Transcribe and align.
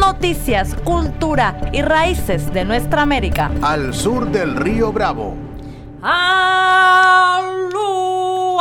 Noticias, 0.00 0.74
cultura 0.82 1.70
y 1.72 1.82
raíces 1.82 2.50
de 2.54 2.64
nuestra 2.64 3.02
América. 3.02 3.50
Al 3.60 3.92
sur 3.92 4.26
del 4.30 4.56
río 4.56 4.90
Bravo. 4.92 5.36
¡Aló! 6.02 7.50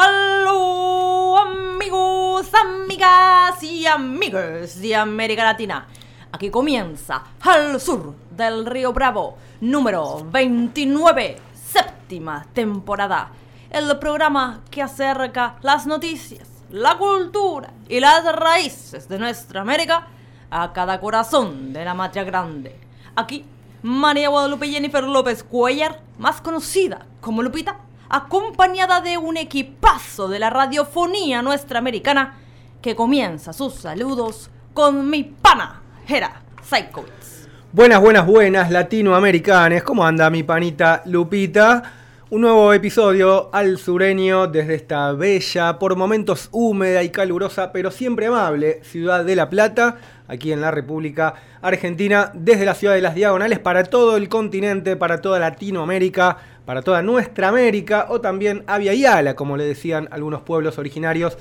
¡Aló! 0.02 1.38
Amigos, 1.38 2.52
amigas 2.54 3.64
y 3.64 3.88
amigos 3.88 4.82
de 4.82 4.96
América 4.98 5.46
Latina. 5.46 5.88
Aquí 6.34 6.50
comienza 6.50 7.24
Al 7.40 7.80
sur 7.80 8.16
del 8.32 8.66
río 8.66 8.92
Bravo, 8.92 9.38
número 9.62 10.28
29, 10.30 11.38
séptima 11.54 12.46
temporada. 12.54 13.32
El 13.72 13.98
programa 13.98 14.60
que 14.70 14.82
acerca 14.82 15.56
las 15.62 15.88
noticias, 15.88 16.50
la 16.70 16.98
cultura 16.98 17.72
y 17.88 18.02
las 18.02 18.26
raíces 18.36 19.08
de 19.08 19.18
nuestra 19.18 19.62
América 19.62 20.08
a 20.52 20.74
cada 20.74 21.00
corazón 21.00 21.74
de 21.74 21.86
la 21.86 21.94
matria 21.94 22.24
grande. 22.24 22.76
Aquí, 23.16 23.46
María 23.82 24.30
Guadalupe 24.30 24.68
Jennifer 24.68 25.04
López 25.04 25.44
Cuellar, 25.44 26.02
más 26.18 26.42
conocida 26.42 27.06
como 27.22 27.42
Lupita, 27.42 27.78
acompañada 28.10 29.02
de 29.02 29.18
un 29.18 29.38
equipazo 29.38 30.28
de 30.28 30.40
la 30.40 30.50
radiofonía 30.50 31.42
nuestra 31.42 31.80
americana, 31.80 32.38
que 32.82 32.96
comienza 32.96 33.54
sus 33.54 33.76
saludos 33.76 34.50
con 34.74 35.10
mi 35.10 35.24
pana, 35.24 35.82
Jera 36.08 36.42
Saikowitz. 36.64 37.48
Buenas, 37.72 38.02
buenas, 38.02 38.26
buenas, 38.26 38.72
latinoamericanes. 38.72 39.84
¿Cómo 39.84 40.06
anda 40.06 40.30
mi 40.30 40.44
panita 40.44 41.04
Lupita? 41.06 41.99
Un 42.32 42.42
nuevo 42.42 42.72
episodio 42.74 43.50
al 43.52 43.80
sureño 43.80 44.46
desde 44.46 44.76
esta 44.76 45.14
bella, 45.14 45.80
por 45.80 45.96
momentos 45.96 46.50
húmeda 46.52 47.02
y 47.02 47.10
calurosa, 47.10 47.72
pero 47.72 47.90
siempre 47.90 48.28
amable 48.28 48.84
ciudad 48.84 49.26
de 49.26 49.36
La 49.36 49.50
Plata, 49.50 49.98
aquí 50.28 50.52
en 50.52 50.62
la 50.62 50.70
República 50.70 51.34
Argentina, 51.64 52.32
desde 52.36 52.66
la 52.66 52.76
ciudad 52.76 52.94
de 52.94 53.02
las 53.02 53.16
Diagonales, 53.16 53.58
para 53.58 53.84
todo 53.84 54.16
el 54.16 54.30
continente, 54.30 54.96
para 54.96 55.22
toda 55.22 55.40
Latinoamérica, 55.40 56.38
para 56.66 56.84
toda 56.84 57.02
nuestra 57.02 57.48
América, 57.48 58.06
o 58.10 58.22
también 58.22 58.64
Avia 58.68 58.94
Yala, 58.94 59.36
como 59.36 59.58
le 59.58 59.64
decían 59.64 60.08
algunos 60.12 60.42
pueblos 60.42 60.78
originarios 60.78 61.36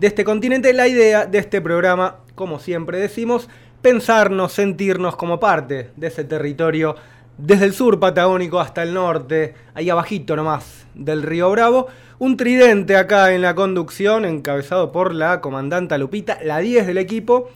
de 0.00 0.08
este 0.08 0.24
continente. 0.24 0.72
La 0.72 0.88
idea 0.88 1.26
de 1.26 1.38
este 1.38 1.60
programa, 1.60 2.16
como 2.34 2.58
siempre 2.58 2.98
decimos, 2.98 3.48
pensarnos, 3.82 4.52
sentirnos 4.52 5.14
como 5.14 5.38
parte 5.38 5.92
de 5.94 6.08
ese 6.08 6.24
territorio 6.24 6.96
desde 7.38 7.64
el 7.64 7.72
sur 7.72 7.98
patagónico 7.98 8.60
hasta 8.60 8.82
el 8.82 8.94
norte, 8.94 9.54
ahí 9.74 9.90
abajito 9.90 10.36
nomás 10.36 10.86
del 10.94 11.22
río 11.22 11.50
Bravo, 11.50 11.88
un 12.18 12.36
tridente 12.36 12.96
acá 12.96 13.32
en 13.32 13.42
la 13.42 13.54
conducción, 13.54 14.24
encabezado 14.24 14.92
por 14.92 15.14
la 15.14 15.40
comandanta 15.40 15.98
Lupita, 15.98 16.38
la 16.42 16.58
10 16.58 16.86
del 16.86 16.98
equipo, 16.98 17.50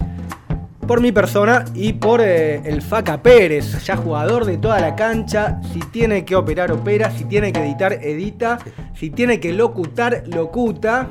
por 0.86 1.00
mi 1.00 1.12
persona 1.12 1.64
y 1.74 1.92
por 1.92 2.20
eh, 2.22 2.62
el 2.64 2.82
Faca 2.82 3.22
Pérez, 3.22 3.84
ya 3.84 3.96
jugador 3.96 4.46
de 4.46 4.56
toda 4.56 4.80
la 4.80 4.96
cancha, 4.96 5.60
si 5.72 5.80
tiene 5.80 6.24
que 6.24 6.34
operar, 6.34 6.72
opera, 6.72 7.10
si 7.10 7.24
tiene 7.26 7.52
que 7.52 7.60
editar, 7.60 7.92
edita, 7.92 8.58
si 8.94 9.10
tiene 9.10 9.38
que 9.38 9.52
locutar, 9.52 10.24
locuta, 10.26 11.06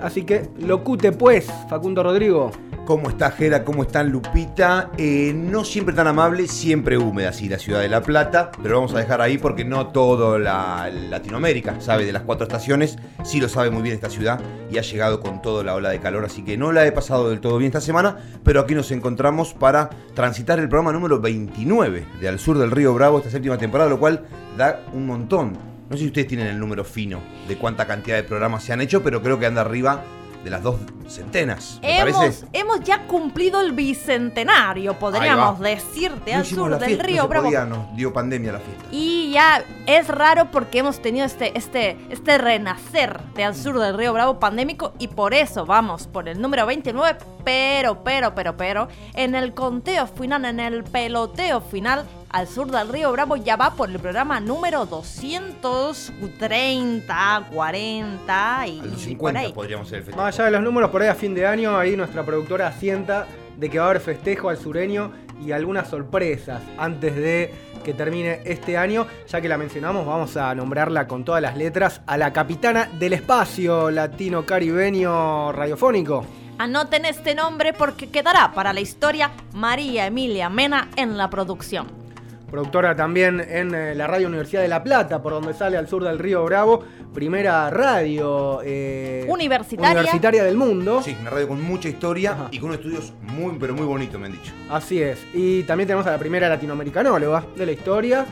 así 0.00 0.22
que 0.22 0.48
locute 0.58 1.12
pues, 1.12 1.46
Facundo 1.68 2.02
Rodrigo. 2.02 2.52
¿Cómo 2.86 3.08
está 3.08 3.32
Jera? 3.32 3.64
¿Cómo 3.64 3.82
están 3.82 4.10
Lupita? 4.10 4.92
Eh, 4.96 5.32
no 5.34 5.64
siempre 5.64 5.92
tan 5.92 6.06
amable, 6.06 6.46
siempre 6.46 6.96
húmeda, 6.96 7.32
sí, 7.32 7.48
la 7.48 7.58
ciudad 7.58 7.80
de 7.80 7.88
La 7.88 8.00
Plata, 8.00 8.52
pero 8.62 8.76
vamos 8.76 8.94
a 8.94 8.98
dejar 8.98 9.20
ahí 9.20 9.38
porque 9.38 9.64
no 9.64 9.88
todo 9.88 10.38
la 10.38 10.88
Latinoamérica 10.88 11.80
sabe 11.80 12.04
de 12.04 12.12
las 12.12 12.22
cuatro 12.22 12.46
estaciones, 12.46 12.96
sí 13.24 13.40
lo 13.40 13.48
sabe 13.48 13.70
muy 13.70 13.82
bien 13.82 13.96
esta 13.96 14.08
ciudad 14.08 14.40
y 14.70 14.78
ha 14.78 14.82
llegado 14.82 15.20
con 15.20 15.42
toda 15.42 15.64
la 15.64 15.74
ola 15.74 15.90
de 15.90 15.98
calor, 15.98 16.24
así 16.24 16.44
que 16.44 16.56
no 16.56 16.70
la 16.70 16.86
he 16.86 16.92
pasado 16.92 17.28
del 17.28 17.40
todo 17.40 17.58
bien 17.58 17.70
esta 17.70 17.80
semana, 17.80 18.18
pero 18.44 18.60
aquí 18.60 18.76
nos 18.76 18.92
encontramos 18.92 19.52
para 19.52 19.90
transitar 20.14 20.60
el 20.60 20.68
programa 20.68 20.92
número 20.92 21.20
29 21.20 22.06
de 22.20 22.28
Al 22.28 22.38
Sur 22.38 22.56
del 22.56 22.70
Río 22.70 22.94
Bravo, 22.94 23.18
esta 23.18 23.30
séptima 23.30 23.58
temporada, 23.58 23.90
lo 23.90 23.98
cual 23.98 24.26
da 24.56 24.80
un 24.92 25.06
montón. 25.06 25.58
No 25.88 25.96
sé 25.96 26.02
si 26.02 26.06
ustedes 26.06 26.26
tienen 26.28 26.48
el 26.48 26.58
número 26.58 26.84
fino 26.84 27.20
de 27.48 27.56
cuánta 27.56 27.86
cantidad 27.86 28.16
de 28.16 28.24
programas 28.24 28.62
se 28.64 28.72
han 28.72 28.80
hecho, 28.80 29.02
pero 29.02 29.22
creo 29.22 29.38
que 29.40 29.46
anda 29.46 29.60
arriba 29.60 30.02
de 30.46 30.50
las 30.50 30.62
dos 30.62 30.76
centenas. 31.08 31.80
¿me 31.82 31.98
hemos, 31.98 32.16
parece? 32.16 32.46
hemos 32.52 32.80
ya 32.84 33.08
cumplido 33.08 33.60
el 33.60 33.72
bicentenario, 33.72 34.96
podríamos 34.96 35.58
decir, 35.58 36.12
de 36.24 36.34
No 36.34 36.38
al 36.38 36.46
sur 36.46 36.70
la 36.70 36.78
del 36.78 36.86
fiesta, 36.90 37.04
río 37.04 37.16
no 37.16 37.22
se 37.22 37.28
Bravo. 37.28 37.44
podía, 37.46 37.64
nos 37.64 37.96
dio 37.96 38.12
pandemia 38.12 38.52
la 38.52 38.60
fiesta. 38.60 38.84
Y 38.92 39.32
ya 39.32 39.64
es 39.86 40.06
raro 40.06 40.52
porque 40.52 40.78
hemos 40.78 41.02
tenido 41.02 41.26
este, 41.26 41.58
este, 41.58 41.96
este 42.10 42.38
renacer 42.38 43.20
de 43.34 43.42
al 43.42 43.56
sur 43.56 43.80
del 43.80 43.96
río 43.96 44.12
Bravo 44.12 44.38
pandémico 44.38 44.92
y 45.00 45.08
por 45.08 45.34
eso 45.34 45.66
vamos 45.66 46.06
por 46.06 46.28
el 46.28 46.40
número 46.40 46.64
29, 46.64 47.18
pero, 47.42 48.04
pero, 48.04 48.32
pero, 48.36 48.56
pero, 48.56 48.88
en 49.14 49.34
el 49.34 49.52
conteo 49.52 50.06
final, 50.06 50.44
en 50.44 50.60
el 50.60 50.84
peloteo 50.84 51.60
final, 51.60 52.04
al 52.30 52.46
sur 52.48 52.70
del 52.70 52.88
río 52.88 53.12
Bravo 53.12 53.36
ya 53.36 53.56
va 53.56 53.74
por 53.74 53.90
el 53.90 53.98
programa 53.98 54.40
número 54.40 54.86
230, 54.86 57.48
40 57.52 58.66
y 58.66 58.80
A 58.80 58.82
los 58.82 58.90
por 58.92 58.98
50 59.00 59.40
ahí. 59.40 59.52
podríamos 59.52 59.88
ser 59.88 59.98
el 59.98 60.04
festejo. 60.04 60.22
Más 60.22 60.34
allá 60.34 60.44
de 60.46 60.50
los 60.52 60.62
números, 60.62 60.90
por 60.90 61.02
ahí 61.02 61.08
a 61.08 61.14
fin 61.14 61.34
de 61.34 61.46
año, 61.46 61.76
ahí 61.78 61.96
nuestra 61.96 62.24
productora 62.24 62.66
asienta 62.68 63.26
de 63.56 63.70
que 63.70 63.78
va 63.78 63.86
a 63.86 63.90
haber 63.90 64.02
festejo 64.02 64.48
al 64.50 64.58
sureño 64.58 65.12
y 65.44 65.52
algunas 65.52 65.88
sorpresas 65.88 66.60
antes 66.78 67.14
de 67.14 67.52
que 67.84 67.94
termine 67.94 68.40
este 68.44 68.76
año. 68.76 69.06
Ya 69.28 69.40
que 69.40 69.48
la 69.48 69.56
mencionamos, 69.56 70.04
vamos 70.06 70.36
a 70.36 70.54
nombrarla 70.54 71.06
con 71.06 71.24
todas 71.24 71.40
las 71.40 71.56
letras 71.56 72.00
a 72.06 72.18
la 72.18 72.32
capitana 72.32 72.88
del 72.98 73.12
espacio 73.14 73.90
latino-caribeño 73.90 75.52
radiofónico. 75.52 76.26
Anoten 76.58 77.04
este 77.04 77.34
nombre 77.34 77.74
porque 77.74 78.08
quedará 78.08 78.52
para 78.52 78.72
la 78.72 78.80
historia 78.80 79.30
María 79.52 80.06
Emilia 80.06 80.48
Mena 80.48 80.88
en 80.96 81.18
la 81.18 81.28
producción. 81.28 82.05
Productora 82.50 82.94
también 82.94 83.40
en 83.40 83.74
eh, 83.74 83.94
la 83.94 84.06
Radio 84.06 84.28
Universidad 84.28 84.62
de 84.62 84.68
La 84.68 84.82
Plata, 84.84 85.20
por 85.20 85.32
donde 85.32 85.52
sale 85.52 85.76
al 85.76 85.88
sur 85.88 86.04
del 86.04 86.18
río 86.18 86.44
Bravo, 86.44 86.84
primera 87.12 87.68
radio 87.70 88.60
eh, 88.64 89.26
Universitaria. 89.28 89.92
universitaria 89.92 90.44
del 90.44 90.56
mundo. 90.56 91.02
Sí, 91.02 91.16
una 91.20 91.30
radio 91.30 91.48
con 91.48 91.60
mucha 91.60 91.88
historia 91.88 92.32
Ajá. 92.32 92.48
y 92.52 92.58
con 92.60 92.72
estudios 92.72 93.12
muy, 93.22 93.56
pero 93.58 93.74
muy 93.74 93.84
bonitos, 93.84 94.20
me 94.20 94.26
han 94.26 94.32
dicho. 94.32 94.52
Así 94.70 95.02
es. 95.02 95.18
Y 95.34 95.64
también 95.64 95.88
tenemos 95.88 96.06
a 96.06 96.12
la 96.12 96.18
primera 96.18 96.48
latinoamericanóloga 96.48 97.44
de 97.56 97.66
la 97.66 97.72
historia. 97.72 98.26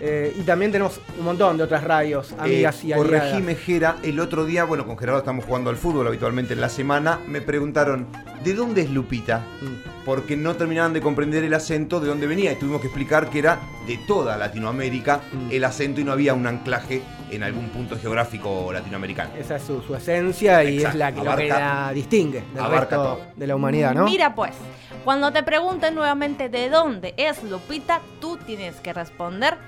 Eh, 0.00 0.32
y 0.38 0.42
también 0.42 0.70
tenemos 0.70 1.00
un 1.18 1.24
montón 1.24 1.56
de 1.56 1.64
otras 1.64 1.82
radios, 1.82 2.32
amigas 2.38 2.82
Eh, 2.84 2.88
y 2.88 2.92
aliadas. 2.92 3.04
Corregime, 3.20 3.54
Jera, 3.56 3.96
el 4.04 4.20
otro 4.20 4.44
día, 4.44 4.62
bueno, 4.64 4.86
con 4.86 4.96
Gerardo 4.96 5.18
estamos 5.18 5.44
jugando 5.44 5.70
al 5.70 5.76
fútbol 5.76 6.06
habitualmente 6.06 6.54
en 6.54 6.60
la 6.60 6.68
semana, 6.68 7.18
me 7.26 7.40
preguntaron, 7.40 8.06
¿de 8.44 8.54
dónde 8.54 8.82
es 8.82 8.90
Lupita? 8.90 9.38
Mm. 9.60 10.04
Porque 10.04 10.36
no 10.36 10.54
terminaban 10.54 10.92
de 10.92 11.00
comprender 11.00 11.42
el 11.42 11.52
acento 11.52 11.98
de 12.00 12.06
dónde 12.08 12.26
venía 12.28 12.52
y 12.52 12.56
tuvimos 12.56 12.80
que 12.80 12.86
explicar 12.86 13.28
que 13.28 13.40
era 13.40 13.58
de 13.88 13.98
toda 14.06 14.36
Latinoamérica 14.38 15.20
Mm. 15.32 15.50
el 15.50 15.64
acento 15.64 16.00
y 16.00 16.04
no 16.04 16.12
había 16.12 16.32
un 16.32 16.46
anclaje 16.46 17.02
en 17.30 17.42
algún 17.42 17.68
punto 17.70 17.98
geográfico 17.98 18.72
latinoamericano. 18.72 19.30
Esa 19.38 19.56
es 19.56 19.62
su, 19.64 19.82
su 19.82 19.94
esencia 19.96 20.62
y 20.64 20.76
Exacto. 20.76 20.88
es 20.90 20.94
la 20.98 21.12
que, 21.12 21.18
lo 21.18 21.36
que 21.36 21.50
Abarca- 21.52 21.58
la 21.86 21.92
distingue 21.92 22.42
del 22.54 22.62
abarca 22.64 22.80
resto 22.96 23.02
todo. 23.02 23.20
de 23.34 23.46
la 23.48 23.56
humanidad, 23.56 23.94
¿no? 23.94 24.04
Mira 24.04 24.34
pues, 24.34 24.52
cuando 25.04 25.32
te 25.32 25.42
pregunten 25.42 25.94
nuevamente 25.96 26.48
de 26.48 26.70
dónde 26.70 27.14
es 27.16 27.42
Lupita, 27.42 28.00
tú 28.20 28.36
tienes 28.46 28.76
que 28.76 28.92
responder 28.92 29.58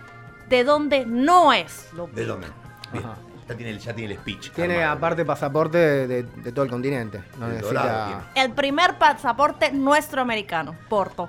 de 0.51 0.65
dónde 0.65 1.07
no 1.07 1.53
es 1.55 1.89
Lupita. 1.95 2.21
¿De 2.21 2.27
dónde? 2.27 2.47
Bien. 2.93 3.05
Ajá. 3.05 3.17
Ya 3.49 3.57
tiene, 3.57 3.71
el, 3.73 3.79
ya 3.81 3.95
tiene 3.95 4.13
el 4.13 4.19
speech. 4.21 4.51
Tiene 4.53 4.75
armado. 4.83 4.99
aparte 4.99 5.25
pasaporte 5.25 5.79
de, 5.79 6.07
de- 6.07 6.23
de 6.23 6.53
todo 6.53 6.65
el 6.65 6.71
continente. 6.71 7.21
No 7.39 7.47
El 7.47 7.55
necesita. 7.55 8.31
El 8.35 8.53
primer 8.53 8.97
pasaporte 8.99 9.73
nuestro 9.73 10.21
americano, 10.21 10.77
Porto. 10.89 11.29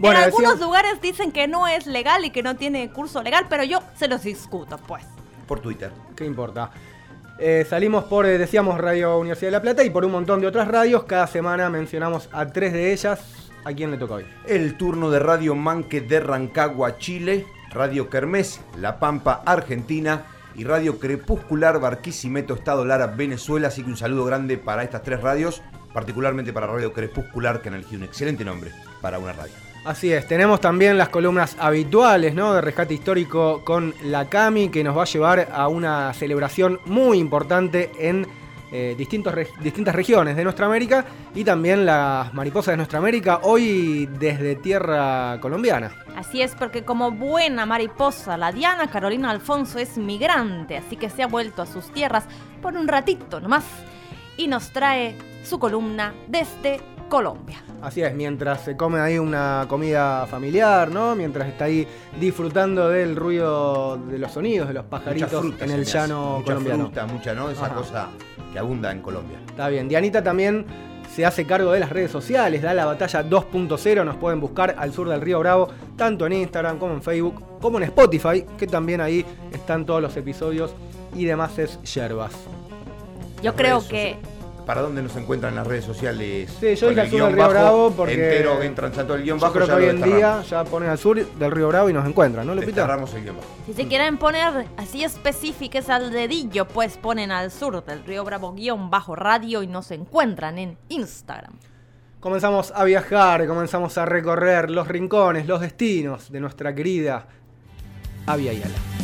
Bueno, 0.00 0.18
en 0.20 0.24
algunos 0.26 0.52
decíamos- 0.52 0.60
lugares 0.66 1.00
dicen 1.02 1.30
que 1.32 1.46
no 1.48 1.66
es 1.68 1.86
legal 1.86 2.24
y 2.24 2.30
que 2.30 2.42
no 2.42 2.56
tiene 2.56 2.90
curso 2.90 3.22
legal, 3.22 3.46
pero 3.50 3.64
yo 3.64 3.80
se 3.96 4.08
los 4.08 4.22
discuto, 4.22 4.78
pues. 4.78 5.04
Por 5.46 5.60
Twitter. 5.60 5.90
¿Qué 6.16 6.24
importa? 6.24 6.70
Eh, 7.38 7.66
salimos 7.68 8.04
por, 8.04 8.24
eh, 8.24 8.38
decíamos, 8.38 8.78
Radio 8.78 9.18
Universidad 9.18 9.48
de 9.48 9.52
La 9.52 9.62
Plata 9.62 9.84
y 9.84 9.90
por 9.90 10.04
un 10.04 10.12
montón 10.12 10.40
de 10.40 10.46
otras 10.46 10.68
radios. 10.68 11.04
Cada 11.04 11.26
semana 11.26 11.68
mencionamos 11.68 12.28
a 12.32 12.46
tres 12.46 12.72
de 12.72 12.92
ellas. 12.92 13.50
¿A 13.64 13.72
quién 13.74 13.90
le 13.90 13.98
toca 13.98 14.14
hoy? 14.14 14.26
El 14.46 14.76
turno 14.78 15.10
de 15.10 15.18
Radio 15.18 15.54
Manque 15.54 16.00
de 16.00 16.20
Rancagua, 16.20 16.96
Chile, 16.98 17.44
Radio 17.70 18.08
Kermés, 18.08 18.60
La 18.78 18.98
Pampa, 18.98 19.42
Argentina 19.44 20.24
y 20.54 20.64
Radio 20.64 20.98
Crepuscular, 20.98 21.80
Barquisimeto, 21.80 22.54
Estado 22.54 22.84
Lara, 22.84 23.06
Venezuela. 23.08 23.68
Así 23.68 23.82
que 23.82 23.90
un 23.90 23.96
saludo 23.96 24.24
grande 24.24 24.58
para 24.58 24.82
estas 24.82 25.02
tres 25.02 25.20
radios, 25.20 25.62
particularmente 25.92 26.52
para 26.52 26.66
Radio 26.66 26.92
Crepuscular, 26.92 27.62
que 27.62 27.68
han 27.68 27.76
elegido 27.76 27.98
un 27.98 28.04
excelente 28.04 28.44
nombre 28.44 28.72
para 29.00 29.18
una 29.18 29.32
radio. 29.32 29.54
Así 29.84 30.12
es, 30.12 30.26
tenemos 30.26 30.60
también 30.60 30.98
las 30.98 31.08
columnas 31.08 31.56
habituales 31.58 32.34
¿no? 32.34 32.52
de 32.52 32.60
rescate 32.60 32.94
histórico 32.94 33.64
con 33.64 33.94
la 34.02 34.28
CAMI 34.28 34.68
que 34.68 34.84
nos 34.84 34.96
va 34.96 35.02
a 35.02 35.06
llevar 35.06 35.48
a 35.52 35.68
una 35.68 36.12
celebración 36.12 36.80
muy 36.84 37.18
importante 37.18 37.90
en 37.98 38.26
eh, 38.72 38.94
distintos 38.98 39.34
distintas 39.60 39.94
regiones 39.94 40.36
de 40.36 40.44
nuestra 40.44 40.66
América 40.66 41.04
y 41.34 41.44
también 41.44 41.86
las 41.86 42.32
mariposas 42.34 42.72
de 42.72 42.76
nuestra 42.76 42.98
América, 42.98 43.40
hoy 43.42 44.06
desde 44.18 44.56
tierra 44.56 45.38
colombiana. 45.40 45.90
Así 46.16 46.42
es, 46.42 46.54
porque 46.54 46.84
como 46.84 47.10
buena 47.12 47.64
mariposa, 47.64 48.36
la 48.36 48.52
Diana 48.52 48.90
Carolina 48.90 49.30
Alfonso 49.30 49.78
es 49.78 49.96
migrante, 49.96 50.76
así 50.76 50.96
que 50.96 51.08
se 51.10 51.22
ha 51.22 51.26
vuelto 51.26 51.62
a 51.62 51.66
sus 51.66 51.90
tierras 51.92 52.24
por 52.60 52.74
un 52.76 52.88
ratito 52.88 53.40
nomás 53.40 53.64
y 54.36 54.48
nos 54.48 54.70
trae 54.70 55.16
su 55.44 55.58
columna 55.58 56.12
desde 56.26 56.80
Colombia. 57.08 57.62
Así 57.80 58.02
es, 58.02 58.12
mientras 58.14 58.62
se 58.64 58.76
come 58.76 59.00
ahí 59.00 59.18
una 59.18 59.64
comida 59.68 60.26
familiar, 60.26 60.90
¿no? 60.90 61.14
Mientras 61.14 61.48
está 61.48 61.64
ahí 61.66 61.86
disfrutando 62.20 62.88
del 62.88 63.16
ruido 63.16 63.96
de 63.96 64.18
los 64.18 64.32
sonidos 64.32 64.68
de 64.68 64.74
los 64.74 64.84
pajaritos 64.84 65.30
fruta 65.30 65.64
en 65.64 65.70
el 65.70 65.82
hace, 65.82 65.92
llano 65.92 66.32
mucha 66.38 66.44
colombiano. 66.44 66.84
fruta, 66.86 67.06
mucha, 67.06 67.34
¿no? 67.34 67.50
Esa 67.50 67.66
Ajá. 67.66 67.74
cosa 67.74 68.08
que 68.58 68.60
abunda 68.60 68.90
en 68.90 69.00
Colombia. 69.00 69.38
Está 69.46 69.68
bien. 69.68 69.88
Dianita 69.88 70.22
también 70.22 70.66
se 71.14 71.24
hace 71.24 71.46
cargo 71.46 71.70
de 71.70 71.78
las 71.78 71.90
redes 71.90 72.10
sociales, 72.10 72.60
da 72.60 72.74
la 72.74 72.86
batalla 72.86 73.24
2.0. 73.24 74.04
Nos 74.04 74.16
pueden 74.16 74.40
buscar 74.40 74.74
al 74.76 74.92
sur 74.92 75.08
del 75.08 75.20
Río 75.20 75.38
Bravo, 75.38 75.68
tanto 75.96 76.26
en 76.26 76.32
Instagram 76.32 76.78
como 76.78 76.94
en 76.94 77.02
Facebook, 77.02 77.60
como 77.60 77.78
en 77.78 77.84
Spotify, 77.84 78.44
que 78.58 78.66
también 78.66 79.00
ahí 79.00 79.24
están 79.52 79.86
todos 79.86 80.02
los 80.02 80.16
episodios 80.16 80.74
y 81.14 81.24
demás 81.24 81.56
es 81.58 81.80
yerbas. 81.82 82.32
Yo 83.36 83.52
Las 83.52 83.54
creo 83.54 83.86
que 83.86 84.16
¿Para 84.68 84.82
dónde 84.82 85.00
nos 85.00 85.16
encuentran 85.16 85.54
en 85.54 85.56
las 85.56 85.66
redes 85.66 85.86
sociales? 85.86 86.54
Sí, 86.60 86.74
yo 86.74 86.90
dije 86.90 87.00
el 87.00 87.00
al 87.00 87.08
sur 87.10 87.20
del 87.22 87.32
Río 87.32 87.48
Bravo 87.48 87.90
porque. 87.96 88.12
Entero, 88.12 88.60
entran 88.60 88.92
tanto 88.92 89.14
el 89.14 89.22
guion 89.22 89.38
yo 89.38 89.40
bajo. 89.40 89.54
creo 89.54 89.66
que 89.66 89.72
hoy 89.72 89.84
en 89.86 90.02
día 90.02 90.42
ya 90.42 90.62
ponen 90.64 90.90
al 90.90 90.98
sur 90.98 91.24
del 91.26 91.50
Río 91.50 91.68
Bravo 91.68 91.88
y 91.88 91.94
nos 91.94 92.06
encuentran, 92.06 92.46
¿no, 92.46 92.54
Lupita? 92.54 92.82
Desterramos 92.82 93.14
el 93.14 93.22
guion 93.22 93.36
bajo. 93.38 93.48
si 93.64 93.72
se 93.72 93.88
quieren 93.88 94.18
poner 94.18 94.66
así 94.76 95.04
específicas 95.04 95.88
al 95.88 96.10
dedillo, 96.10 96.68
pues 96.68 96.98
ponen 96.98 97.32
al 97.32 97.50
sur 97.50 97.82
del 97.82 98.04
Río 98.04 98.24
Bravo 98.24 98.52
guion 98.52 98.90
bajo 98.90 99.16
radio 99.16 99.62
y 99.62 99.68
nos 99.68 99.90
encuentran 99.90 100.58
en 100.58 100.76
Instagram. 100.90 101.54
Comenzamos 102.20 102.70
a 102.76 102.84
viajar, 102.84 103.46
comenzamos 103.46 103.96
a 103.96 104.04
recorrer 104.04 104.70
los 104.70 104.86
rincones, 104.86 105.46
los 105.46 105.62
destinos 105.62 106.30
de 106.30 106.40
nuestra 106.40 106.74
querida 106.74 107.26
Avia 108.26 108.52
Yala. 108.52 108.97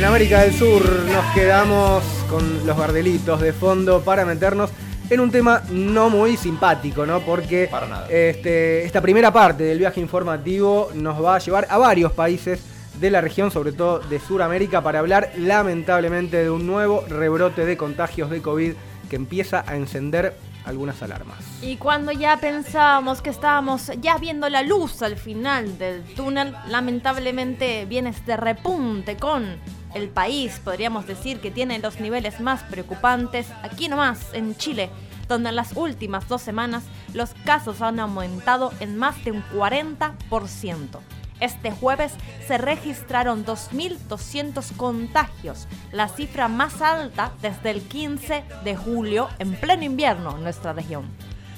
En 0.00 0.06
América 0.06 0.40
del 0.40 0.54
Sur 0.54 0.82
nos 1.12 1.26
quedamos 1.34 2.02
con 2.30 2.66
los 2.66 2.74
bardelitos 2.74 3.38
de 3.38 3.52
fondo 3.52 4.00
para 4.00 4.24
meternos 4.24 4.70
en 5.10 5.20
un 5.20 5.30
tema 5.30 5.62
no 5.68 6.08
muy 6.08 6.38
simpático, 6.38 7.04
¿no? 7.04 7.20
Porque 7.20 7.68
Para 7.70 7.86
nada. 7.86 8.06
este, 8.08 8.86
esta 8.86 9.02
primera 9.02 9.30
parte 9.30 9.62
del 9.64 9.78
viaje 9.78 10.00
informativo 10.00 10.88
nos 10.94 11.22
va 11.22 11.34
a 11.36 11.38
llevar 11.38 11.66
a 11.68 11.76
varios 11.76 12.12
países 12.12 12.62
de 12.98 13.10
la 13.10 13.20
región, 13.20 13.50
sobre 13.50 13.72
todo 13.72 13.98
de 13.98 14.18
Sudamérica, 14.20 14.80
para 14.80 15.00
hablar 15.00 15.32
lamentablemente 15.36 16.38
de 16.38 16.48
un 16.48 16.66
nuevo 16.66 17.04
rebrote 17.06 17.66
de 17.66 17.76
contagios 17.76 18.30
de 18.30 18.40
COVID 18.40 18.72
que 19.10 19.16
empieza 19.16 19.64
a 19.66 19.76
encender 19.76 20.34
algunas 20.64 21.02
alarmas. 21.02 21.40
Y 21.60 21.76
cuando 21.76 22.10
ya 22.10 22.38
pensábamos 22.38 23.20
que 23.20 23.28
estábamos 23.28 23.92
ya 24.00 24.16
viendo 24.16 24.48
la 24.48 24.62
luz 24.62 25.02
al 25.02 25.16
final 25.16 25.76
del 25.76 26.02
túnel, 26.14 26.56
lamentablemente 26.68 27.84
viene 27.84 28.08
este 28.08 28.38
repunte 28.38 29.18
con 29.18 29.58
el 29.94 30.08
país, 30.08 30.60
podríamos 30.62 31.06
decir 31.06 31.40
que 31.40 31.50
tiene 31.50 31.78
los 31.78 32.00
niveles 32.00 32.40
más 32.40 32.62
preocupantes, 32.64 33.46
aquí 33.62 33.88
nomás, 33.88 34.32
en 34.32 34.56
Chile, 34.56 34.90
donde 35.28 35.50
en 35.50 35.56
las 35.56 35.76
últimas 35.76 36.28
dos 36.28 36.42
semanas 36.42 36.84
los 37.14 37.30
casos 37.44 37.82
han 37.82 38.00
aumentado 38.00 38.72
en 38.80 38.96
más 38.96 39.24
de 39.24 39.32
un 39.32 39.42
40%. 39.54 41.00
Este 41.40 41.70
jueves 41.70 42.12
se 42.46 42.58
registraron 42.58 43.46
2.200 43.46 44.76
contagios, 44.76 45.68
la 45.90 46.08
cifra 46.08 46.48
más 46.48 46.82
alta 46.82 47.32
desde 47.40 47.70
el 47.70 47.80
15 47.80 48.44
de 48.62 48.76
julio 48.76 49.28
en 49.38 49.54
pleno 49.54 49.84
invierno 49.84 50.36
en 50.36 50.42
nuestra 50.42 50.74
región. 50.74 51.04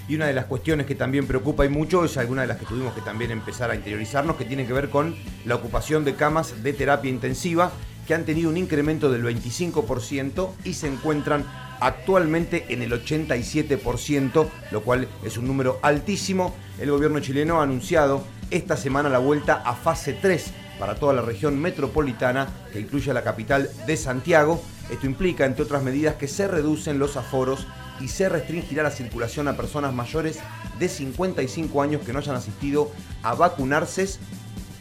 Y 0.08 0.16
una 0.16 0.26
de 0.26 0.34
las 0.34 0.44
cuestiones 0.44 0.86
que 0.86 0.94
también 0.94 1.26
preocupa 1.26 1.64
y 1.64 1.68
mucho 1.68 2.04
es 2.04 2.16
alguna 2.16 2.42
de 2.42 2.48
las 2.48 2.58
que 2.58 2.66
tuvimos 2.66 2.92
que 2.92 3.00
también 3.00 3.30
empezar 3.30 3.70
a 3.70 3.74
interiorizarnos, 3.74 4.36
que 4.36 4.44
tiene 4.44 4.66
que 4.66 4.72
ver 4.72 4.88
con 4.88 5.16
la 5.44 5.54
ocupación 5.56 6.04
de 6.04 6.14
camas 6.14 6.62
de 6.62 6.72
terapia 6.72 7.10
intensiva, 7.10 7.72
que 8.06 8.14
han 8.14 8.24
tenido 8.24 8.50
un 8.50 8.56
incremento 8.56 9.10
del 9.10 9.24
25% 9.24 10.50
y 10.64 10.74
se 10.74 10.88
encuentran 10.88 11.44
actualmente 11.80 12.66
en 12.68 12.82
el 12.82 12.92
87%, 12.92 14.48
lo 14.70 14.82
cual 14.82 15.08
es 15.24 15.36
un 15.36 15.46
número 15.46 15.78
altísimo. 15.82 16.54
El 16.78 16.90
gobierno 16.90 17.20
chileno 17.20 17.60
ha 17.60 17.64
anunciado 17.64 18.24
esta 18.50 18.76
semana 18.76 19.08
la 19.08 19.18
vuelta 19.18 19.62
a 19.64 19.74
fase 19.74 20.12
3 20.12 20.52
para 20.78 20.94
toda 20.94 21.12
la 21.12 21.22
región 21.22 21.60
metropolitana, 21.60 22.48
que 22.72 22.80
incluye 22.80 23.10
a 23.10 23.14
la 23.14 23.22
capital 23.22 23.70
de 23.86 23.96
Santiago. 23.96 24.62
Esto 24.90 25.06
implica, 25.06 25.44
entre 25.44 25.64
otras 25.64 25.82
medidas, 25.82 26.16
que 26.16 26.28
se 26.28 26.48
reducen 26.48 26.98
los 26.98 27.16
aforos 27.16 27.66
y 28.00 28.08
se 28.08 28.28
restringirá 28.28 28.82
la 28.82 28.90
circulación 28.90 29.48
a 29.48 29.56
personas 29.56 29.94
mayores 29.94 30.38
de 30.78 30.88
55 30.88 31.82
años 31.82 32.02
que 32.02 32.12
no 32.12 32.18
hayan 32.18 32.36
asistido 32.36 32.90
a 33.22 33.34
vacunarse, 33.34 34.08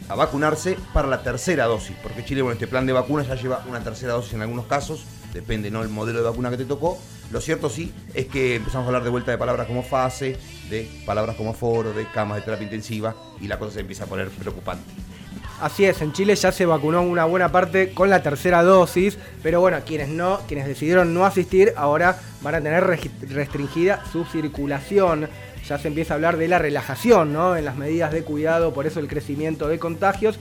a 0.08 0.14
vacunarse 0.14 0.76
para 0.92 1.08
la 1.08 1.22
tercera 1.22 1.66
dosis, 1.66 1.96
porque 2.02 2.24
Chile 2.24 2.42
con 2.42 2.52
este 2.52 2.66
plan 2.66 2.86
de 2.86 2.92
vacunas 2.92 3.26
ya 3.26 3.34
lleva 3.34 3.64
una 3.68 3.80
tercera 3.80 4.12
dosis 4.12 4.34
en 4.34 4.42
algunos 4.42 4.66
casos, 4.66 5.04
depende 5.32 5.70
no 5.70 5.82
el 5.82 5.88
modelo 5.88 6.18
de 6.18 6.24
vacuna 6.28 6.50
que 6.50 6.56
te 6.56 6.64
tocó. 6.64 6.98
Lo 7.30 7.40
cierto 7.40 7.70
sí 7.70 7.92
es 8.12 8.26
que 8.26 8.56
empezamos 8.56 8.84
a 8.84 8.88
hablar 8.88 9.04
de 9.04 9.10
vuelta 9.10 9.30
de 9.30 9.38
palabras 9.38 9.66
como 9.66 9.82
fase, 9.82 10.36
de 10.68 10.88
palabras 11.06 11.36
como 11.36 11.50
aforo, 11.50 11.92
de 11.92 12.06
camas 12.10 12.36
de 12.36 12.42
terapia 12.42 12.64
intensiva 12.64 13.14
y 13.40 13.46
la 13.46 13.58
cosa 13.58 13.72
se 13.72 13.80
empieza 13.80 14.04
a 14.04 14.06
poner 14.06 14.28
preocupante. 14.28 14.84
Así 15.60 15.84
es, 15.84 16.02
en 16.02 16.12
Chile 16.12 16.34
ya 16.34 16.50
se 16.50 16.66
vacunó 16.66 17.02
una 17.02 17.24
buena 17.24 17.52
parte 17.52 17.94
con 17.94 18.10
la 18.10 18.22
tercera 18.22 18.62
dosis, 18.62 19.16
pero 19.42 19.60
bueno, 19.60 19.78
quienes 19.86 20.08
no, 20.08 20.40
quienes 20.48 20.66
decidieron 20.66 21.14
no 21.14 21.24
asistir, 21.24 21.72
ahora 21.76 22.18
van 22.42 22.56
a 22.56 22.60
tener 22.60 22.84
restringida 22.84 24.04
su 24.10 24.24
circulación. 24.24 25.28
Ya 25.68 25.78
se 25.78 25.88
empieza 25.88 26.14
a 26.14 26.16
hablar 26.16 26.36
de 26.36 26.48
la 26.48 26.58
relajación, 26.58 27.32
¿no? 27.32 27.56
En 27.56 27.64
las 27.64 27.76
medidas 27.76 28.12
de 28.12 28.24
cuidado, 28.24 28.74
por 28.74 28.86
eso 28.86 29.00
el 29.00 29.08
crecimiento 29.08 29.68
de 29.68 29.78
contagios. 29.78 30.38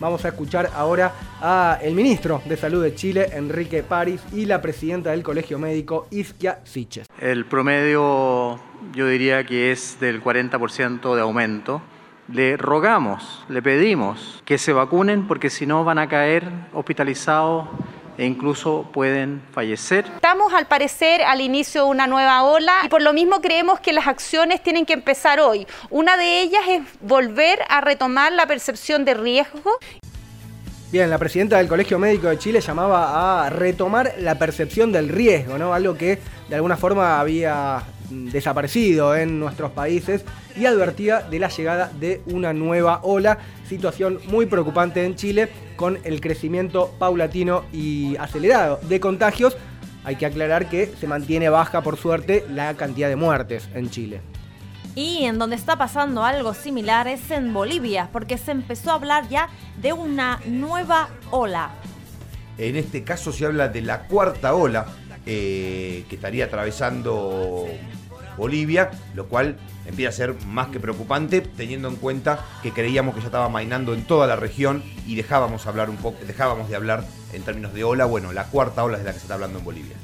Vamos 0.00 0.24
a 0.24 0.28
escuchar 0.28 0.70
ahora 0.74 1.12
a 1.42 1.78
el 1.82 1.94
ministro 1.94 2.40
de 2.46 2.56
Salud 2.56 2.82
de 2.82 2.94
Chile, 2.94 3.28
Enrique 3.34 3.82
París, 3.82 4.22
y 4.32 4.46
la 4.46 4.62
presidenta 4.62 5.10
del 5.10 5.22
Colegio 5.22 5.58
Médico, 5.58 6.06
Isquia 6.10 6.60
Siches. 6.64 7.06
El 7.20 7.44
promedio 7.44 8.58
yo 8.94 9.06
diría 9.06 9.44
que 9.44 9.72
es 9.72 10.00
del 10.00 10.22
40% 10.22 11.14
de 11.14 11.20
aumento. 11.20 11.82
Le 12.32 12.56
rogamos, 12.56 13.44
le 13.48 13.60
pedimos 13.60 14.42
que 14.46 14.56
se 14.56 14.72
vacunen 14.72 15.26
porque 15.26 15.50
si 15.50 15.66
no 15.66 15.84
van 15.84 15.98
a 15.98 16.08
caer 16.08 16.48
hospitalizados 16.72 17.68
e 18.20 18.26
incluso 18.26 18.84
pueden 18.92 19.42
fallecer. 19.50 20.04
Estamos 20.16 20.52
al 20.52 20.66
parecer 20.66 21.22
al 21.22 21.40
inicio 21.40 21.84
de 21.84 21.88
una 21.88 22.06
nueva 22.06 22.42
ola 22.42 22.74
y 22.84 22.88
por 22.88 23.00
lo 23.00 23.14
mismo 23.14 23.40
creemos 23.40 23.80
que 23.80 23.94
las 23.94 24.06
acciones 24.06 24.62
tienen 24.62 24.84
que 24.84 24.92
empezar 24.92 25.40
hoy. 25.40 25.66
Una 25.88 26.18
de 26.18 26.42
ellas 26.42 26.60
es 26.68 26.82
volver 27.00 27.60
a 27.70 27.80
retomar 27.80 28.30
la 28.32 28.46
percepción 28.46 29.06
de 29.06 29.14
riesgo 29.14 29.78
Bien, 30.92 31.08
la 31.08 31.18
presidenta 31.18 31.56
del 31.58 31.68
Colegio 31.68 32.00
Médico 32.00 32.26
de 32.26 32.36
Chile 32.36 32.60
llamaba 32.60 33.46
a 33.46 33.48
retomar 33.48 34.12
la 34.18 34.34
percepción 34.34 34.90
del 34.90 35.08
riesgo, 35.08 35.56
¿no? 35.56 35.72
Algo 35.72 35.94
que 35.96 36.18
de 36.48 36.56
alguna 36.56 36.76
forma 36.76 37.20
había 37.20 37.84
desaparecido 38.10 39.16
en 39.16 39.38
nuestros 39.38 39.70
países 39.70 40.24
y 40.56 40.66
advertía 40.66 41.20
de 41.20 41.38
la 41.38 41.48
llegada 41.48 41.90
de 41.98 42.22
una 42.26 42.52
nueva 42.52 43.00
ola, 43.02 43.38
situación 43.68 44.20
muy 44.26 44.46
preocupante 44.46 45.04
en 45.04 45.14
Chile 45.14 45.48
con 45.76 45.98
el 46.04 46.20
crecimiento 46.20 46.94
paulatino 46.98 47.64
y 47.72 48.16
acelerado 48.16 48.80
de 48.82 49.00
contagios. 49.00 49.56
Hay 50.04 50.16
que 50.16 50.26
aclarar 50.26 50.68
que 50.68 50.86
se 50.86 51.06
mantiene 51.06 51.48
baja, 51.48 51.82
por 51.82 51.96
suerte, 51.96 52.44
la 52.50 52.74
cantidad 52.74 53.08
de 53.08 53.16
muertes 53.16 53.68
en 53.74 53.90
Chile. 53.90 54.20
Y 54.94 55.24
en 55.24 55.38
donde 55.38 55.56
está 55.56 55.76
pasando 55.76 56.24
algo 56.24 56.52
similar 56.52 57.06
es 57.06 57.30
en 57.30 57.52
Bolivia, 57.52 58.08
porque 58.12 58.38
se 58.38 58.50
empezó 58.50 58.90
a 58.90 58.94
hablar 58.94 59.28
ya 59.28 59.48
de 59.80 59.92
una 59.92 60.40
nueva 60.46 61.10
ola. 61.30 61.70
En 62.58 62.76
este 62.76 63.04
caso 63.04 63.32
se 63.32 63.46
habla 63.46 63.68
de 63.68 63.82
la 63.82 64.02
cuarta 64.02 64.54
ola 64.54 64.86
eh, 65.26 66.04
que 66.08 66.16
estaría 66.16 66.46
atravesando 66.46 67.66
Bolivia, 68.36 68.90
lo 69.14 69.26
cual 69.26 69.56
empieza 69.86 70.08
a 70.08 70.12
ser 70.12 70.34
más 70.46 70.68
que 70.68 70.80
preocupante, 70.80 71.40
teniendo 71.40 71.88
en 71.88 71.96
cuenta 71.96 72.44
que 72.62 72.72
creíamos 72.72 73.14
que 73.14 73.20
ya 73.20 73.26
estaba 73.26 73.48
mainando 73.48 73.92
en 73.92 74.04
toda 74.04 74.26
la 74.26 74.36
región 74.36 74.82
y 75.06 75.14
dejábamos 75.14 75.66
hablar 75.66 75.90
un 75.90 75.96
poco, 75.96 76.18
dejábamos 76.26 76.68
de 76.68 76.76
hablar 76.76 77.04
en 77.32 77.42
términos 77.42 77.74
de 77.74 77.84
ola. 77.84 78.06
Bueno, 78.06 78.32
la 78.32 78.44
cuarta 78.44 78.82
ola 78.82 78.96
es 78.96 79.04
de 79.04 79.08
la 79.08 79.12
que 79.12 79.18
se 79.18 79.24
está 79.24 79.34
hablando 79.34 79.58
en 79.58 79.64
Bolivia. 79.64 79.96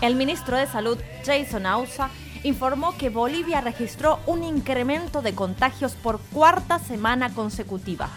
El 0.00 0.16
ministro 0.16 0.56
de 0.56 0.66
Salud, 0.66 0.98
Jason 1.24 1.66
Ausa, 1.66 2.10
informó 2.42 2.96
que 2.96 3.10
Bolivia 3.10 3.60
registró 3.60 4.18
un 4.26 4.42
incremento 4.44 5.20
de 5.22 5.34
contagios 5.34 5.92
por 5.92 6.20
cuarta 6.20 6.78
semana 6.78 7.34
consecutiva. 7.34 8.08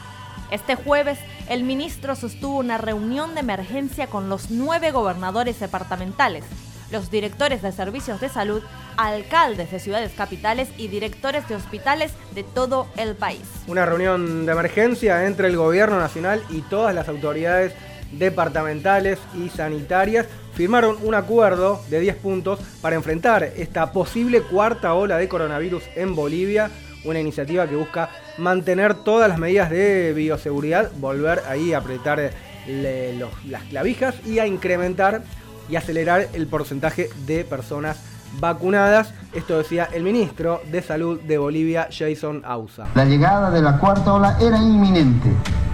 Este 0.52 0.76
jueves, 0.76 1.18
el 1.50 1.64
ministro 1.64 2.16
sostuvo 2.16 2.60
una 2.60 2.78
reunión 2.78 3.34
de 3.34 3.42
emergencia 3.42 4.08
con 4.08 4.30
los 4.30 4.52
nueve 4.52 4.92
gobernadores 4.92 5.60
departamentales, 5.60 6.44
los 6.92 7.10
directores 7.10 7.62
de 7.62 7.72
servicios 7.72 8.22
de 8.22 8.30
salud, 8.30 8.62
alcaldes 8.98 9.72
de 9.72 9.80
ciudades 9.80 10.14
capitales 10.14 10.70
y 10.78 10.88
directores 10.88 11.48
de 11.50 11.56
hospitales 11.56 12.14
de 12.36 12.44
todo 12.44 12.88
el 12.98 13.16
país. 13.16 13.42
Una 13.68 13.86
reunión 13.86 14.46
de 14.46 14.52
emergencia 14.52 15.26
entre 15.26 15.48
el 15.48 15.58
gobierno 15.58 16.00
nacional 16.00 16.44
y 16.50 16.62
todas 16.62 16.94
las 16.94 17.10
autoridades 17.10 17.74
departamentales 18.12 19.20
y 19.36 19.50
sanitarias 19.50 20.28
firmaron 20.54 20.98
un 21.02 21.16
acuerdo 21.16 21.82
de 21.90 22.00
10 22.00 22.16
puntos 22.18 22.60
para 22.82 22.96
enfrentar 22.96 23.44
esta 23.44 23.92
posible 23.92 24.42
cuarta 24.42 24.94
ola 24.94 25.18
de 25.18 25.28
coronavirus 25.28 25.84
en 25.96 26.16
Bolivia, 26.16 26.70
una 27.06 27.20
iniciativa 27.20 27.68
que 27.68 27.76
busca 27.76 28.10
mantener 28.38 28.96
todas 28.96 29.30
las 29.30 29.38
medidas 29.38 29.70
de 29.70 30.14
bioseguridad, 30.14 30.92
volver 31.00 31.42
ahí 31.48 31.74
a 31.74 31.80
apretar 31.80 32.32
las 32.68 33.64
clavijas 33.70 34.16
y 34.26 34.40
a 34.40 34.48
incrementar 34.48 35.22
y 35.70 35.76
acelerar 35.76 36.28
el 36.34 36.48
porcentaje 36.48 37.10
de 37.26 37.44
personas 37.44 37.98
vacunadas. 38.40 39.14
Esto 39.34 39.58
decía 39.58 39.88
el 39.94 40.04
ministro 40.04 40.62
de 40.72 40.82
Salud 40.82 41.20
de 41.22 41.38
Bolivia, 41.38 41.88
Jason 41.92 42.42
Ausa. 42.46 42.86
La 42.96 43.06
llegada 43.06 43.52
de 43.52 43.62
la 43.62 43.78
cuarta 43.78 44.14
ola 44.14 44.38
era 44.42 44.58
inminente. 44.58 45.30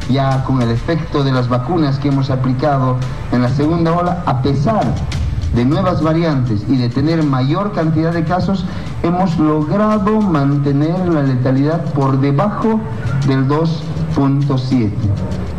Ya 0.10 0.44
con 0.44 0.62
el 0.62 0.72
efecto 0.72 1.24
de 1.24 1.32
las 1.32 1.48
vacunas 1.48 2.00
que 2.00 2.08
hemos 2.08 2.32
aplicado 2.32 2.98
en 3.32 3.44
la 3.44 3.50
segunda 3.50 3.96
ola, 3.96 4.24
a 4.26 4.42
pesar 4.42 4.84
de 5.54 5.66
nuevas 5.66 6.02
variantes 6.02 6.62
y 6.68 6.78
de 6.78 6.90
tener 6.90 7.24
mayor 7.24 7.74
cantidad 7.74 8.14
de 8.14 8.24
casos, 8.24 8.66
hemos 9.04 9.38
logrado 9.38 10.22
mantener 10.22 10.98
la 11.08 11.24
letalidad 11.24 11.84
por 11.94 12.20
debajo 12.20 12.80
del 13.28 13.48
2.7. 13.48 14.92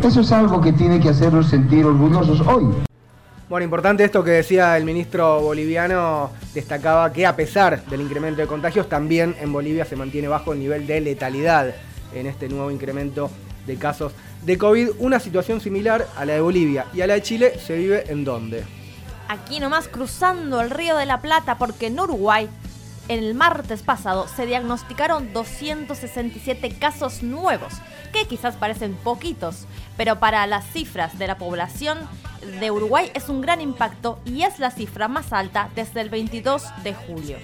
Eso 0.02 0.20
es 0.20 0.32
algo 0.32 0.60
que 0.60 0.72
tiene 0.72 1.00
que 1.00 1.08
hacernos 1.08 1.48
sentir 1.48 1.84
orgullosos 1.84 2.40
hoy. 2.46 2.66
Bueno, 3.48 3.64
importante 3.64 4.04
esto 4.04 4.22
que 4.22 4.30
decía 4.30 4.76
el 4.76 4.84
ministro 4.84 5.40
boliviano, 5.40 6.30
destacaba 6.54 7.12
que 7.12 7.26
a 7.26 7.34
pesar 7.34 7.84
del 7.86 8.00
incremento 8.00 8.40
de 8.40 8.46
contagios, 8.46 8.88
también 8.88 9.34
en 9.40 9.52
Bolivia 9.52 9.84
se 9.84 9.96
mantiene 9.96 10.28
bajo 10.28 10.52
el 10.52 10.60
nivel 10.60 10.86
de 10.86 11.00
letalidad 11.00 11.74
en 12.14 12.26
este 12.26 12.48
nuevo 12.48 12.70
incremento 12.70 13.28
de 13.66 13.76
casos 13.76 14.12
de 14.44 14.56
COVID. 14.56 14.90
Una 15.00 15.18
situación 15.18 15.60
similar 15.60 16.06
a 16.16 16.24
la 16.24 16.34
de 16.34 16.40
Bolivia 16.40 16.86
y 16.94 17.00
a 17.00 17.08
la 17.08 17.14
de 17.14 17.22
Chile 17.22 17.52
se 17.58 17.76
vive 17.76 18.04
en 18.08 18.24
dónde? 18.24 18.79
Aquí 19.30 19.60
nomás 19.60 19.86
cruzando 19.86 20.60
el 20.60 20.70
río 20.70 20.96
de 20.96 21.06
la 21.06 21.20
Plata 21.20 21.56
porque 21.56 21.86
en 21.86 22.00
Uruguay 22.00 22.48
el 23.06 23.36
martes 23.36 23.82
pasado 23.82 24.26
se 24.26 24.44
diagnosticaron 24.44 25.32
267 25.32 26.76
casos 26.80 27.22
nuevos, 27.22 27.74
que 28.12 28.26
quizás 28.26 28.56
parecen 28.56 28.96
poquitos, 28.96 29.66
pero 29.96 30.18
para 30.18 30.44
las 30.48 30.66
cifras 30.72 31.16
de 31.16 31.28
la 31.28 31.38
población 31.38 31.98
de 32.58 32.72
Uruguay 32.72 33.12
es 33.14 33.28
un 33.28 33.40
gran 33.40 33.60
impacto 33.60 34.18
y 34.24 34.42
es 34.42 34.58
la 34.58 34.72
cifra 34.72 35.06
más 35.06 35.32
alta 35.32 35.70
desde 35.76 36.00
el 36.00 36.10
22 36.10 36.64
de 36.82 36.94
julio. 36.94 37.36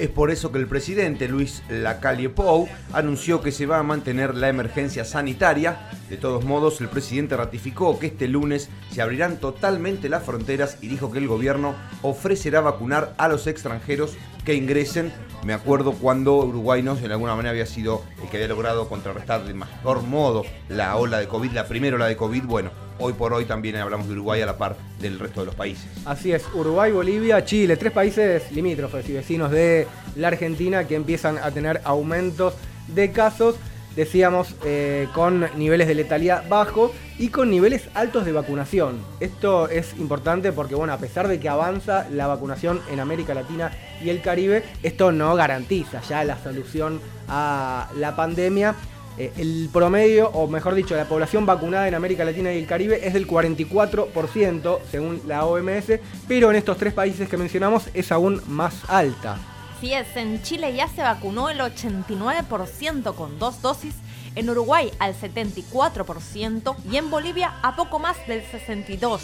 Es 0.00 0.08
por 0.08 0.30
eso 0.30 0.50
que 0.50 0.58
el 0.58 0.66
presidente 0.66 1.28
Luis 1.28 1.62
Lacalle 1.68 2.30
Pou 2.30 2.66
anunció 2.94 3.42
que 3.42 3.52
se 3.52 3.66
va 3.66 3.78
a 3.78 3.82
mantener 3.82 4.34
la 4.34 4.48
emergencia 4.48 5.04
sanitaria. 5.04 5.90
De 6.08 6.16
todos 6.16 6.42
modos, 6.42 6.80
el 6.80 6.88
presidente 6.88 7.36
ratificó 7.36 7.98
que 7.98 8.06
este 8.06 8.26
lunes 8.26 8.70
se 8.90 9.02
abrirán 9.02 9.36
totalmente 9.36 10.08
las 10.08 10.24
fronteras 10.24 10.78
y 10.80 10.88
dijo 10.88 11.12
que 11.12 11.18
el 11.18 11.28
gobierno 11.28 11.74
ofrecerá 12.00 12.62
vacunar 12.62 13.14
a 13.18 13.28
los 13.28 13.46
extranjeros 13.46 14.16
que 14.46 14.54
ingresen. 14.54 15.12
Me 15.44 15.52
acuerdo 15.52 15.92
cuando 15.92 16.36
Uruguay 16.36 16.82
no, 16.82 16.96
en 16.96 17.12
alguna 17.12 17.36
manera 17.36 17.50
había 17.50 17.66
sido 17.66 18.02
el 18.22 18.30
que 18.30 18.38
había 18.38 18.48
logrado 18.48 18.88
contrarrestar 18.88 19.44
de 19.44 19.52
mejor 19.52 20.02
modo 20.02 20.46
la 20.70 20.96
ola 20.96 21.18
de 21.18 21.28
COVID, 21.28 21.52
la 21.52 21.68
primera 21.68 21.96
ola 21.96 22.06
de 22.06 22.16
COVID. 22.16 22.44
Bueno, 22.44 22.70
hoy 23.00 23.14
por 23.14 23.32
hoy 23.32 23.44
también 23.46 23.76
hablamos 23.76 24.06
de 24.06 24.12
Uruguay 24.12 24.40
a 24.42 24.46
la 24.46 24.56
par 24.56 24.76
del 25.00 25.18
resto 25.18 25.40
de 25.40 25.46
los 25.46 25.54
países. 25.54 25.86
Así 26.04 26.32
es, 26.32 26.44
Uruguay, 26.54 26.92
Bolivia, 26.92 27.44
Chile, 27.44 27.76
tres 27.76 27.92
países 27.92 28.52
limítrofes 28.52 29.08
y 29.08 29.14
vecinos 29.14 29.50
de 29.50 29.86
la 30.16 30.28
Argentina 30.28 30.86
que 30.86 30.94
empiezan 30.94 31.38
a 31.38 31.50
tener 31.50 31.80
aumentos 31.84 32.54
de 32.88 33.10
casos, 33.12 33.56
decíamos, 33.96 34.54
eh, 34.64 35.08
con 35.14 35.46
niveles 35.56 35.88
de 35.88 35.94
letalidad 35.94 36.48
bajos 36.48 36.92
y 37.18 37.28
con 37.28 37.50
niveles 37.50 37.88
altos 37.94 38.24
de 38.24 38.32
vacunación. 38.32 38.98
Esto 39.20 39.68
es 39.68 39.94
importante 39.98 40.52
porque, 40.52 40.74
bueno, 40.74 40.92
a 40.92 40.98
pesar 40.98 41.28
de 41.28 41.40
que 41.40 41.48
avanza 41.48 42.08
la 42.10 42.26
vacunación 42.26 42.80
en 42.90 43.00
América 43.00 43.34
Latina 43.34 43.72
y 44.02 44.10
el 44.10 44.22
Caribe, 44.22 44.64
esto 44.82 45.12
no 45.12 45.34
garantiza 45.34 46.00
ya 46.02 46.24
la 46.24 46.42
solución 46.42 47.00
a 47.28 47.90
la 47.96 48.16
pandemia. 48.16 48.74
Eh, 49.18 49.32
el 49.36 49.68
promedio, 49.72 50.28
o 50.30 50.46
mejor 50.46 50.74
dicho, 50.74 50.96
la 50.96 51.06
población 51.06 51.46
vacunada 51.46 51.88
en 51.88 51.94
América 51.94 52.24
Latina 52.24 52.52
y 52.52 52.58
el 52.58 52.66
Caribe 52.66 53.06
es 53.06 53.12
del 53.12 53.26
44%, 53.26 54.78
según 54.90 55.20
la 55.26 55.44
OMS, 55.44 56.00
pero 56.28 56.50
en 56.50 56.56
estos 56.56 56.78
tres 56.78 56.94
países 56.94 57.28
que 57.28 57.36
mencionamos 57.36 57.88
es 57.92 58.12
aún 58.12 58.40
más 58.46 58.88
alta. 58.88 59.38
Si 59.80 59.92
es, 59.92 60.14
en 60.16 60.42
Chile 60.42 60.74
ya 60.74 60.88
se 60.88 61.02
vacunó 61.02 61.48
el 61.48 61.58
89% 61.58 63.14
con 63.14 63.38
dos 63.38 63.62
dosis, 63.62 63.94
en 64.34 64.48
Uruguay 64.48 64.90
al 64.98 65.14
74% 65.14 66.76
y 66.90 66.96
en 66.96 67.10
Bolivia 67.10 67.54
a 67.62 67.76
poco 67.76 67.98
más 67.98 68.16
del 68.26 68.44
62%. 68.44 69.20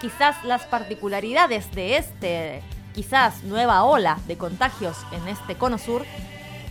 Quizás 0.00 0.44
las 0.44 0.64
particularidades 0.64 1.70
de 1.72 1.96
este, 1.96 2.62
quizás 2.94 3.42
nueva 3.44 3.84
ola 3.84 4.18
de 4.26 4.36
contagios 4.36 4.96
en 5.12 5.28
este 5.28 5.56
cono 5.56 5.78
sur, 5.78 6.04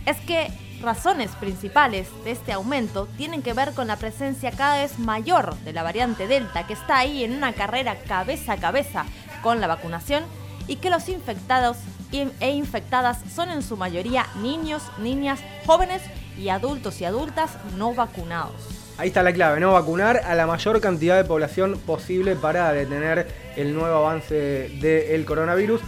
es 0.04 0.16
que 0.20 0.48
razones 0.82 1.30
principales 1.32 2.08
de 2.24 2.32
este 2.32 2.52
aumento 2.52 3.08
tienen 3.16 3.42
que 3.42 3.54
ver 3.54 3.72
con 3.72 3.86
la 3.86 3.96
presencia 3.96 4.50
cada 4.50 4.82
vez 4.82 4.98
mayor 4.98 5.56
de 5.58 5.72
la 5.72 5.82
variante 5.82 6.26
Delta 6.26 6.66
que 6.66 6.74
está 6.74 6.98
ahí 6.98 7.24
en 7.24 7.32
una 7.32 7.52
carrera 7.52 7.96
cabeza 8.00 8.52
a 8.54 8.56
cabeza 8.58 9.04
con 9.42 9.60
la 9.60 9.66
vacunación 9.66 10.24
y 10.66 10.76
que 10.76 10.90
los 10.90 11.08
infectados 11.08 11.78
e 12.12 12.50
infectadas 12.50 13.18
son 13.34 13.50
en 13.50 13.62
su 13.62 13.76
mayoría 13.76 14.26
niños, 14.42 14.82
niñas, 14.98 15.40
jóvenes 15.64 16.02
y 16.38 16.50
adultos 16.50 17.00
y 17.00 17.06
adultas 17.06 17.56
no 17.76 17.94
vacunados. 17.94 18.52
Ahí 18.98 19.08
está 19.08 19.22
la 19.22 19.32
clave, 19.32 19.58
¿no? 19.58 19.72
Vacunar 19.72 20.18
a 20.18 20.34
la 20.34 20.46
mayor 20.46 20.80
cantidad 20.80 21.16
de 21.16 21.24
población 21.24 21.78
posible 21.86 22.36
para 22.36 22.70
detener 22.72 23.26
el 23.56 23.74
nuevo 23.74 23.96
avance 23.96 24.68
del 24.80 25.24
coronavirus. 25.24 25.80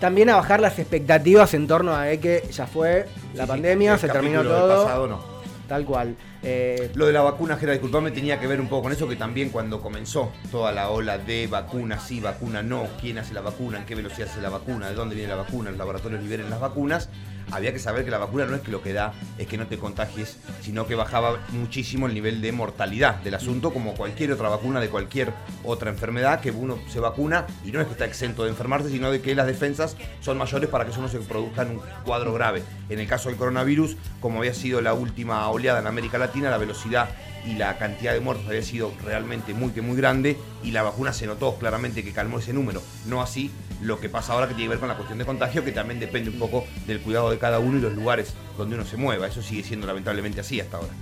También 0.00 0.30
a 0.30 0.36
bajar 0.36 0.60
las 0.60 0.78
expectativas 0.78 1.54
en 1.54 1.66
torno 1.66 1.94
a 1.94 2.06
que 2.16 2.44
ya 2.52 2.66
fue 2.66 3.06
la 3.34 3.44
Sí, 3.44 3.48
pandemia, 3.48 3.98
se 3.98 4.08
terminó 4.08 4.36
capítulo 4.38 4.54
del 4.54 4.68
todo. 4.68 4.84
pasado 4.84 5.06
no. 5.08 5.38
Tal 5.68 5.84
cual. 5.84 6.16
Eh, 6.42 6.90
Lo 6.94 7.06
de 7.06 7.12
la 7.12 7.20
vacuna, 7.20 7.56
Jera, 7.56 7.72
disculpame, 7.72 8.10
tenía 8.10 8.40
que 8.40 8.46
ver 8.46 8.60
un 8.60 8.68
poco 8.68 8.84
con 8.84 8.92
eso, 8.92 9.06
que 9.08 9.16
también 9.16 9.50
cuando 9.50 9.82
comenzó 9.82 10.32
toda 10.50 10.72
la 10.72 10.88
ola 10.88 11.18
de 11.18 11.46
vacuna 11.46 11.98
sí, 11.98 12.20
vacuna 12.20 12.62
no, 12.62 12.86
quién 13.00 13.18
hace 13.18 13.34
la 13.34 13.40
vacuna, 13.42 13.78
en 13.78 13.84
qué 13.84 13.94
velocidad 13.94 14.28
hace 14.30 14.40
la 14.40 14.48
vacuna, 14.48 14.88
de 14.88 14.94
dónde 14.94 15.14
viene 15.14 15.28
la 15.30 15.36
vacuna, 15.36 15.68
los 15.70 15.78
laboratorios 15.78 16.22
liberen 16.22 16.48
las 16.48 16.60
vacunas, 16.60 17.10
había 17.52 17.72
que 17.72 17.78
saber 17.78 18.04
que 18.04 18.10
la 18.10 18.18
vacuna 18.18 18.46
no 18.46 18.56
es 18.56 18.62
que 18.62 18.70
lo 18.70 18.82
que 18.82 18.92
da 18.92 19.12
es 19.38 19.46
que 19.46 19.56
no 19.56 19.66
te 19.66 19.78
contagies, 19.78 20.38
sino 20.60 20.86
que 20.86 20.94
bajaba 20.94 21.38
muchísimo 21.50 22.06
el 22.06 22.14
nivel 22.14 22.40
de 22.40 22.52
mortalidad 22.52 23.16
del 23.16 23.34
asunto, 23.34 23.72
como 23.72 23.94
cualquier 23.94 24.32
otra 24.32 24.48
vacuna 24.48 24.80
de 24.80 24.88
cualquier 24.88 25.32
otra 25.64 25.90
enfermedad, 25.90 26.40
que 26.40 26.50
uno 26.50 26.78
se 26.88 27.00
vacuna 27.00 27.46
y 27.64 27.72
no 27.72 27.80
es 27.80 27.86
que 27.86 27.92
está 27.92 28.04
exento 28.04 28.44
de 28.44 28.50
enfermarse, 28.50 28.90
sino 28.90 29.10
de 29.10 29.20
que 29.20 29.34
las 29.34 29.46
defensas 29.46 29.96
son 30.20 30.38
mayores 30.38 30.68
para 30.68 30.84
que 30.84 30.90
eso 30.90 31.00
no 31.00 31.08
se 31.08 31.18
produzca 31.18 31.62
en 31.62 31.72
un 31.72 31.80
cuadro 32.04 32.32
grave. 32.32 32.62
En 32.88 32.98
el 32.98 33.06
caso 33.06 33.28
del 33.28 33.38
coronavirus, 33.38 33.96
como 34.20 34.38
había 34.38 34.54
sido 34.54 34.80
la 34.80 34.94
última 34.94 35.48
oleada 35.48 35.80
en 35.80 35.86
América 35.86 36.18
Latina, 36.18 36.50
la 36.50 36.58
velocidad 36.58 37.08
y 37.48 37.54
la 37.54 37.78
cantidad 37.78 38.12
de 38.12 38.20
muertos 38.20 38.46
había 38.46 38.62
sido 38.62 38.92
realmente 39.02 39.54
muy 39.54 39.70
que 39.70 39.80
muy 39.80 39.96
grande 39.96 40.36
y 40.62 40.70
la 40.70 40.82
vacuna 40.82 41.12
se 41.12 41.26
notó 41.26 41.54
claramente 41.54 42.04
que 42.04 42.12
calmó 42.12 42.38
ese 42.38 42.52
número. 42.52 42.82
No 43.06 43.22
así 43.22 43.50
lo 43.80 44.00
que 44.00 44.08
pasa 44.08 44.34
ahora 44.34 44.48
que 44.48 44.54
tiene 44.54 44.66
que 44.66 44.70
ver 44.70 44.78
con 44.80 44.88
la 44.88 44.96
cuestión 44.96 45.18
de 45.18 45.24
contagio, 45.24 45.64
que 45.64 45.72
también 45.72 45.98
depende 45.98 46.30
un 46.30 46.38
poco 46.38 46.66
del 46.86 47.00
cuidado 47.00 47.30
de 47.30 47.38
cada 47.38 47.58
uno 47.58 47.78
y 47.78 47.80
los 47.80 47.94
lugares 47.94 48.34
donde 48.58 48.74
uno 48.74 48.84
se 48.84 48.96
mueva. 48.96 49.26
Eso 49.28 49.40
sigue 49.40 49.62
siendo 49.62 49.86
lamentablemente 49.86 50.40
así 50.40 50.60
hasta 50.60 50.76
ahora. 50.76 50.92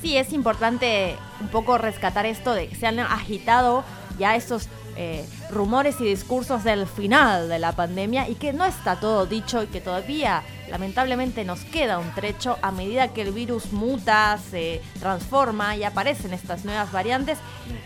Sí, 0.00 0.16
es 0.16 0.32
importante 0.32 1.16
un 1.40 1.48
poco 1.48 1.76
rescatar 1.78 2.24
esto 2.24 2.54
de 2.54 2.68
que 2.68 2.76
se 2.76 2.86
han 2.86 2.98
agitado 3.00 3.84
ya 4.18 4.36
estos 4.36 4.68
eh, 4.96 5.26
rumores 5.50 6.00
y 6.00 6.04
discursos 6.04 6.64
del 6.64 6.86
final 6.86 7.50
de 7.50 7.58
la 7.58 7.72
pandemia 7.72 8.28
y 8.28 8.36
que 8.36 8.54
no 8.54 8.64
está 8.64 8.96
todo 8.96 9.26
dicho 9.26 9.62
y 9.62 9.66
que 9.66 9.80
todavía 9.82 10.42
lamentablemente 10.68 11.44
nos 11.44 11.60
queda 11.64 11.98
un 11.98 12.10
trecho 12.14 12.58
a 12.62 12.70
medida 12.70 13.08
que 13.08 13.22
el 13.22 13.32
virus 13.32 13.72
muta, 13.72 14.38
se 14.50 14.80
transforma 15.00 15.76
y 15.76 15.84
aparecen 15.84 16.32
estas 16.32 16.64
nuevas 16.64 16.92
variantes. 16.92 17.38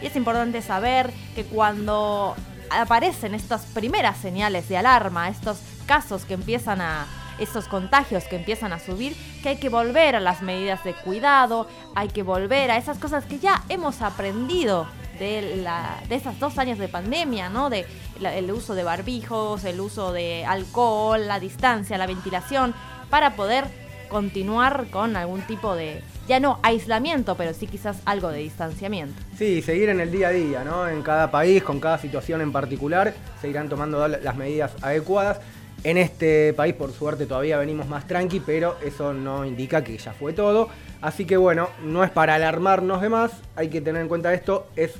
Y 0.02 0.06
es 0.06 0.16
importante 0.16 0.62
saber 0.62 1.12
que 1.34 1.44
cuando 1.44 2.34
aparecen 2.70 3.34
estas 3.34 3.66
primeras 3.66 4.16
señales 4.18 4.68
de 4.68 4.76
alarma, 4.76 5.28
estos 5.28 5.58
casos 5.86 6.24
que 6.24 6.34
empiezan 6.34 6.80
a 6.80 7.06
estos 7.40 7.68
contagios 7.68 8.24
que 8.24 8.36
empiezan 8.36 8.72
a 8.72 8.78
subir, 8.78 9.16
que 9.42 9.48
hay 9.48 9.56
que 9.56 9.70
volver 9.70 10.14
a 10.14 10.20
las 10.20 10.42
medidas 10.42 10.84
de 10.84 10.94
cuidado, 10.94 11.66
hay 11.94 12.08
que 12.08 12.22
volver 12.22 12.70
a 12.70 12.76
esas 12.76 12.98
cosas 12.98 13.24
que 13.24 13.38
ya 13.38 13.62
hemos 13.68 14.02
aprendido 14.02 14.86
de, 15.20 15.56
la, 15.62 16.02
dos 16.40 16.58
años 16.58 16.78
de 16.78 16.88
pandemia, 16.88 17.48
¿no? 17.50 17.70
De 17.70 17.86
el 18.20 18.50
uso 18.50 18.74
de 18.74 18.82
barbijos, 18.82 19.64
el 19.64 19.80
uso 19.80 20.12
de 20.12 20.44
alcohol, 20.44 21.28
la 21.28 21.38
distancia, 21.38 21.96
la 21.98 22.06
ventilación, 22.06 22.74
para 23.10 23.36
poder 23.36 23.66
continuar 24.08 24.86
con 24.90 25.14
algún 25.16 25.42
tipo 25.42 25.76
de, 25.76 26.02
ya 26.26 26.40
no 26.40 26.58
aislamiento, 26.62 27.36
pero 27.36 27.54
sí 27.54 27.66
quizás 27.66 28.00
algo 28.04 28.28
de 28.28 28.38
distanciamiento. 28.38 29.14
Sí, 29.36 29.62
seguir 29.62 29.90
en 29.90 30.00
el 30.00 30.10
día 30.10 30.28
a 30.28 30.32
día, 30.32 30.64
¿no? 30.64 30.88
En 30.88 31.02
cada 31.02 31.30
país, 31.30 31.62
con 31.62 31.80
cada 31.80 31.98
situación 31.98 32.40
en 32.40 32.50
particular, 32.50 33.14
se 33.40 33.48
irán 33.48 33.68
tomando 33.68 34.06
las 34.08 34.36
medidas 34.36 34.72
adecuadas. 34.82 35.40
En 35.82 35.96
este 35.96 36.52
país, 36.52 36.74
por 36.74 36.92
suerte, 36.92 37.24
todavía 37.24 37.56
venimos 37.58 37.88
más 37.88 38.06
tranqui, 38.06 38.40
pero 38.40 38.76
eso 38.84 39.14
no 39.14 39.46
indica 39.46 39.82
que 39.82 39.96
ya 39.96 40.12
fue 40.12 40.34
todo. 40.34 40.68
Así 41.00 41.24
que 41.24 41.38
bueno, 41.38 41.70
no 41.82 42.04
es 42.04 42.10
para 42.10 42.34
alarmarnos 42.34 43.00
de 43.00 43.08
más, 43.08 43.32
hay 43.56 43.68
que 43.68 43.80
tener 43.80 44.02
en 44.02 44.08
cuenta 44.08 44.34
esto, 44.34 44.66
es 44.76 44.92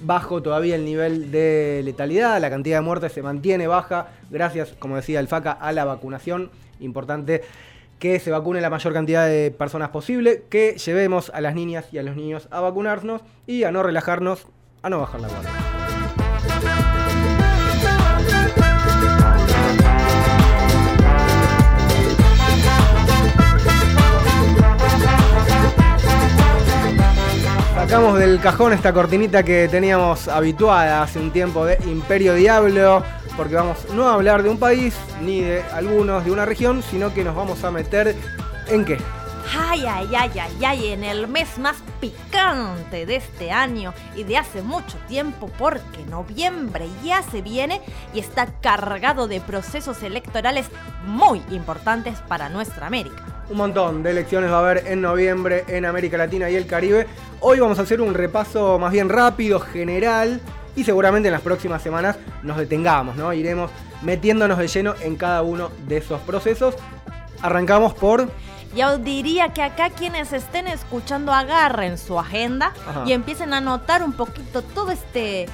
bajo 0.00 0.42
todavía 0.42 0.74
el 0.76 0.84
nivel 0.84 1.30
de 1.30 1.82
letalidad, 1.84 2.40
la 2.40 2.48
cantidad 2.48 2.78
de 2.78 2.82
muertes 2.82 3.12
se 3.12 3.22
mantiene 3.22 3.66
baja, 3.66 4.08
gracias, 4.30 4.74
como 4.78 4.96
decía 4.96 5.20
el 5.20 5.28
FACA, 5.28 5.52
a 5.52 5.72
la 5.72 5.84
vacunación. 5.84 6.50
Importante 6.80 7.42
que 7.98 8.20
se 8.20 8.30
vacune 8.30 8.60
la 8.60 8.70
mayor 8.70 8.92
cantidad 8.94 9.26
de 9.26 9.50
personas 9.50 9.90
posible, 9.90 10.44
que 10.48 10.76
llevemos 10.78 11.30
a 11.34 11.40
las 11.40 11.54
niñas 11.54 11.86
y 11.92 11.98
a 11.98 12.02
los 12.02 12.16
niños 12.16 12.48
a 12.50 12.60
vacunarnos 12.60 13.20
y 13.46 13.64
a 13.64 13.72
no 13.72 13.82
relajarnos, 13.82 14.46
a 14.82 14.88
no 14.88 15.00
bajar 15.00 15.20
la 15.20 15.28
guardia. 15.28 15.87
Sacamos 27.78 28.18
del 28.18 28.40
cajón 28.40 28.72
esta 28.72 28.92
cortinita 28.92 29.44
que 29.44 29.68
teníamos 29.68 30.26
habituada 30.26 31.00
hace 31.00 31.20
un 31.20 31.30
tiempo 31.30 31.64
de 31.64 31.78
Imperio 31.86 32.34
Diablo, 32.34 33.04
porque 33.36 33.54
vamos 33.54 33.86
no 33.94 34.08
a 34.08 34.14
hablar 34.14 34.42
de 34.42 34.48
un 34.48 34.58
país 34.58 34.96
ni 35.22 35.42
de 35.42 35.62
algunos 35.72 36.24
de 36.24 36.32
una 36.32 36.44
región, 36.44 36.82
sino 36.82 37.14
que 37.14 37.22
nos 37.22 37.36
vamos 37.36 37.62
a 37.62 37.70
meter 37.70 38.16
en 38.66 38.84
qué. 38.84 38.98
Ay, 39.56 39.86
ay, 39.86 40.08
ay, 40.12 40.30
ay, 40.40 40.64
ay, 40.66 40.86
en 40.88 41.04
el 41.04 41.28
mes 41.28 41.56
más 41.58 41.76
picante 42.00 43.06
de 43.06 43.14
este 43.14 43.52
año 43.52 43.94
y 44.16 44.24
de 44.24 44.38
hace 44.38 44.60
mucho 44.60 44.98
tiempo, 45.06 45.48
porque 45.56 46.04
noviembre 46.10 46.88
ya 47.04 47.22
se 47.22 47.42
viene 47.42 47.80
y 48.12 48.18
está 48.18 48.46
cargado 48.60 49.28
de 49.28 49.40
procesos 49.40 50.02
electorales 50.02 50.66
muy 51.06 51.40
importantes 51.52 52.18
para 52.26 52.48
nuestra 52.48 52.88
América. 52.88 53.37
Un 53.50 53.56
montón 53.56 54.02
de 54.02 54.10
elecciones 54.10 54.50
va 54.50 54.56
a 54.56 54.60
haber 54.60 54.86
en 54.88 55.00
noviembre 55.00 55.64
en 55.68 55.86
América 55.86 56.18
Latina 56.18 56.50
y 56.50 56.56
el 56.56 56.66
Caribe. 56.66 57.06
Hoy 57.40 57.58
vamos 57.58 57.78
a 57.78 57.82
hacer 57.82 58.02
un 58.02 58.12
repaso 58.12 58.78
más 58.78 58.92
bien 58.92 59.08
rápido, 59.08 59.58
general, 59.58 60.42
y 60.76 60.84
seguramente 60.84 61.28
en 61.28 61.32
las 61.32 61.40
próximas 61.40 61.80
semanas 61.80 62.18
nos 62.42 62.58
detengamos, 62.58 63.16
¿no? 63.16 63.32
Iremos 63.32 63.70
metiéndonos 64.02 64.58
de 64.58 64.68
lleno 64.68 64.94
en 65.00 65.16
cada 65.16 65.40
uno 65.40 65.70
de 65.86 65.96
esos 65.96 66.20
procesos. 66.20 66.74
Arrancamos 67.40 67.94
por... 67.94 68.28
Yo 68.76 68.98
diría 68.98 69.54
que 69.54 69.62
acá 69.62 69.88
quienes 69.88 70.34
estén 70.34 70.66
escuchando 70.66 71.32
agarren 71.32 71.96
su 71.96 72.20
agenda 72.20 72.74
y 73.06 73.12
empiecen 73.12 73.54
a 73.54 73.62
notar 73.62 74.02
un 74.02 74.12
poquito 74.12 74.60
todo 74.60 74.90
este 74.90 75.46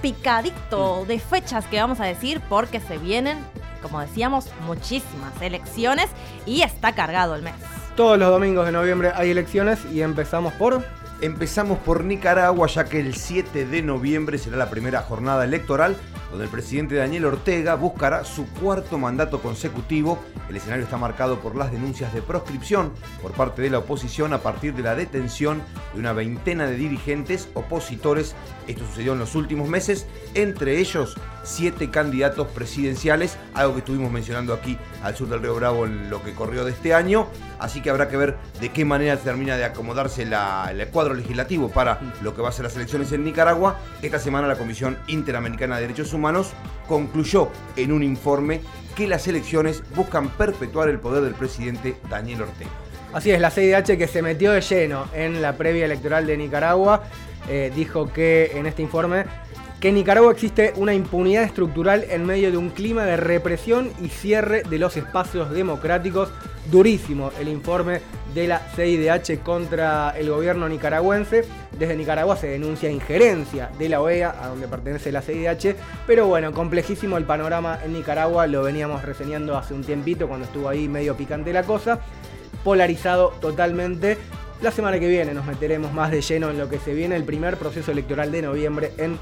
picadito 0.00 1.04
de 1.06 1.18
fechas 1.18 1.66
que 1.66 1.80
vamos 1.80 2.00
a 2.00 2.04
decir 2.04 2.40
porque 2.48 2.80
se 2.80 2.98
vienen 2.98 3.38
como 3.82 4.00
decíamos, 4.00 4.46
muchísimas 4.66 5.40
elecciones 5.40 6.08
y 6.46 6.62
está 6.62 6.94
cargado 6.94 7.34
el 7.34 7.42
mes. 7.42 7.54
Todos 7.96 8.18
los 8.18 8.28
domingos 8.30 8.66
de 8.66 8.72
noviembre 8.72 9.12
hay 9.14 9.30
elecciones 9.30 9.80
y 9.92 10.02
empezamos 10.02 10.52
por... 10.54 10.84
Empezamos 11.20 11.78
por 11.80 12.04
Nicaragua, 12.04 12.68
ya 12.68 12.84
que 12.84 13.00
el 13.00 13.16
7 13.16 13.66
de 13.66 13.82
noviembre 13.82 14.38
será 14.38 14.56
la 14.56 14.70
primera 14.70 15.02
jornada 15.02 15.42
electoral, 15.42 15.96
donde 16.30 16.44
el 16.44 16.50
presidente 16.50 16.94
Daniel 16.94 17.24
Ortega 17.24 17.74
buscará 17.74 18.22
su 18.22 18.46
cuarto 18.46 18.98
mandato 18.98 19.42
consecutivo. 19.42 20.20
El 20.48 20.58
escenario 20.58 20.84
está 20.84 20.96
marcado 20.96 21.40
por 21.40 21.56
las 21.56 21.72
denuncias 21.72 22.14
de 22.14 22.22
proscripción 22.22 22.92
por 23.20 23.32
parte 23.32 23.62
de 23.62 23.70
la 23.70 23.78
oposición 23.78 24.32
a 24.32 24.38
partir 24.38 24.74
de 24.74 24.84
la 24.84 24.94
detención 24.94 25.60
de 25.92 25.98
una 25.98 26.12
veintena 26.12 26.68
de 26.68 26.76
dirigentes 26.76 27.48
opositores. 27.54 28.36
Esto 28.68 28.84
sucedió 28.86 29.14
en 29.14 29.18
los 29.18 29.34
últimos 29.34 29.68
meses, 29.68 30.06
entre 30.34 30.78
ellos 30.78 31.16
siete 31.42 31.90
candidatos 31.90 32.48
presidenciales, 32.48 33.38
algo 33.54 33.72
que 33.72 33.78
estuvimos 33.78 34.12
mencionando 34.12 34.52
aquí 34.52 34.76
al 35.02 35.16
sur 35.16 35.28
del 35.28 35.40
Río 35.40 35.54
Bravo 35.54 35.86
en 35.86 36.10
lo 36.10 36.22
que 36.22 36.34
corrió 36.34 36.66
de 36.66 36.72
este 36.72 36.92
año. 36.92 37.26
Así 37.58 37.80
que 37.80 37.88
habrá 37.88 38.08
que 38.08 38.18
ver 38.18 38.36
de 38.60 38.68
qué 38.68 38.84
manera 38.84 39.16
termina 39.16 39.56
de 39.56 39.64
acomodarse 39.64 40.22
el 40.22 40.88
cuadro 40.88 41.14
legislativo 41.14 41.70
para 41.70 41.98
lo 42.22 42.36
que 42.36 42.42
va 42.42 42.50
a 42.50 42.52
ser 42.52 42.66
las 42.66 42.76
elecciones 42.76 43.10
en 43.12 43.24
Nicaragua. 43.24 43.78
Esta 44.02 44.18
semana 44.18 44.46
la 44.46 44.58
Comisión 44.58 44.98
Interamericana 45.08 45.76
de 45.76 45.82
Derechos 45.82 46.12
Humanos 46.12 46.50
concluyó 46.86 47.48
en 47.76 47.92
un 47.92 48.02
informe 48.02 48.60
que 48.94 49.06
las 49.06 49.26
elecciones 49.28 49.82
buscan 49.96 50.28
perpetuar 50.28 50.90
el 50.90 51.00
poder 51.00 51.22
del 51.22 51.34
presidente 51.34 51.96
Daniel 52.10 52.42
Ortega. 52.42 52.70
Así 53.14 53.30
es, 53.30 53.40
la 53.40 53.50
CIDH 53.50 53.96
que 53.96 54.06
se 54.06 54.20
metió 54.20 54.52
de 54.52 54.60
lleno 54.60 55.06
en 55.14 55.40
la 55.40 55.56
previa 55.56 55.86
electoral 55.86 56.26
de 56.26 56.36
Nicaragua 56.36 57.04
eh, 57.48 57.72
dijo 57.74 58.12
que 58.12 58.52
en 58.54 58.66
este 58.66 58.82
informe 58.82 59.24
que 59.80 59.90
en 59.90 59.94
Nicaragua 59.94 60.32
existe 60.32 60.72
una 60.76 60.92
impunidad 60.92 61.44
estructural 61.44 62.04
en 62.10 62.26
medio 62.26 62.50
de 62.50 62.56
un 62.56 62.70
clima 62.70 63.04
de 63.04 63.16
represión 63.16 63.92
y 64.02 64.08
cierre 64.08 64.64
de 64.64 64.78
los 64.78 64.96
espacios 64.96 65.50
democráticos. 65.50 66.30
Durísimo 66.68 67.30
el 67.40 67.48
informe 67.48 68.00
de 68.34 68.48
la 68.48 68.58
CIDH 68.58 69.38
contra 69.42 70.10
el 70.18 70.30
gobierno 70.30 70.68
nicaragüense. 70.68 71.44
Desde 71.78 71.96
Nicaragua 71.96 72.36
se 72.36 72.48
denuncia 72.48 72.90
injerencia 72.90 73.70
de 73.78 73.88
la 73.88 74.00
OEA, 74.00 74.34
a 74.42 74.48
donde 74.48 74.66
pertenece 74.66 75.12
la 75.12 75.22
CIDH. 75.22 75.76
Pero 76.08 76.26
bueno, 76.26 76.52
complejísimo 76.52 77.16
el 77.16 77.24
panorama 77.24 77.78
en 77.84 77.92
Nicaragua, 77.92 78.48
lo 78.48 78.64
veníamos 78.64 79.04
reseñando 79.04 79.56
hace 79.56 79.74
un 79.74 79.84
tiempito 79.84 80.26
cuando 80.26 80.46
estuvo 80.46 80.68
ahí 80.68 80.88
medio 80.88 81.16
picante 81.16 81.52
la 81.52 81.62
cosa. 81.62 82.00
Polarizado 82.64 83.32
totalmente. 83.40 84.18
La 84.60 84.72
semana 84.72 84.98
que 84.98 85.06
viene 85.06 85.34
nos 85.34 85.46
meteremos 85.46 85.92
más 85.92 86.10
de 86.10 86.20
lleno 86.20 86.50
en 86.50 86.58
lo 86.58 86.68
que 86.68 86.80
se 86.80 86.92
viene 86.92 87.14
el 87.14 87.22
primer 87.22 87.58
proceso 87.58 87.92
electoral 87.92 88.32
de 88.32 88.42
noviembre 88.42 88.92
en 88.98 89.16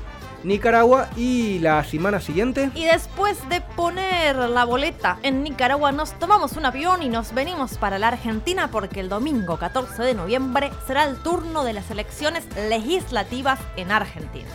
Nicaragua 0.44 1.08
y 1.14 1.58
la 1.58 1.84
semana 1.84 2.20
siguiente. 2.20 2.70
Y 2.74 2.84
después 2.84 3.36
de 3.50 3.60
poner 3.60 4.36
la 4.36 4.64
boleta 4.64 5.18
en 5.22 5.42
Nicaragua 5.42 5.92
nos 5.92 6.18
tomamos 6.18 6.52
un 6.52 6.64
avión 6.64 7.02
y 7.02 7.10
nos 7.10 7.34
venimos 7.34 7.76
para 7.76 7.98
la 7.98 8.08
Argentina 8.08 8.70
porque 8.70 9.00
el 9.00 9.10
domingo 9.10 9.58
14 9.58 10.02
de 10.04 10.14
noviembre 10.14 10.70
será 10.86 11.04
el 11.04 11.16
turno 11.18 11.64
de 11.64 11.74
las 11.74 11.90
elecciones 11.90 12.46
legislativas 12.70 13.60
en 13.76 13.92
Argentina. 13.92 14.48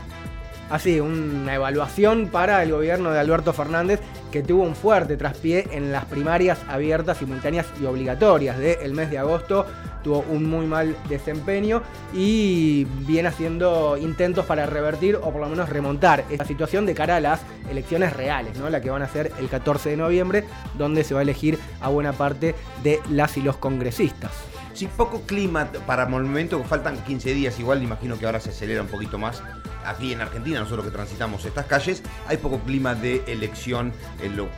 Así, 0.72 1.02
una 1.02 1.54
evaluación 1.54 2.28
para 2.28 2.64
el 2.64 2.72
gobierno 2.72 3.12
de 3.12 3.20
Alberto 3.20 3.52
Fernández 3.52 4.00
que 4.32 4.42
tuvo 4.42 4.64
un 4.64 4.74
fuerte 4.74 5.18
traspié 5.18 5.68
en 5.72 5.92
las 5.92 6.06
primarias 6.06 6.60
abiertas, 6.70 7.18
simultáneas 7.18 7.66
y 7.82 7.86
obligatorias 7.86 8.58
del 8.58 8.94
mes 8.94 9.12
de 9.12 9.18
agosto 9.18 9.66
tuvo 10.04 10.26
un 10.30 10.50
muy 10.50 10.66
mal 10.66 10.96
desempeño 11.10 11.82
y 12.14 12.86
viene 13.06 13.30
haciendo 13.30 13.98
intentos 13.98 14.46
para 14.46 14.66
revertir 14.66 15.18
o 15.18 15.32
por 15.32 15.42
lo 15.42 15.50
menos 15.50 15.70
remontar 15.70 16.24
esta 16.30 16.46
situación 16.46 16.86
de 16.86 16.96
cara 16.96 17.18
a 17.18 17.20
las 17.20 17.42
elecciones 17.70 18.14
reales, 18.14 18.58
¿no? 18.58 18.70
la 18.70 18.82
que 18.82 18.90
van 18.90 19.02
a 19.02 19.08
ser 19.08 19.32
el 19.40 19.50
14 19.50 19.90
de 19.90 19.98
noviembre, 19.98 20.46
donde 20.78 21.04
se 21.04 21.14
va 21.14 21.20
a 21.20 21.24
elegir 21.24 21.60
a 21.82 21.90
buena 21.90 22.14
parte 22.14 22.56
de 22.82 23.00
las 23.10 23.38
y 23.38 23.42
los 23.42 23.58
congresistas. 23.58 24.32
Sí, 24.74 24.88
poco 24.88 25.22
clima 25.22 25.70
para 25.86 26.04
el 26.04 26.10
momento, 26.10 26.64
faltan 26.64 26.98
15 27.04 27.34
días, 27.34 27.60
igual 27.60 27.84
imagino 27.84 28.18
que 28.18 28.26
ahora 28.26 28.40
se 28.40 28.50
acelera 28.50 28.82
un 28.82 28.88
poquito 28.88 29.18
más. 29.18 29.44
Aquí 29.86 30.14
en 30.14 30.22
Argentina, 30.22 30.60
nosotros 30.60 30.86
que 30.86 30.92
transitamos 30.92 31.46
estas 31.46 31.66
calles, 31.66 32.04
hay 32.28 32.38
poco 32.38 32.60
clima 32.60 32.96
de 32.96 33.24
elección 33.28 33.94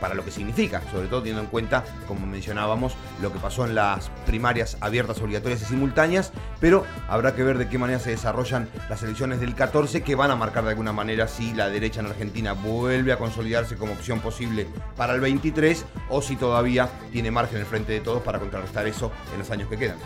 para 0.00 0.14
lo 0.14 0.24
que 0.24 0.30
significa, 0.30 0.82
sobre 0.90 1.08
todo 1.08 1.20
teniendo 1.20 1.42
en 1.42 1.48
cuenta, 1.48 1.84
como 2.06 2.26
mencionábamos, 2.26 2.94
lo 3.22 3.32
que 3.32 3.38
pasó 3.38 3.66
en 3.66 3.74
las 3.74 4.10
primarias 4.26 4.76
abiertas, 4.80 5.20
obligatorias 5.20 5.62
y 5.62 5.64
simultáneas, 5.64 6.32
pero 6.60 6.84
habrá 7.08 7.34
que 7.34 7.42
ver 7.42 7.58
de 7.58 7.68
qué 7.68 7.78
manera 7.78 7.98
se 7.98 8.10
desarrollan 8.10 8.68
las 8.88 9.02
elecciones 9.02 9.40
del 9.40 9.54
14, 9.54 10.02
que 10.02 10.14
van 10.14 10.30
a 10.30 10.36
marcar 10.36 10.64
de 10.64 10.70
alguna 10.70 10.92
manera 10.92 11.28
si 11.28 11.54
la 11.54 11.68
derecha 11.68 12.00
en 12.00 12.06
Argentina 12.06 12.52
vuelve 12.52 13.12
a 13.12 13.18
consolidarse 13.18 13.76
como 13.76 13.92
opción 13.92 14.20
posible 14.20 14.66
para 14.96 15.14
el 15.14 15.20
23 15.20 15.84
o 16.08 16.22
si 16.22 16.36
todavía 16.36 16.88
tiene 17.12 17.30
margen 17.30 17.60
en 17.60 17.66
frente 17.66 17.92
de 17.92 18.00
todos 18.00 18.22
para 18.22 18.38
contrarrestar 18.38 18.86
eso 18.86 19.10
en 19.32 19.38
los 19.38 19.50
años 19.50 19.68
que 19.68 19.76
quedan. 19.76 19.96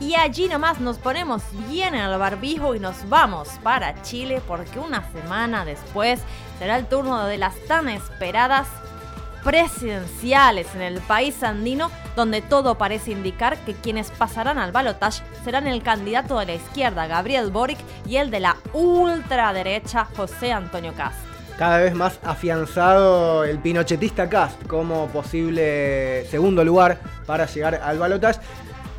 Y 0.00 0.14
allí 0.16 0.48
nomás 0.48 0.80
nos 0.80 0.98
ponemos 0.98 1.42
bien 1.70 1.94
el 1.94 2.18
barbijo 2.18 2.74
y 2.74 2.80
nos 2.80 3.08
vamos 3.08 3.48
para 3.62 4.02
Chile 4.02 4.42
porque 4.46 4.78
una 4.78 5.10
semana 5.12 5.64
después 5.64 6.20
será 6.58 6.76
el 6.76 6.86
turno 6.86 7.24
de 7.26 7.38
las 7.38 7.54
tan 7.66 7.88
esperadas 7.88 8.66
presidenciales 9.44 10.74
en 10.74 10.80
el 10.80 11.00
país 11.02 11.42
andino, 11.42 11.90
donde 12.16 12.40
todo 12.40 12.76
parece 12.76 13.12
indicar 13.12 13.58
que 13.58 13.74
quienes 13.74 14.10
pasarán 14.10 14.58
al 14.58 14.72
balotaje 14.72 15.22
serán 15.44 15.66
el 15.68 15.82
candidato 15.82 16.38
de 16.38 16.46
la 16.46 16.54
izquierda, 16.54 17.06
Gabriel 17.06 17.50
Boric, 17.50 17.78
y 18.06 18.16
el 18.16 18.30
de 18.30 18.40
la 18.40 18.56
ultraderecha, 18.72 20.06
José 20.16 20.50
Antonio 20.50 20.94
Cast. 20.96 21.18
Cada 21.58 21.78
vez 21.78 21.94
más 21.94 22.18
afianzado 22.24 23.44
el 23.44 23.58
pinochetista 23.58 24.28
Cast 24.28 24.66
como 24.66 25.06
posible 25.08 26.26
segundo 26.30 26.64
lugar 26.64 26.98
para 27.26 27.46
llegar 27.46 27.76
al 27.76 27.98
balotaje. 27.98 28.40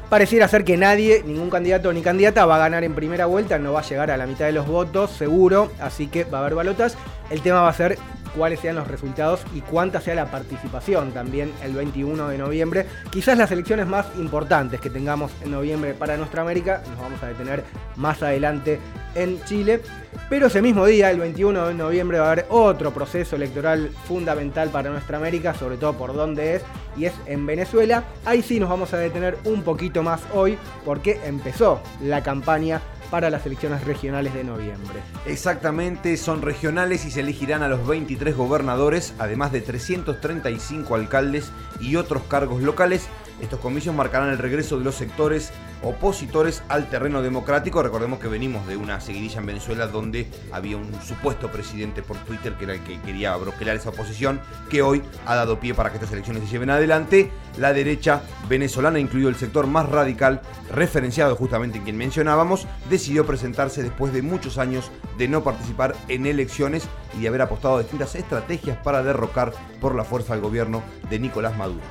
Pareciera 0.09 0.47
ser 0.47 0.63
que 0.63 0.77
nadie, 0.77 1.23
ningún 1.25 1.49
candidato 1.49 1.91
ni 1.91 2.01
candidata 2.01 2.45
va 2.45 2.57
a 2.57 2.59
ganar 2.59 2.83
en 2.83 2.93
primera 2.93 3.25
vuelta, 3.25 3.57
no 3.57 3.73
va 3.73 3.79
a 3.79 3.83
llegar 3.83 4.11
a 4.11 4.17
la 4.17 4.27
mitad 4.27 4.45
de 4.45 4.51
los 4.51 4.67
votos, 4.67 5.09
seguro, 5.09 5.71
así 5.81 6.07
que 6.07 6.25
va 6.25 6.37
a 6.37 6.41
haber 6.41 6.55
balotas. 6.55 6.95
El 7.31 7.41
tema 7.41 7.61
va 7.61 7.69
a 7.69 7.73
ser 7.73 7.97
cuáles 8.35 8.59
sean 8.59 8.75
los 8.75 8.87
resultados 8.87 9.41
y 9.55 9.61
cuánta 9.61 10.01
sea 10.01 10.13
la 10.15 10.29
participación 10.29 11.11
también 11.11 11.51
el 11.63 11.73
21 11.73 12.27
de 12.27 12.37
noviembre. 12.37 12.85
Quizás 13.09 13.37
las 13.37 13.51
elecciones 13.51 13.87
más 13.87 14.05
importantes 14.17 14.79
que 14.79 14.89
tengamos 14.89 15.31
en 15.43 15.51
noviembre 15.51 15.93
para 15.93 16.17
nuestra 16.17 16.43
América, 16.43 16.81
nos 16.89 16.99
vamos 16.99 17.23
a 17.23 17.27
detener 17.27 17.63
más 17.95 18.21
adelante 18.21 18.79
en 19.15 19.43
Chile. 19.45 19.81
Pero 20.29 20.47
ese 20.47 20.61
mismo 20.61 20.85
día, 20.85 21.11
el 21.11 21.19
21 21.19 21.67
de 21.67 21.73
noviembre, 21.73 22.19
va 22.19 22.27
a 22.27 22.31
haber 22.31 22.45
otro 22.49 22.93
proceso 22.93 23.35
electoral 23.35 23.89
fundamental 24.07 24.69
para 24.69 24.89
nuestra 24.89 25.17
América, 25.17 25.53
sobre 25.53 25.77
todo 25.77 25.93
por 25.93 26.13
dónde 26.13 26.55
es, 26.55 26.63
y 26.97 27.05
es 27.05 27.13
en 27.25 27.45
Venezuela. 27.45 28.03
Ahí 28.25 28.41
sí 28.41 28.59
nos 28.59 28.69
vamos 28.69 28.93
a 28.93 28.97
detener 28.97 29.37
un 29.45 29.63
poquito 29.63 30.03
más 30.03 30.21
hoy, 30.33 30.57
porque 30.83 31.19
empezó 31.25 31.81
la 32.01 32.23
campaña 32.23 32.81
para 33.09 33.29
las 33.29 33.45
elecciones 33.45 33.83
regionales 33.83 34.33
de 34.33 34.43
noviembre. 34.43 34.99
Exactamente, 35.25 36.17
son 36.17 36.41
regionales 36.41 37.05
y 37.05 37.11
se 37.11 37.21
elegirán 37.21 37.63
a 37.63 37.67
los 37.67 37.85
23 37.87 38.35
gobernadores, 38.35 39.13
además 39.19 39.51
de 39.51 39.61
335 39.61 40.95
alcaldes 40.95 41.51
y 41.79 41.95
otros 41.95 42.23
cargos 42.23 42.61
locales. 42.61 43.07
Estos 43.41 43.59
comicios 43.59 43.93
marcarán 43.93 44.29
el 44.29 44.37
regreso 44.37 44.77
de 44.77 44.85
los 44.85 44.95
sectores 44.95 45.51
opositores 45.83 46.63
al 46.69 46.89
terreno 46.89 47.21
democrático. 47.21 47.83
Recordemos 47.83 48.19
que 48.19 48.27
venimos 48.27 48.65
de 48.65 48.77
una 48.77 49.01
seguidilla 49.01 49.39
en 49.39 49.45
Venezuela 49.45 49.87
donde 49.87 50.27
había 50.51 50.77
un 50.77 50.89
supuesto 51.01 51.51
presidente 51.51 52.01
por 52.01 52.17
Twitter 52.17 52.53
que 52.53 52.63
era 52.63 52.73
el 52.73 52.83
que 52.83 52.99
quería 53.01 53.35
broquelar 53.35 53.75
esa 53.75 53.89
oposición, 53.89 54.39
que 54.69 54.81
hoy 54.81 55.03
ha 55.25 55.35
dado 55.35 55.59
pie 55.59 55.73
para 55.73 55.89
que 55.89 55.97
estas 55.97 56.11
elecciones 56.13 56.43
se 56.43 56.49
lleven 56.49 56.69
adelante. 56.69 57.29
La 57.57 57.73
derecha 57.73 58.21
venezolana, 58.49 58.99
incluido 58.99 59.29
el 59.29 59.35
sector 59.35 59.67
más 59.67 59.89
radical, 59.89 60.41
referenciado 60.71 61.35
justamente 61.35 61.77
en 61.77 61.83
quien 61.83 61.97
mencionábamos, 61.97 62.67
decidió 62.89 63.25
presentarse 63.25 63.83
después 63.83 64.13
de 64.13 64.21
muchos 64.21 64.57
años 64.57 64.91
de 65.17 65.27
no 65.27 65.43
participar 65.43 65.95
en 66.07 66.25
elecciones 66.25 66.87
y 67.17 67.21
de 67.21 67.27
haber 67.27 67.41
apostado 67.41 67.75
a 67.75 67.81
distintas 67.81 68.15
estrategias 68.15 68.77
para 68.77 69.03
derrocar 69.03 69.53
por 69.79 69.93
la 69.93 70.03
fuerza 70.03 70.33
al 70.33 70.41
gobierno 70.41 70.83
de 71.09 71.19
Nicolás 71.19 71.55
Maduro. 71.57 71.83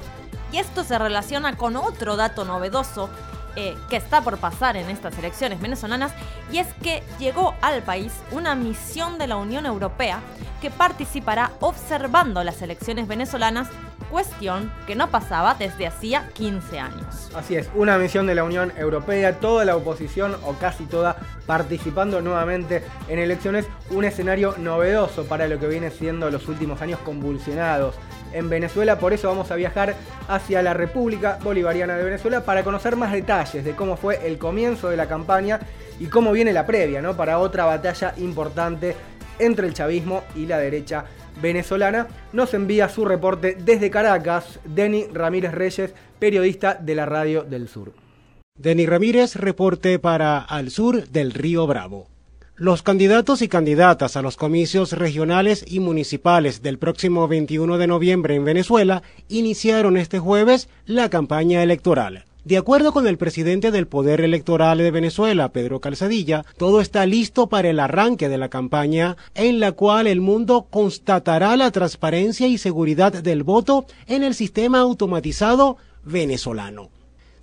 Y 0.52 0.58
esto 0.58 0.84
se 0.84 0.98
relaciona 0.98 1.56
con 1.56 1.76
otro 1.76 2.16
dato 2.16 2.44
novedoso 2.44 3.08
eh, 3.56 3.76
que 3.88 3.94
está 3.96 4.20
por 4.20 4.38
pasar 4.38 4.76
en 4.76 4.90
estas 4.90 5.16
elecciones 5.16 5.60
venezolanas, 5.60 6.12
y 6.50 6.58
es 6.58 6.66
que 6.82 7.04
llegó 7.20 7.54
al 7.60 7.84
país 7.84 8.12
una 8.32 8.56
misión 8.56 9.16
de 9.16 9.28
la 9.28 9.36
Unión 9.36 9.64
Europea 9.64 10.18
que 10.60 10.72
participará 10.72 11.52
observando 11.60 12.42
las 12.42 12.62
elecciones 12.62 13.06
venezolanas, 13.06 13.68
cuestión 14.10 14.72
que 14.88 14.96
no 14.96 15.08
pasaba 15.08 15.54
desde 15.54 15.86
hacía 15.86 16.30
15 16.34 16.80
años. 16.80 17.30
Así 17.36 17.54
es, 17.54 17.70
una 17.76 17.96
misión 17.96 18.26
de 18.26 18.34
la 18.34 18.42
Unión 18.42 18.72
Europea, 18.76 19.38
toda 19.38 19.64
la 19.64 19.76
oposición 19.76 20.36
o 20.44 20.54
casi 20.54 20.84
toda 20.86 21.16
participando 21.46 22.20
nuevamente 22.20 22.82
en 23.08 23.20
elecciones, 23.20 23.66
un 23.90 24.04
escenario 24.04 24.56
novedoso 24.58 25.26
para 25.26 25.46
lo 25.46 25.60
que 25.60 25.68
viene 25.68 25.90
siendo 25.90 26.28
los 26.28 26.48
últimos 26.48 26.82
años 26.82 26.98
convulsionados 27.00 27.94
en 28.34 28.50
Venezuela. 28.50 28.98
Por 28.98 29.12
eso 29.12 29.28
vamos 29.28 29.50
a 29.50 29.56
viajar 29.56 29.94
hacia 30.28 30.62
la 30.62 30.74
República 30.74 31.38
Bolivariana 31.42 31.96
de 31.96 32.04
Venezuela 32.04 32.44
para 32.44 32.64
conocer 32.64 32.96
más 32.96 33.12
detalles 33.12 33.64
de 33.64 33.74
cómo 33.74 33.96
fue 33.96 34.26
el 34.26 34.38
comienzo 34.38 34.90
de 34.90 34.96
la 34.96 35.08
campaña 35.08 35.60
y 35.98 36.06
cómo 36.06 36.32
viene 36.32 36.52
la 36.52 36.66
previa, 36.66 37.00
¿no? 37.00 37.16
Para 37.16 37.38
otra 37.38 37.64
batalla 37.64 38.14
importante 38.18 38.94
entre 39.38 39.66
el 39.66 39.74
chavismo 39.74 40.24
y 40.34 40.46
la 40.46 40.58
derecha 40.58 41.04
venezolana. 41.40 42.08
Nos 42.32 42.54
envía 42.54 42.88
su 42.88 43.04
reporte 43.04 43.56
desde 43.58 43.90
Caracas, 43.90 44.60
Denny 44.64 45.06
Ramírez 45.12 45.52
Reyes, 45.52 45.94
periodista 46.18 46.74
de 46.74 46.94
la 46.94 47.06
Radio 47.06 47.42
del 47.42 47.68
Sur. 47.68 47.92
Denny 48.56 48.86
Ramírez, 48.86 49.36
reporte 49.36 49.98
para 49.98 50.38
Al 50.38 50.70
Sur 50.70 51.08
del 51.08 51.32
Río 51.32 51.66
Bravo. 51.66 52.13
Los 52.56 52.82
candidatos 52.82 53.42
y 53.42 53.48
candidatas 53.48 54.16
a 54.16 54.22
los 54.22 54.36
comicios 54.36 54.92
regionales 54.92 55.64
y 55.66 55.80
municipales 55.80 56.62
del 56.62 56.78
próximo 56.78 57.26
21 57.26 57.78
de 57.78 57.88
noviembre 57.88 58.36
en 58.36 58.44
Venezuela 58.44 59.02
iniciaron 59.28 59.96
este 59.96 60.20
jueves 60.20 60.68
la 60.86 61.10
campaña 61.10 61.64
electoral. 61.64 62.26
De 62.44 62.56
acuerdo 62.56 62.92
con 62.92 63.08
el 63.08 63.18
presidente 63.18 63.72
del 63.72 63.88
Poder 63.88 64.20
Electoral 64.20 64.78
de 64.78 64.92
Venezuela, 64.92 65.48
Pedro 65.48 65.80
Calzadilla, 65.80 66.44
todo 66.56 66.80
está 66.80 67.06
listo 67.06 67.48
para 67.48 67.70
el 67.70 67.80
arranque 67.80 68.28
de 68.28 68.38
la 68.38 68.50
campaña 68.50 69.16
en 69.34 69.58
la 69.58 69.72
cual 69.72 70.06
el 70.06 70.20
mundo 70.20 70.68
constatará 70.70 71.56
la 71.56 71.72
transparencia 71.72 72.46
y 72.46 72.58
seguridad 72.58 73.14
del 73.14 73.42
voto 73.42 73.84
en 74.06 74.22
el 74.22 74.36
sistema 74.36 74.78
automatizado 74.78 75.76
venezolano. 76.04 76.90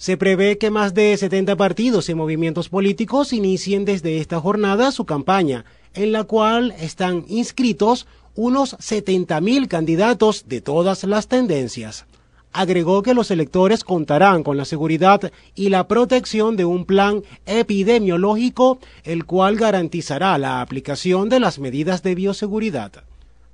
Se 0.02 0.18
prevé 0.18 0.58
que 0.58 0.72
más 0.72 0.96
de 0.96 1.16
70 1.16 1.56
partidos 1.58 2.10
y 2.10 2.16
movimientos 2.16 2.70
políticos 2.70 3.34
inicien 3.34 3.86
desde 3.86 4.18
esta 4.18 4.40
jornada 4.40 4.92
su 4.92 5.06
campaña, 5.06 5.64
en 5.94 6.12
la 6.12 6.24
cual 6.24 6.74
están 6.80 7.24
inscritos 7.28 8.08
unos 8.34 8.76
70.000 8.80 9.68
candidatos 9.68 10.46
de 10.48 10.60
todas 10.60 11.04
las 11.04 11.28
tendencias. 11.28 12.08
Agregó 12.52 13.04
que 13.04 13.14
los 13.14 13.30
electores 13.30 13.84
contarán 13.84 14.42
con 14.42 14.58
la 14.58 14.66
seguridad 14.66 15.32
y 15.54 15.70
la 15.70 15.88
protección 15.88 16.58
de 16.58 16.66
un 16.66 16.86
plan 16.86 17.22
epidemiológico, 17.46 18.80
el 19.04 19.26
cual 19.26 19.56
garantizará 19.56 20.36
la 20.40 20.62
aplicación 20.62 21.30
de 21.30 21.40
las 21.40 21.60
medidas 21.60 22.02
de 22.02 22.16
bioseguridad. 22.16 23.04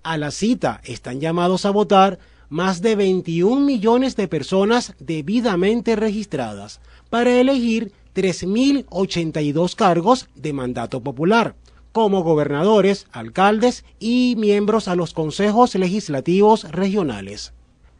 A 0.01 0.15
la 0.15 0.31
cita 0.31 0.79
están 0.85 1.19
llamados 1.19 1.65
a 1.65 1.71
votar 1.71 2.19
más 2.49 2.81
de 2.81 2.95
21 2.95 3.65
millones 3.65 4.15
de 4.15 4.27
personas 4.27 4.93
debidamente 4.99 5.95
registradas 5.95 6.79
para 7.09 7.39
elegir 7.39 7.91
3.082 8.15 9.75
cargos 9.75 10.27
de 10.35 10.53
mandato 10.53 11.01
popular, 11.01 11.55
como 11.91 12.23
gobernadores, 12.23 13.07
alcaldes 13.11 13.85
y 13.99 14.35
miembros 14.37 14.87
a 14.87 14.95
los 14.95 15.13
consejos 15.13 15.75
legislativos 15.75 16.69
regionales. 16.71 17.53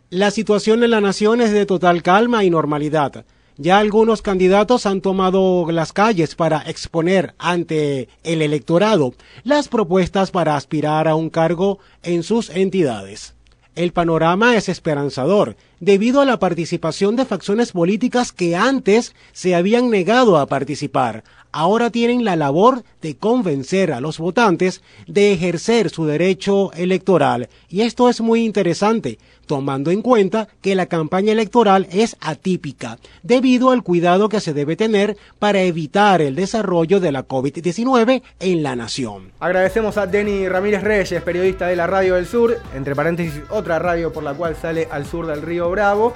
La 0.10 0.32
situación 0.32 0.84
en 0.84 0.92
la 0.92 1.02
nación 1.02 1.42
es 1.42 1.52
de 1.52 1.66
total 1.66 2.02
calma 2.02 2.44
y 2.44 2.50
normalidad. 2.50 3.26
Ya 3.58 3.80
algunos 3.80 4.22
candidatos 4.22 4.86
han 4.86 5.02
tomado 5.02 5.70
las 5.72 5.94
calles 5.94 6.36
para 6.36 6.62
exponer 6.62 7.34
ante 7.40 8.08
el 8.24 8.42
electorado 8.42 9.14
las 9.44 9.68
propuestas 9.68 10.32
para 10.32 10.56
aspirar 10.56 11.08
a 11.08 11.16
un 11.16 11.30
cargo 11.30 11.80
en 12.04 12.24
sus 12.24 12.50
entidades. 12.52 13.37
El 13.78 13.94
panorama 13.94 14.56
es 14.58 14.70
esperanzador, 14.70 15.56
debido 15.80 16.20
a 16.20 16.26
la 16.26 16.40
participación 16.40 17.16
de 17.16 17.26
facciones 17.26 17.74
políticas 17.74 18.32
que 18.32 18.56
antes 18.56 19.14
se 19.34 19.54
habían 19.54 19.92
negado 19.92 20.40
a 20.40 20.48
participar. 20.48 21.24
Ahora 21.60 21.90
tienen 21.90 22.24
la 22.24 22.36
labor 22.36 22.84
de 23.02 23.18
convencer 23.18 23.92
a 23.92 24.00
los 24.00 24.20
votantes 24.20 24.84
de 25.08 25.34
ejercer 25.34 25.90
su 25.90 26.06
derecho 26.06 26.72
electoral. 26.74 27.50
Y 27.68 27.82
esto 27.82 28.10
es 28.10 28.22
muy 28.22 28.46
interesante, 28.46 29.18
tomando 29.48 29.90
en 29.90 30.04
cuenta 30.04 30.50
que 30.62 30.76
la 30.76 30.86
campaña 30.86 31.32
electoral 31.32 31.88
es 31.92 32.16
atípica, 32.22 33.00
debido 33.24 33.72
al 33.72 33.82
cuidado 33.82 34.30
que 34.30 34.40
se 34.40 34.54
debe 34.54 34.76
tener 34.76 35.18
para 35.40 35.62
evitar 35.62 36.22
el 36.22 36.36
desarrollo 36.36 37.00
de 37.00 37.12
la 37.12 37.28
COVID-19 37.28 38.22
en 38.40 38.62
la 38.62 38.76
nación. 38.76 39.32
Agradecemos 39.40 39.98
a 39.98 40.06
Denny 40.06 40.48
Ramírez 40.48 40.84
Reyes, 40.84 41.24
periodista 41.24 41.66
de 41.66 41.76
la 41.76 41.88
Radio 41.88 42.14
del 42.14 42.28
Sur, 42.28 42.56
entre 42.76 42.94
paréntesis 42.96 43.42
otra 43.50 43.80
radio 43.80 44.14
por 44.14 44.22
la 44.22 44.36
cual 44.36 44.56
sale 44.56 44.88
al 44.92 45.08
sur 45.08 45.26
del 45.26 45.42
río 45.42 45.72
Bravo. 45.72 46.14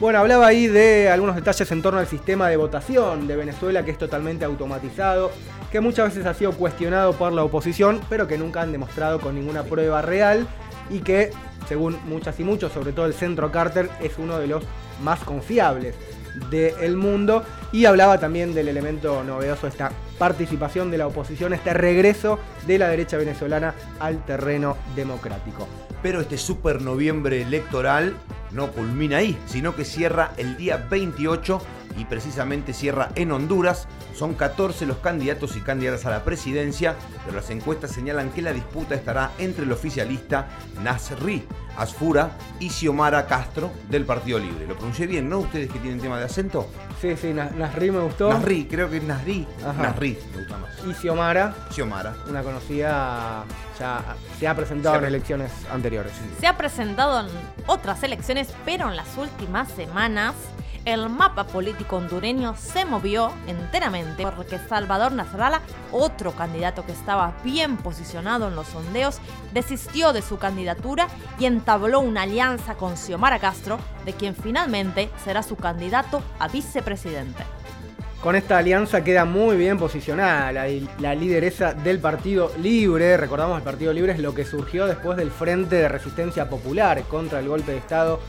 Bueno, 0.00 0.18
hablaba 0.18 0.48
ahí 0.48 0.66
de 0.66 1.08
algunos 1.08 1.36
detalles 1.36 1.70
en 1.70 1.80
torno 1.80 2.00
al 2.00 2.08
sistema 2.08 2.48
de 2.48 2.56
votación 2.56 3.28
de 3.28 3.36
Venezuela, 3.36 3.84
que 3.84 3.92
es 3.92 3.98
totalmente 3.98 4.44
automatizado, 4.44 5.30
que 5.70 5.80
muchas 5.80 6.08
veces 6.08 6.26
ha 6.26 6.34
sido 6.34 6.52
cuestionado 6.52 7.12
por 7.12 7.32
la 7.32 7.44
oposición, 7.44 8.00
pero 8.08 8.26
que 8.26 8.36
nunca 8.36 8.60
han 8.60 8.72
demostrado 8.72 9.20
con 9.20 9.36
ninguna 9.36 9.62
prueba 9.62 10.02
real 10.02 10.48
y 10.90 10.98
que 10.98 11.30
según 11.68 11.96
muchas 12.06 12.38
y 12.40 12.44
muchos, 12.44 12.72
sobre 12.72 12.92
todo 12.92 13.06
el 13.06 13.14
centro 13.14 13.52
Carter, 13.52 13.88
es 14.02 14.18
uno 14.18 14.38
de 14.38 14.48
los 14.48 14.64
más 15.02 15.20
confiables 15.20 15.94
del 16.50 16.96
mundo. 16.96 17.44
Y 17.72 17.86
hablaba 17.86 18.18
también 18.18 18.54
del 18.54 18.68
elemento 18.68 19.24
novedoso, 19.24 19.66
esta 19.66 19.92
participación 20.18 20.90
de 20.90 20.98
la 20.98 21.06
oposición, 21.06 21.52
este 21.52 21.74
regreso 21.74 22.38
de 22.66 22.78
la 22.78 22.88
derecha 22.88 23.16
venezolana 23.16 23.74
al 24.00 24.24
terreno 24.24 24.76
democrático. 24.94 25.68
Pero 26.02 26.20
este 26.20 26.38
super 26.38 26.82
noviembre 26.82 27.42
electoral 27.42 28.14
no 28.52 28.70
culmina 28.70 29.18
ahí, 29.18 29.38
sino 29.46 29.74
que 29.74 29.84
cierra 29.84 30.32
el 30.36 30.56
día 30.56 30.86
28 30.88 31.60
y 31.96 32.04
precisamente 32.04 32.72
cierra 32.72 33.10
en 33.14 33.32
Honduras. 33.32 33.86
Son 34.14 34.34
14 34.34 34.86
los 34.86 34.98
candidatos 34.98 35.56
y 35.56 35.60
candidatas 35.60 36.06
a 36.06 36.10
la 36.10 36.24
presidencia, 36.24 36.94
pero 37.24 37.36
las 37.36 37.50
encuestas 37.50 37.90
señalan 37.90 38.30
que 38.30 38.42
la 38.42 38.52
disputa 38.52 38.94
estará 38.94 39.32
entre 39.38 39.64
el 39.64 39.72
oficialista 39.72 40.48
Nasri 40.82 41.46
Asfura 41.76 42.30
y 42.60 42.70
Xiomara 42.70 43.26
Castro 43.26 43.72
del 43.88 44.04
Partido 44.04 44.38
Libre. 44.38 44.66
Lo 44.66 44.76
pronuncié 44.76 45.06
bien, 45.06 45.28
¿no? 45.28 45.38
Ustedes 45.38 45.70
que 45.70 45.78
tienen 45.80 46.00
tema 46.00 46.18
de 46.18 46.24
acento. 46.24 46.68
Sí, 47.00 47.16
sí, 47.16 47.32
Nasri 47.32 47.90
me 47.90 48.00
gustó. 48.00 48.32
Nasri, 48.32 48.66
creo 48.66 48.88
que 48.88 48.98
es 48.98 49.02
Nasri. 49.02 49.46
Nasri, 49.78 50.18
me 50.32 50.38
gusta 50.38 50.58
más. 50.58 50.70
Y 50.86 50.94
Xiomara. 50.94 51.54
Xiomara. 51.70 52.14
Una 52.28 52.42
conocida, 52.42 53.44
ya 53.78 54.16
se 54.38 54.46
ha 54.46 54.54
presentado 54.54 54.96
en 54.96 55.04
elecciones 55.04 55.50
anteriores. 55.72 56.12
Se 56.40 56.46
ha 56.46 56.56
presentado 56.56 57.20
en 57.20 57.26
otras 57.66 58.02
elecciones, 58.02 58.48
pero 58.64 58.88
en 58.88 58.96
las 58.96 59.16
últimas 59.18 59.68
semanas 59.72 60.34
el 60.84 61.08
mapa 61.08 61.44
político 61.44 61.96
hondureño 61.96 62.54
se 62.56 62.84
movió 62.84 63.32
enteramente 63.46 64.22
porque 64.22 64.58
Salvador 64.58 65.12
Nasralla, 65.12 65.62
otro 65.92 66.32
candidato 66.32 66.84
que 66.84 66.92
estaba 66.92 67.34
bien 67.42 67.76
posicionado 67.76 68.48
en 68.48 68.56
los 68.56 68.68
sondeos, 68.68 69.18
desistió 69.52 70.12
de 70.12 70.22
su 70.22 70.38
candidatura 70.38 71.08
y 71.38 71.46
entabló 71.46 72.00
una 72.00 72.22
alianza 72.22 72.74
con 72.74 72.96
Xiomara 72.96 73.38
Castro, 73.38 73.78
de 74.04 74.12
quien 74.12 74.34
finalmente 74.34 75.10
será 75.24 75.42
su 75.42 75.56
candidato 75.56 76.22
a 76.38 76.48
vicepresidente. 76.48 77.44
Con 78.22 78.36
esta 78.36 78.56
alianza 78.56 79.04
queda 79.04 79.26
muy 79.26 79.56
bien 79.56 79.78
posicionada 79.78 80.50
la, 80.50 80.66
la, 80.98 81.14
lideresa 81.14 81.74
del 81.74 81.98
Partido 81.98 82.50
Libre. 82.58 83.18
Recordamos, 83.18 83.58
el 83.58 83.62
Partido 83.62 83.92
Libre 83.92 84.12
es 84.12 84.18
lo 84.18 84.34
que 84.34 84.46
surgió 84.46 84.86
después 84.86 85.18
del 85.18 85.30
Frente 85.30 85.76
de 85.76 85.88
Resistencia 85.88 86.48
Popular 86.48 87.02
contra 87.02 87.40
el 87.40 87.48
golpe 87.48 87.72
de 87.72 87.78
Estado 87.78 88.20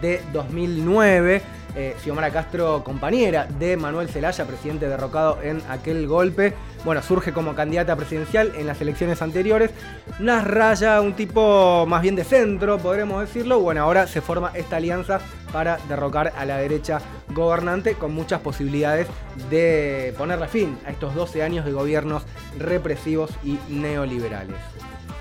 de 0.00 0.20
2009 0.32 1.55
eh, 1.76 1.94
Xiomara 2.02 2.30
Castro, 2.30 2.82
compañera 2.82 3.46
de 3.46 3.76
Manuel 3.76 4.08
Zelaya, 4.08 4.46
presidente 4.46 4.88
derrocado 4.88 5.38
en 5.42 5.62
aquel 5.68 6.06
golpe. 6.06 6.54
Bueno, 6.84 7.02
surge 7.02 7.32
como 7.32 7.54
candidata 7.54 7.94
presidencial 7.96 8.52
en 8.56 8.66
las 8.66 8.80
elecciones 8.80 9.20
anteriores. 9.20 9.70
Nasraya, 10.18 11.00
un 11.02 11.12
tipo 11.12 11.84
más 11.86 12.02
bien 12.02 12.16
de 12.16 12.24
centro, 12.24 12.78
podremos 12.78 13.20
decirlo. 13.20 13.60
Bueno, 13.60 13.82
ahora 13.82 14.06
se 14.06 14.22
forma 14.22 14.52
esta 14.54 14.76
alianza 14.76 15.20
para 15.52 15.78
derrocar 15.88 16.32
a 16.36 16.44
la 16.46 16.56
derecha 16.56 17.00
gobernante 17.28 17.94
con 17.94 18.14
muchas 18.14 18.40
posibilidades 18.40 19.06
de 19.50 20.14
ponerle 20.16 20.48
fin 20.48 20.78
a 20.86 20.90
estos 20.90 21.14
12 21.14 21.42
años 21.42 21.64
de 21.64 21.72
gobiernos 21.72 22.22
represivos 22.58 23.30
y 23.44 23.58
neoliberales 23.68 24.56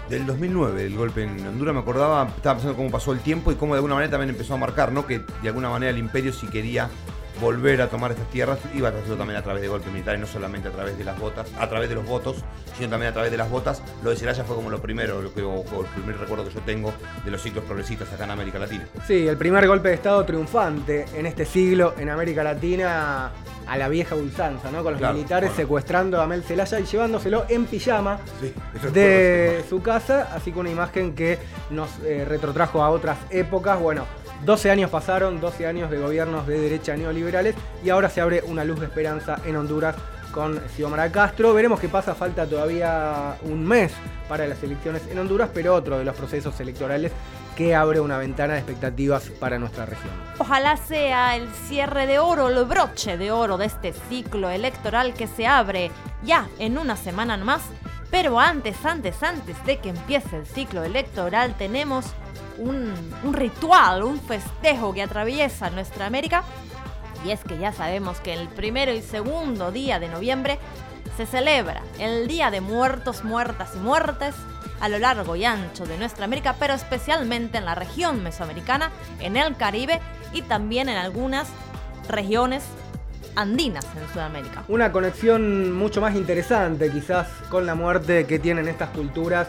del 0.10 0.26
2009, 0.26 0.86
el 0.86 0.96
golpe 0.96 1.24
en 1.24 1.48
Honduras, 1.48 1.74
me 1.74 1.82
acordaba, 1.82 2.28
estaba 2.36 2.56
pensando 2.56 2.78
cómo 2.78 2.92
pasó 2.92 3.12
el 3.12 3.20
tiempo 3.20 3.52
y 3.52 3.56
cómo 3.56 3.74
de 3.74 3.80
alguna 3.80 3.96
manera 3.96 4.12
también 4.12 4.30
empezó 4.30 4.54
a 4.54 4.58
marcar, 4.58 4.92
¿no? 4.92 5.08
Que 5.08 5.20
de 5.42 5.48
alguna 5.48 5.70
manera 5.70 5.92
el 5.92 5.98
imperio 5.98 6.32
si 6.32 6.48
quería 6.48 6.90
volver 7.40 7.82
a 7.82 7.88
tomar 7.88 8.12
estas 8.12 8.30
tierras 8.30 8.60
iba 8.74 8.90
a 8.90 8.92
hacerlo 8.92 9.18
también 9.18 9.40
a 9.40 9.44
través 9.44 9.62
de 9.62 9.68
golpes 9.68 9.92
militares, 9.92 10.20
no 10.20 10.28
solamente 10.28 10.70
a 10.70 10.72
través 10.72 10.98
de 10.98 11.04
las 11.04 11.20
botas, 11.20 11.48
a 11.60 11.68
través 11.68 11.90
de 11.90 11.96
los 11.96 12.06
votos, 12.06 12.38
sino 12.78 12.90
también 12.90 13.12
a 13.12 13.14
través 13.14 13.32
de 13.32 13.38
las 13.38 13.50
botas. 13.50 13.82
Lo 14.04 14.10
de 14.10 14.16
Celaya 14.16 14.44
fue 14.44 14.56
como 14.56 14.70
lo 14.70 14.82
primero, 14.82 15.22
lo 15.22 15.34
que, 15.34 15.42
el 15.42 15.86
primer 15.96 16.18
recuerdo 16.18 16.46
que 16.46 16.54
yo 16.54 16.62
tengo 16.62 16.94
de 17.24 17.32
los 17.32 17.42
ciclos 17.42 17.64
progresistas 17.66 18.12
acá 18.14 18.26
en 18.26 18.32
América 18.32 18.60
Latina. 18.60 18.86
Sí, 19.06 19.28
el 19.28 19.38
primer 19.38 19.68
golpe 19.68 19.90
de 19.90 19.96
Estado 19.96 20.24
triunfante 20.26 21.06
en 21.16 21.26
este 21.26 21.46
siglo 21.46 21.94
en 21.98 22.10
América 22.10 22.44
Latina 22.44 23.32
a 23.68 23.78
la 23.78 23.90
vieja 23.90 24.16
ulzanza, 24.16 24.72
¿no? 24.72 24.84
Con 24.84 25.00
los 25.00 25.14
militares 25.14 25.52
secuestrando 25.56 26.22
a 26.22 26.28
Mel 26.28 26.44
Celaya 26.44 26.80
y 26.80 26.86
llevándoselo 26.86 27.46
en 27.50 27.66
pijama 27.66 28.20
de 28.94 29.64
su 29.68 29.82
casa, 29.82 30.30
así 30.34 30.52
que 30.52 30.60
una 30.60 30.70
imagen 30.70 31.16
que 31.16 31.40
nos 31.72 31.90
eh, 32.04 32.26
retrotrajo 32.26 32.84
a 32.84 32.90
otras 32.90 33.18
épocas. 33.30 33.80
Bueno, 33.80 34.06
12 34.44 34.72
años 34.72 34.90
pasaron, 34.90 35.40
12 35.40 35.68
años 35.68 35.90
de 35.90 36.00
gobiernos 36.00 36.46
de 36.48 36.60
derecha 36.60 36.96
neoliberales 36.96 37.56
y 37.84 37.90
ahora 37.90 38.10
se 38.10 38.22
abre 38.22 38.44
una 38.46 38.64
luz 38.64 38.80
de 38.80 38.88
esperanza 38.88 39.40
en 39.46 39.56
Honduras 39.56 39.96
con 40.32 40.60
Xiomara 40.76 41.12
Castro. 41.12 41.54
Veremos 41.54 41.80
qué 41.80 41.88
pasa, 41.88 42.14
falta 42.14 42.46
todavía 42.46 43.38
un 43.44 43.66
mes 43.66 43.94
para 44.28 44.46
las 44.46 44.62
elecciones 44.62 45.04
en 45.10 45.18
Honduras, 45.18 45.50
pero 45.54 45.74
otro 45.74 45.98
de 45.98 46.04
los 46.04 46.16
procesos 46.16 46.60
electorales 46.60 47.12
que 47.56 47.74
abre 47.74 48.02
una 48.02 48.18
ventana 48.18 48.54
de 48.54 48.60
expectativas 48.60 49.30
para 49.40 49.58
nuestra 49.58 49.86
región. 49.86 50.12
Ojalá 50.38 50.76
sea 50.76 51.38
el 51.38 51.48
cierre 51.50 52.06
de 52.06 52.20
oro, 52.20 52.50
el 52.50 52.66
broche 52.66 53.18
de 53.18 53.32
oro 53.32 53.58
de 53.58 53.68
este 53.68 53.94
ciclo 54.10 54.50
electoral 54.50 55.14
que 55.14 55.28
se 55.28 55.48
abre 55.48 55.90
ya 56.24 56.48
en 56.60 56.78
una 56.78 56.98
semana 56.98 57.38
más. 57.38 57.62
Pero 58.12 58.40
antes, 58.40 58.86
antes, 58.86 59.24
antes 59.24 59.64
de 59.66 59.78
que 59.78 59.90
empiece 59.90 60.38
el 60.38 60.46
ciclo 60.46 60.84
electoral, 60.84 61.56
tenemos 61.58 62.06
un, 62.58 62.94
ritual, 63.34 64.04
un 64.04 64.20
festejo 64.20 64.94
que 64.94 65.04
atraviesa 65.04 65.70
nuestra 65.70 66.06
América. 66.06 66.44
Y 67.26 67.32
es 67.32 67.44
que 67.44 67.58
ya 67.58 67.74
sabemos 67.74 68.20
que 68.20 68.34
el 68.34 68.48
primero 68.50 68.94
y 68.94 69.02
segundo 69.02 69.72
día 69.72 70.00
de 70.00 70.10
noviembre 70.10 70.60
se 71.18 71.26
celebra 71.26 71.82
el 71.98 72.28
Día 72.28 72.52
de 72.52 72.62
Muertos, 72.62 73.24
Muertas 73.24 73.72
y 73.76 73.80
Muertes 73.80 74.36
a 74.80 74.90
lo 74.90 75.00
largo 75.00 75.36
y 75.36 75.46
ancho 75.46 75.86
de 75.86 75.98
nuestra 75.98 76.26
América, 76.26 76.56
pero 76.60 76.74
especialmente 76.74 77.58
en 77.58 77.66
la 77.66 77.76
región 77.76 78.22
mesoamericana, 78.22 78.92
en 79.20 79.38
el 79.38 79.56
Caribe 79.56 80.02
y 80.34 80.42
también 80.42 80.90
en 80.90 80.98
algunas 80.98 81.48
regiones 82.10 82.64
andinas 83.36 83.86
en 84.00 84.12
Sudamérica. 84.14 84.64
Una 84.68 84.92
conexión 84.92 85.72
mucho 85.72 86.02
más 86.02 86.16
interesante 86.16 86.92
quizás 86.92 87.28
con 87.50 87.66
la 87.66 87.76
muerte 87.76 88.26
que 88.26 88.40
tienen 88.40 88.68
estas 88.68 88.90
culturas 88.90 89.48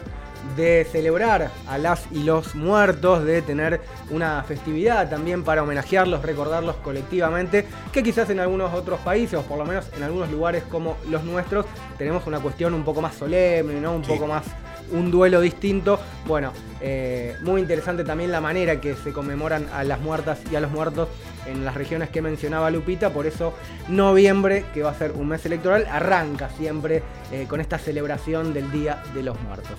de 0.55 0.87
celebrar 0.91 1.51
a 1.67 1.77
las 1.77 2.07
y 2.11 2.23
los 2.23 2.55
muertos, 2.55 3.23
de 3.25 3.41
tener 3.41 3.81
una 4.09 4.43
festividad 4.43 5.09
también 5.09 5.43
para 5.43 5.63
homenajearlos, 5.63 6.21
recordarlos 6.21 6.75
colectivamente, 6.77 7.65
que 7.91 8.03
quizás 8.03 8.29
en 8.29 8.39
algunos 8.39 8.73
otros 8.73 8.99
países, 9.01 9.39
o 9.39 9.43
por 9.43 9.57
lo 9.57 9.65
menos 9.65 9.85
en 9.95 10.03
algunos 10.03 10.31
lugares 10.31 10.63
como 10.63 10.97
los 11.09 11.23
nuestros, 11.23 11.65
tenemos 11.97 12.25
una 12.27 12.39
cuestión 12.39 12.73
un 12.73 12.83
poco 12.83 13.01
más 13.01 13.15
solemne, 13.15 13.79
¿no? 13.81 13.93
Un 13.93 14.03
poco 14.03 14.27
más 14.27 14.43
un 14.91 15.11
duelo 15.11 15.41
distinto. 15.41 15.99
Bueno, 16.25 16.53
eh, 16.81 17.35
muy 17.41 17.61
interesante 17.61 18.03
también 18.03 18.31
la 18.31 18.41
manera 18.41 18.79
que 18.79 18.95
se 18.95 19.11
conmemoran 19.11 19.67
a 19.73 19.83
las 19.83 19.99
muertas 19.99 20.39
y 20.51 20.55
a 20.55 20.61
los 20.61 20.71
muertos 20.71 21.09
en 21.45 21.65
las 21.65 21.75
regiones 21.75 22.09
que 22.09 22.21
mencionaba 22.21 22.69
Lupita. 22.69 23.11
Por 23.11 23.25
eso 23.25 23.53
noviembre, 23.87 24.65
que 24.73 24.83
va 24.83 24.91
a 24.91 24.95
ser 24.95 25.11
un 25.11 25.27
mes 25.27 25.45
electoral, 25.45 25.87
arranca 25.89 26.49
siempre 26.49 27.03
eh, 27.31 27.45
con 27.47 27.61
esta 27.61 27.77
celebración 27.77 28.53
del 28.53 28.71
Día 28.71 29.01
de 29.13 29.23
los 29.23 29.39
Muertos. 29.41 29.77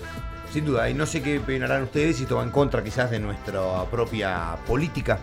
Sin 0.51 0.65
duda, 0.65 0.89
y 0.89 0.95
no 0.95 1.05
sé 1.05 1.21
qué 1.21 1.37
opinarán 1.37 1.83
ustedes 1.83 2.17
si 2.17 2.23
esto 2.23 2.51
contra 2.51 2.83
quizás 2.83 3.11
de 3.11 3.19
nuestra 3.19 3.85
propia 3.91 4.57
política 4.65 5.19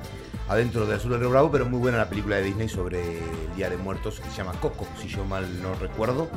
adentro 0.49 0.87
del 0.87 1.01
sur 1.01 1.11
del 1.11 1.21
Río 1.21 1.31
Bravo, 1.31 1.51
pero 1.51 1.67
muy 1.67 1.79
buena 1.79 1.99
la 1.99 2.09
película 2.09 2.37
de 2.37 2.43
Disney 2.43 2.69
sobre 2.69 3.19
el 3.19 3.55
Día 3.57 3.69
de 3.69 3.77
Muertos 3.77 4.21
que 4.21 4.31
se 4.31 4.37
llama 4.37 4.53
Coco, 4.61 4.87
si 5.01 5.09
yo 5.09 5.25
mal 5.25 5.63
no 5.63 5.75
recuerdo. 5.75 6.29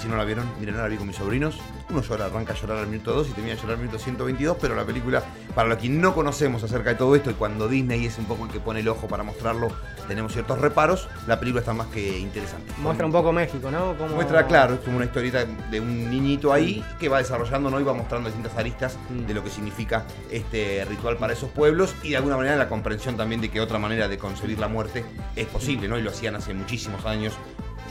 Si 0.00 0.08
no 0.08 0.16
la 0.16 0.24
vieron, 0.24 0.44
miren, 0.58 0.76
la 0.76 0.88
vi 0.88 0.96
con 0.96 1.06
mis 1.06 1.16
sobrinos. 1.16 1.58
Uno 1.90 2.02
llora, 2.02 2.26
arranca 2.26 2.52
a 2.52 2.56
llorar 2.56 2.78
al 2.78 2.86
minuto 2.88 3.12
2 3.12 3.28
y 3.28 3.32
termina 3.32 3.54
a 3.54 3.56
llorar 3.56 3.72
al 3.72 3.78
minuto 3.78 3.98
122, 3.98 4.56
pero 4.60 4.74
la 4.74 4.84
película, 4.84 5.22
para 5.54 5.68
los 5.68 5.78
que 5.78 5.88
no 5.88 6.14
conocemos 6.14 6.62
acerca 6.62 6.90
de 6.90 6.96
todo 6.96 7.14
esto 7.14 7.30
y 7.30 7.34
cuando 7.34 7.68
Disney 7.68 8.06
es 8.06 8.18
un 8.18 8.24
poco 8.24 8.46
el 8.46 8.50
que 8.50 8.60
pone 8.60 8.80
el 8.80 8.88
ojo 8.88 9.06
para 9.06 9.22
mostrarlo, 9.22 9.68
tenemos 10.08 10.32
ciertos 10.32 10.58
reparos, 10.60 11.08
la 11.26 11.38
película 11.38 11.60
está 11.60 11.72
más 11.72 11.86
que 11.88 12.18
interesante. 12.18 12.72
Muestra 12.78 13.06
un 13.06 13.12
poco 13.12 13.32
México, 13.32 13.70
¿no? 13.70 13.94
Muestra, 13.94 14.46
claro, 14.46 14.74
es 14.74 14.80
como 14.80 14.96
una 14.96 15.06
historieta 15.06 15.44
de 15.44 15.80
un 15.80 16.10
niñito 16.10 16.52
ahí 16.52 16.84
que 16.98 17.08
va 17.08 17.18
desarrollando 17.18 17.70
¿no? 17.70 17.80
y 17.80 17.84
va 17.84 17.94
mostrando 17.94 18.28
distintas 18.28 18.56
aristas 18.58 18.98
mm. 19.10 19.26
de 19.26 19.34
lo 19.34 19.44
que 19.44 19.50
significa 19.50 20.04
este 20.30 20.84
ritual 20.84 21.16
para 21.16 21.32
esos 21.32 21.50
pueblos 21.50 21.94
y 22.02 22.10
de 22.10 22.16
alguna 22.16 22.36
manera 22.36 22.56
la 22.56 22.68
comprensión 22.68 23.16
también 23.16 23.40
de 23.40 23.51
que 23.52 23.60
otra 23.60 23.78
manera 23.78 24.08
de 24.08 24.18
concebir 24.18 24.58
la 24.58 24.68
muerte 24.68 25.04
es 25.36 25.46
posible, 25.46 25.88
¿no? 25.88 25.98
Y 25.98 26.02
lo 26.02 26.10
hacían 26.10 26.34
hace 26.34 26.54
muchísimos 26.54 27.04
años 27.04 27.34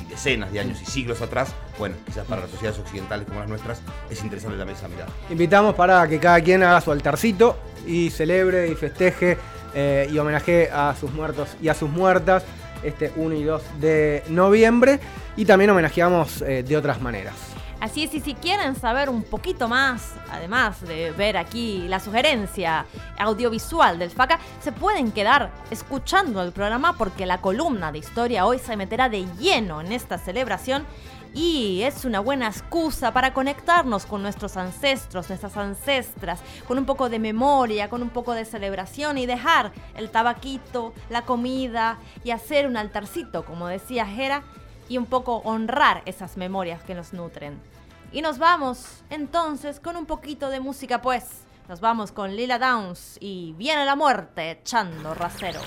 y 0.01 0.09
decenas 0.09 0.51
de 0.51 0.59
años 0.59 0.81
y 0.81 0.85
siglos 0.85 1.21
atrás, 1.21 1.53
bueno, 1.77 1.95
quizás 2.05 2.25
para 2.25 2.41
las 2.41 2.51
sociedades 2.51 2.79
occidentales 2.79 3.27
como 3.27 3.39
las 3.39 3.49
nuestras 3.49 3.81
es 4.09 4.21
interesante 4.23 4.57
también 4.57 4.77
esa 4.77 4.87
mirada. 4.87 5.09
Invitamos 5.29 5.75
para 5.75 6.07
que 6.07 6.19
cada 6.19 6.41
quien 6.41 6.63
haga 6.63 6.81
su 6.81 6.91
altarcito 6.91 7.57
y 7.85 8.09
celebre 8.09 8.69
y 8.69 8.75
festeje 8.75 9.37
eh, 9.73 10.09
y 10.11 10.17
homenaje 10.17 10.69
a 10.71 10.95
sus 10.99 11.11
muertos 11.11 11.49
y 11.61 11.69
a 11.69 11.73
sus 11.73 11.89
muertas 11.89 12.43
este 12.83 13.11
1 13.15 13.35
y 13.35 13.43
2 13.43 13.61
de 13.79 14.23
noviembre 14.29 14.99
y 15.37 15.45
también 15.45 15.69
homenajeamos 15.69 16.41
eh, 16.41 16.63
de 16.63 16.77
otras 16.77 17.01
maneras. 17.01 17.35
Así 17.81 18.03
es, 18.03 18.13
y 18.13 18.19
si 18.19 18.35
quieren 18.35 18.75
saber 18.75 19.09
un 19.09 19.23
poquito 19.23 19.67
más, 19.67 20.13
además 20.31 20.81
de 20.81 21.09
ver 21.13 21.35
aquí 21.35 21.87
la 21.87 21.99
sugerencia 21.99 22.85
audiovisual 23.17 23.97
del 23.97 24.11
FACA, 24.11 24.39
se 24.59 24.71
pueden 24.71 25.11
quedar 25.11 25.49
escuchando 25.71 26.43
el 26.43 26.51
programa 26.51 26.95
porque 26.95 27.25
la 27.25 27.41
columna 27.41 27.91
de 27.91 27.97
historia 27.97 28.45
hoy 28.45 28.59
se 28.59 28.77
meterá 28.77 29.09
de 29.09 29.25
lleno 29.39 29.81
en 29.81 29.93
esta 29.93 30.19
celebración 30.19 30.85
y 31.33 31.81
es 31.81 32.05
una 32.05 32.19
buena 32.19 32.49
excusa 32.49 33.13
para 33.13 33.33
conectarnos 33.33 34.05
con 34.05 34.21
nuestros 34.21 34.57
ancestros, 34.57 35.29
nuestras 35.29 35.57
ancestras, 35.57 36.39
con 36.67 36.77
un 36.77 36.85
poco 36.85 37.09
de 37.09 37.17
memoria, 37.17 37.89
con 37.89 38.03
un 38.03 38.09
poco 38.09 38.33
de 38.33 38.45
celebración 38.45 39.17
y 39.17 39.25
dejar 39.25 39.71
el 39.95 40.11
tabaquito, 40.11 40.93
la 41.09 41.23
comida 41.23 41.97
y 42.23 42.29
hacer 42.29 42.67
un 42.67 42.77
altarcito, 42.77 43.43
como 43.43 43.67
decía 43.67 44.05
Jera, 44.05 44.43
y 44.87 44.99
un 44.99 45.07
poco 45.07 45.37
honrar 45.37 46.03
esas 46.05 46.37
memorias 46.37 46.83
que 46.83 46.93
nos 46.93 47.13
nutren. 47.13 47.70
Y 48.11 48.21
nos 48.21 48.37
vamos 48.37 49.03
entonces 49.09 49.79
con 49.79 49.95
un 49.95 50.05
poquito 50.05 50.49
de 50.49 50.59
música 50.59 51.01
pues. 51.01 51.25
Nos 51.69 51.79
vamos 51.79 52.11
con 52.11 52.35
Lila 52.35 52.59
Downs 52.59 53.17
y 53.19 53.53
Viene 53.53 53.85
la 53.85 53.95
muerte 53.95 54.51
echando 54.51 55.13
rasero. 55.13 55.61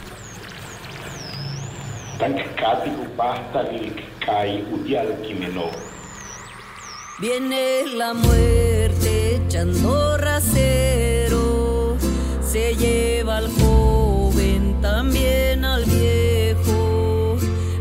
Viene 7.21 7.87
la 7.95 8.13
muerte 8.13 9.37
echando 9.37 10.17
rasero, 10.19 11.97
se 12.43 12.75
lleva 12.75 13.37
al 13.37 13.49
joven 13.53 14.81
también 14.81 15.65
al 15.65 15.85
viejo, 15.85 17.37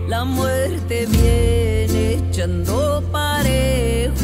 la 0.07 0.23
muerte 0.23 1.07
viene 1.07 2.13
echando 2.29 3.03
parejo, 3.11 4.22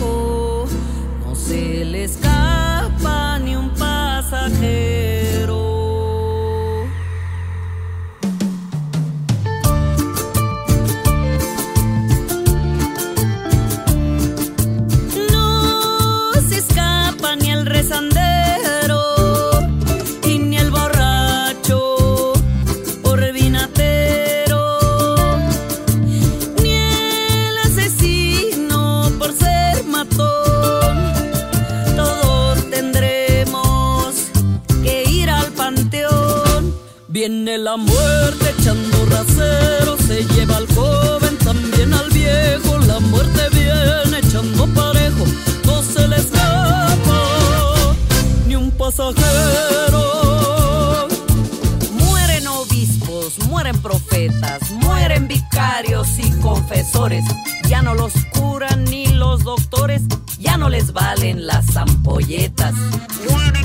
echando 38.69 39.05
rasero, 39.05 39.97
se 39.97 40.23
lleva 40.25 40.57
al 40.57 40.67
joven, 40.75 41.37
también 41.39 41.93
al 41.93 42.09
viejo. 42.11 42.77
La 42.79 42.99
muerte 42.99 43.41
viene 43.51 44.19
echando 44.19 44.67
parejo, 44.67 45.25
no 45.65 45.81
se 45.81 46.07
le 46.07 46.17
escapa 46.17 47.95
ni 48.47 48.55
un 48.55 48.69
pasajero. 48.71 49.17
Mueren 51.93 52.47
obispos, 52.47 53.39
mueren 53.47 53.81
profetas, 53.81 54.71
mueren 54.71 55.27
vicarios 55.27 56.19
y 56.19 56.31
confesores. 56.39 57.25
Ya 57.67 57.81
no 57.81 57.95
los 57.95 58.13
curan 58.33 58.83
ni 58.85 59.07
los 59.07 59.43
doctores, 59.43 60.03
ya 60.37 60.57
no 60.57 60.69
les 60.69 60.93
valen 60.93 61.47
las 61.47 61.75
ampolletas. 61.75 62.75
Mueren 63.29 63.58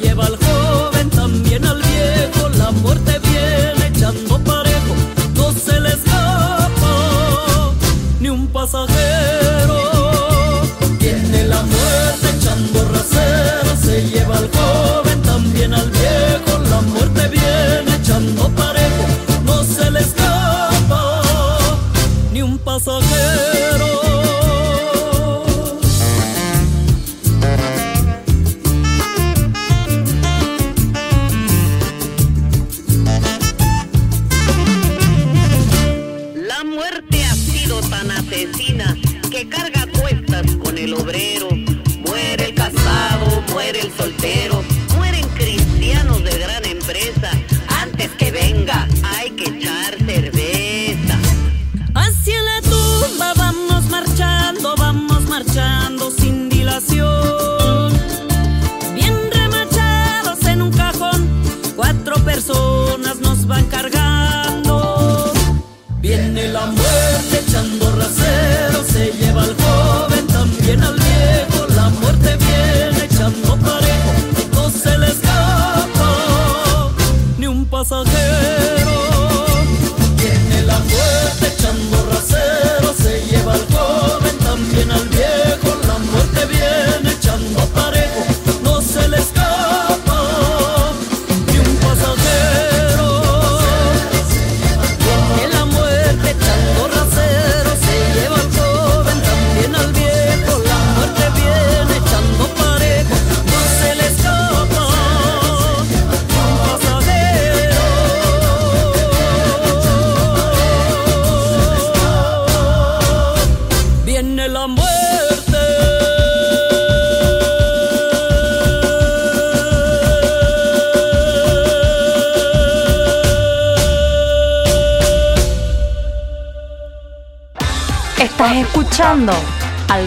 lleva 0.00 0.26
al 0.26 0.41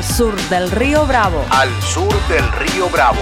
sur 0.06 0.36
del 0.50 0.72
río 0.72 1.06
Bravo. 1.06 1.44
Al 1.50 1.70
sur 1.82 2.12
del 2.28 2.46
río 2.54 2.90
Bravo. 2.90 3.22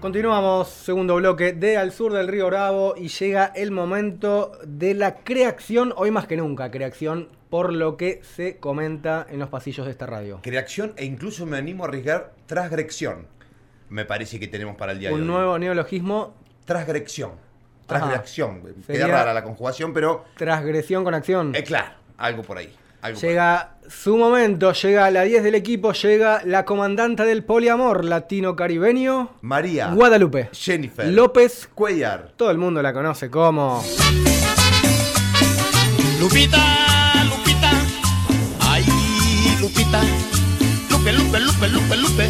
Continuamos, 0.00 0.68
segundo 0.68 1.16
bloque 1.16 1.52
de 1.52 1.76
Al 1.78 1.90
Sur 1.90 2.12
del 2.12 2.28
Río 2.28 2.46
Bravo 2.46 2.94
y 2.96 3.08
llega 3.08 3.46
el 3.56 3.70
momento 3.70 4.52
de 4.64 4.94
la 4.94 5.16
creación, 5.16 5.92
hoy 5.96 6.10
más 6.10 6.26
que 6.26 6.36
nunca, 6.36 6.70
creación 6.70 7.28
por 7.48 7.72
lo 7.72 7.96
que 7.96 8.20
se 8.22 8.58
comenta 8.58 9.26
en 9.28 9.38
los 9.38 9.48
pasillos 9.48 9.86
de 9.86 9.92
esta 9.92 10.06
radio. 10.06 10.40
Creación 10.42 10.92
e 10.96 11.04
incluso 11.06 11.46
me 11.46 11.56
animo 11.56 11.84
a 11.84 11.88
arriesgar 11.88 12.32
transgresión. 12.46 13.26
Me 13.88 14.04
parece 14.04 14.38
que 14.38 14.48
tenemos 14.48 14.76
para 14.76 14.92
el 14.92 14.98
día 15.00 15.08
de 15.08 15.14
Un 15.14 15.22
hoy. 15.22 15.26
nuevo 15.26 15.58
neologismo. 15.58 16.34
Transgresión. 16.66 17.32
Transgresión. 17.86 18.62
Queda 18.86 19.06
rara 19.06 19.32
la 19.32 19.42
conjugación, 19.44 19.92
pero. 19.92 20.24
Transgresión 20.36 21.04
con 21.04 21.14
acción. 21.14 21.54
Eh, 21.54 21.62
claro, 21.64 21.94
algo 22.18 22.42
por 22.42 22.58
ahí. 22.58 22.72
algo 23.00 23.18
por 23.18 23.28
Llega 23.28 23.75
su 23.88 24.16
momento, 24.16 24.72
llega 24.72 25.10
la 25.10 25.22
10 25.22 25.42
del 25.42 25.54
equipo, 25.54 25.92
llega 25.92 26.42
la 26.44 26.64
comandante 26.64 27.24
del 27.24 27.44
poliamor 27.44 28.04
latino-caribeño. 28.04 29.30
María. 29.42 29.88
Guadalupe. 29.92 30.50
Jennifer. 30.52 31.06
López 31.06 31.68
Cuellar. 31.74 32.32
Todo 32.36 32.50
el 32.50 32.58
mundo 32.58 32.82
la 32.82 32.92
conoce 32.92 33.30
como. 33.30 33.82
Lupita, 36.18 37.24
Lupita, 37.28 37.70
ay, 38.60 38.84
Lupita, 39.60 40.00
Lupe, 40.90 41.12
Lupe, 41.12 41.40
Lupe, 41.40 41.68
Lupe, 41.68 41.96
Lupe, 41.96 42.28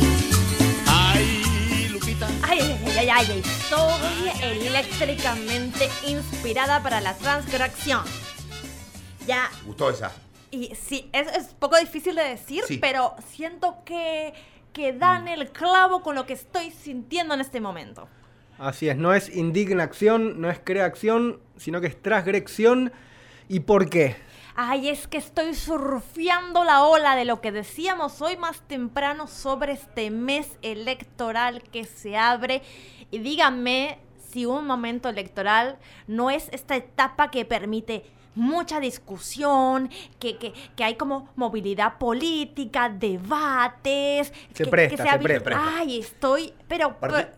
ay, 0.87 1.89
Lupita. 1.93 2.27
Ay, 2.43 2.59
ay, 2.61 2.79
ay, 2.99 3.09
ay, 3.09 3.27
ay, 3.31 3.43
estoy 3.45 4.67
eléctricamente 4.67 5.89
inspirada 6.07 6.83
para 6.83 7.01
la 7.01 7.15
transgresión. 7.15 8.03
Ya, 9.27 9.51
Gustó 9.65 9.91
esa. 9.91 10.13
Y 10.57 10.75
sí, 10.75 11.09
es, 11.13 11.27
es 11.37 11.55
poco 11.59 11.77
difícil 11.79 12.15
de 12.15 12.25
decir, 12.25 12.63
Sí. 12.67 12.79
pero 12.79 13.15
siento 13.29 13.77
que, 13.85 14.33
que 14.73 14.93
dan 14.93 15.29
el 15.29 15.51
clavo 15.53 16.03
con 16.03 16.15
lo 16.15 16.25
que 16.27 16.33
estoy 16.33 16.71
sintiendo 16.71 17.35
en 17.35 17.41
este 17.41 17.61
momento. 17.61 18.09
Así 18.59 18.89
es, 18.89 18.97
no 18.97 19.13
es 19.13 19.35
indignación, 19.35 20.41
no 20.41 20.49
es 20.51 20.59
creación, 20.63 21.41
sino 21.57 21.81
que 21.81 21.89
es 21.89 22.01
transgresión. 22.01 22.93
¿Y 23.49 23.61
por 23.61 23.91
qué? 23.91 24.17
Ay, 24.55 24.89
es 24.89 25.07
que 25.07 25.19
estoy 25.19 25.55
surfeando 25.55 26.65
la 26.65 26.85
ola 26.85 27.15
de 27.17 27.27
lo 27.27 27.43
que 27.43 27.53
decíamos 27.53 28.23
hoy 28.23 28.39
más 28.39 28.63
temprano 28.67 29.27
sobre 29.27 29.73
este 29.73 30.11
mes 30.11 30.49
electoral 30.63 31.63
que 31.71 31.85
se 31.85 32.17
abre. 32.17 32.63
Y 33.11 33.19
díganme 33.19 33.99
si 34.31 34.47
un 34.47 34.67
momento 34.67 35.09
electoral 35.11 35.77
no 36.07 36.31
es 36.31 36.49
esta 36.53 36.75
etapa 36.77 37.31
que 37.31 37.45
permite 37.45 38.05
mucha 38.37 38.79
discusión, 38.79 39.91
que, 40.21 40.37
que, 40.39 40.53
que 40.77 40.85
hay 40.85 40.95
como 40.95 41.29
movilidad 41.35 41.99
política, 41.99 42.89
debates. 42.89 44.33
Se 44.53 44.65
que, 44.65 44.71
presta, 44.71 44.97
que 44.97 45.11
se 45.11 45.17
habi- 45.17 45.23
presta. 45.25 45.79
Ay, 45.79 45.99
estoy, 45.99 46.53
pero... 46.69 46.87
Aparte, 46.87 47.33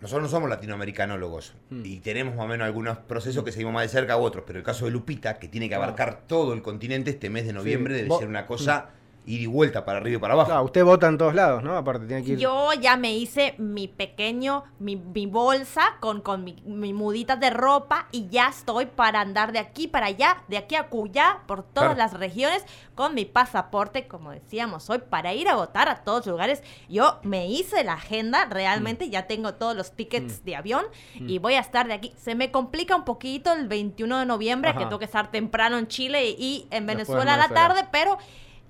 nosotros 0.00 0.24
no 0.24 0.28
somos 0.28 0.48
latinoamericanólogos 0.50 1.54
y 1.70 2.00
tenemos 2.00 2.34
más 2.36 2.44
o 2.44 2.48
menos 2.48 2.66
algunos 2.66 2.98
procesos 2.98 3.42
que 3.44 3.50
seguimos 3.50 3.74
más 3.74 3.82
de 3.82 3.88
cerca 3.88 4.16
u 4.16 4.22
otros, 4.22 4.44
pero 4.46 4.58
el 4.58 4.64
caso 4.64 4.84
de 4.84 4.90
Lupita, 4.90 5.38
que 5.38 5.48
tiene 5.48 5.68
que 5.68 5.74
abarcar 5.74 6.26
todo 6.26 6.52
el 6.52 6.62
continente 6.62 7.10
este 7.10 7.30
mes 7.30 7.46
de 7.46 7.52
noviembre, 7.52 7.94
debe 7.94 8.16
ser 8.16 8.28
una 8.28 8.46
cosa 8.46 8.90
ir 9.26 9.40
y 9.42 9.46
vuelta 9.46 9.84
para 9.84 9.98
arriba 9.98 10.16
y 10.16 10.20
para 10.20 10.34
abajo. 10.34 10.48
Claro, 10.50 10.64
usted 10.64 10.84
vota 10.84 11.08
en 11.08 11.18
todos 11.18 11.34
lados, 11.34 11.62
¿no? 11.62 11.76
Aparte, 11.76 12.06
tiene 12.06 12.22
que 12.24 12.32
ir. 12.32 12.38
Yo 12.38 12.72
ya 12.80 12.96
me 12.96 13.12
hice 13.14 13.54
mi 13.58 13.88
pequeño, 13.88 14.64
mi, 14.78 14.96
mi 14.96 15.26
bolsa 15.26 15.96
con, 16.00 16.20
con 16.20 16.44
mi, 16.44 16.62
mi 16.64 16.92
mudita 16.92 17.36
de 17.36 17.50
ropa 17.50 18.06
y 18.12 18.28
ya 18.28 18.48
estoy 18.48 18.86
para 18.86 19.20
andar 19.20 19.52
de 19.52 19.58
aquí 19.58 19.88
para 19.88 20.06
allá, 20.06 20.42
de 20.48 20.56
aquí 20.58 20.74
a 20.76 20.88
Cuyá, 20.88 21.40
por 21.46 21.62
todas 21.62 21.94
Claro. 21.94 21.98
las 21.98 22.12
regiones, 22.14 22.64
con 22.94 23.14
mi 23.14 23.24
pasaporte, 23.24 24.06
como 24.06 24.30
decíamos 24.30 24.88
hoy, 24.90 24.98
para 24.98 25.34
ir 25.34 25.48
a 25.48 25.56
votar 25.56 25.88
a 25.88 26.04
todos 26.04 26.26
lugares. 26.26 26.62
Yo 26.88 27.18
me 27.22 27.48
hice 27.48 27.84
la 27.84 27.94
agenda, 27.94 28.46
realmente 28.46 29.10
ya 29.10 29.26
tengo 29.26 29.54
todos 29.54 29.76
los 29.76 29.92
tickets 29.92 30.44
de 30.44 30.56
avión 30.56 30.84
y 31.14 31.38
voy 31.38 31.54
a 31.54 31.60
estar 31.60 31.86
de 31.88 31.94
aquí. 31.94 32.12
Se 32.16 32.34
me 32.34 32.50
complica 32.50 32.94
un 32.96 33.04
poquito 33.04 33.52
el 33.52 33.66
21 33.68 34.18
de 34.20 34.26
noviembre, 34.26 34.70
Ajá. 34.70 34.78
que 34.78 34.84
tengo 34.86 34.98
que 34.98 35.04
estar 35.04 35.30
temprano 35.30 35.76
en 35.78 35.88
Chile 35.88 36.30
y 36.30 36.66
en 36.70 36.76
en 36.76 36.86
Venezuela 36.86 37.34
a 37.34 37.36
la 37.36 37.48
Venezuela. 37.48 37.68
tarde, 37.74 37.88
pero 37.90 38.18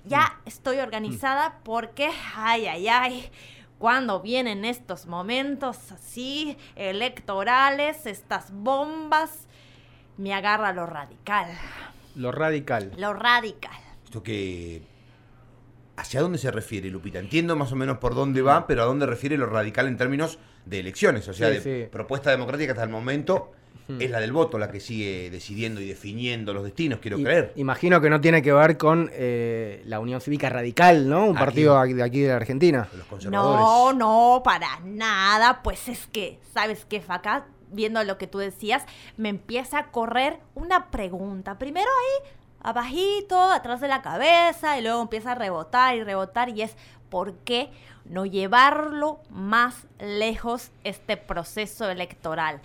ya 0.07 0.39
estoy 0.45 0.77
organizada 0.79 1.59
porque, 1.63 2.09
ay, 2.35 2.65
ay, 2.67 2.87
ay, 2.87 3.29
cuando 3.77 4.21
vienen 4.21 4.65
estos 4.65 5.05
momentos 5.05 5.91
así 5.91 6.57
electorales, 6.75 8.05
estas 8.05 8.51
bombas, 8.51 9.47
me 10.17 10.33
agarra 10.33 10.73
lo 10.73 10.85
radical, 10.85 11.47
Lo 12.15 12.31
radical. 12.31 12.91
lo 12.97 13.13
radical. 13.13 13.77
Esto 14.05 14.23
que... 14.23 14.81
¿Hacia 15.95 16.21
dónde 16.21 16.37
se 16.37 16.51
refiere, 16.51 16.89
Lupita? 16.91 17.17
Entiendo 17.17 17.55
más 17.55 17.71
o 17.71 17.75
menos 17.75 17.97
por 17.97 18.13
dónde 18.13 18.43
va, 18.43 18.67
pero 18.67 18.83
a 18.83 18.85
dónde 18.85 19.07
refiere 19.07 19.35
lo 19.35 19.47
radical 19.47 19.87
en 19.87 19.97
términos 19.97 20.37
de 20.65 20.79
elecciones. 20.79 21.27
O 21.27 21.33
sea, 21.33 21.47
Sí, 21.49 21.53
de 21.55 21.61
sí. 21.85 21.89
propuesta 21.91 22.29
democrática 22.29 22.73
hasta 22.73 22.83
el 22.83 22.89
momento 22.91 23.51
Hmm. 23.87 24.01
es 24.01 24.11
la 24.11 24.19
del 24.19 24.33
voto 24.33 24.57
la 24.57 24.69
que 24.69 24.81
sigue 24.81 25.29
decidiendo 25.29 25.79
y 25.79 25.87
definiendo 25.87 26.53
los 26.53 26.63
destinos, 26.63 26.99
quiero 26.99 27.17
creer. 27.17 27.53
Imagino 27.55 28.01
que 28.01 28.09
no 28.09 28.19
tiene 28.19 28.41
que 28.41 28.51
ver 28.51 28.77
con 28.77 29.09
eh, 29.13 29.81
la 29.85 29.99
Unión 29.99 30.19
Cívica 30.19 30.49
Radical, 30.49 31.07
¿no? 31.07 31.25
Un 31.25 31.37
Aquí. 31.37 31.45
partido 31.45 31.81
de 31.81 32.03
aquí 32.03 32.19
de 32.21 32.31
Argentina. 32.33 32.89
Los 32.93 33.07
conservadores. 33.07 33.61
No, 33.61 33.93
no, 33.93 34.41
para 34.43 34.79
nada. 34.83 35.61
Pues 35.63 35.87
es 35.87 36.07
que, 36.07 36.39
¿sabes 36.53 36.85
qué, 36.85 36.99
Faca? 36.99 37.45
Viendo 37.71 38.03
lo 38.03 38.17
que 38.17 38.27
tú 38.27 38.39
decías, 38.39 38.83
me 39.15 39.29
empieza 39.29 39.79
a 39.79 39.91
correr 39.91 40.39
una 40.55 40.89
pregunta. 40.89 41.57
Primero 41.57 41.87
ahí, 41.87 42.31
abajito, 42.61 43.41
atrás 43.41 43.79
de 43.79 43.87
la 43.87 44.01
cabeza, 44.01 44.77
y 44.77 44.81
luego 44.81 45.01
empieza 45.01 45.31
a 45.31 45.35
rebotar 45.35 45.95
y 45.95 46.03
rebotar, 46.03 46.49
y 46.49 46.61
es 46.61 46.75
¿por 47.09 47.35
qué 47.39 47.69
no 48.05 48.25
llevarlo 48.25 49.19
más 49.29 49.85
lejos 49.99 50.71
este 50.83 51.17
proceso 51.17 51.89
electoral? 51.89 52.61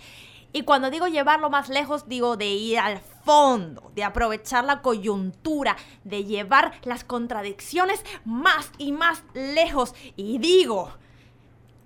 Y 0.55 0.63
cuando 0.63 0.91
digo 0.91 1.07
llevarlo 1.07 1.49
más 1.49 1.67
lejos, 1.67 2.07
digo 2.07 2.37
de 2.37 2.45
ir 2.47 2.77
al 2.79 2.99
fondo, 3.25 3.91
de 3.95 4.03
aprovechar 4.03 4.63
la 4.63 4.81
coyuntura, 4.83 5.75
de 6.03 6.23
llevar 6.25 6.73
las 6.83 7.03
contradicciones 7.03 8.03
más 8.23 8.71
y 8.77 8.91
más 8.91 9.23
lejos. 9.33 9.95
Y 10.15 10.37
digo, 10.37 10.91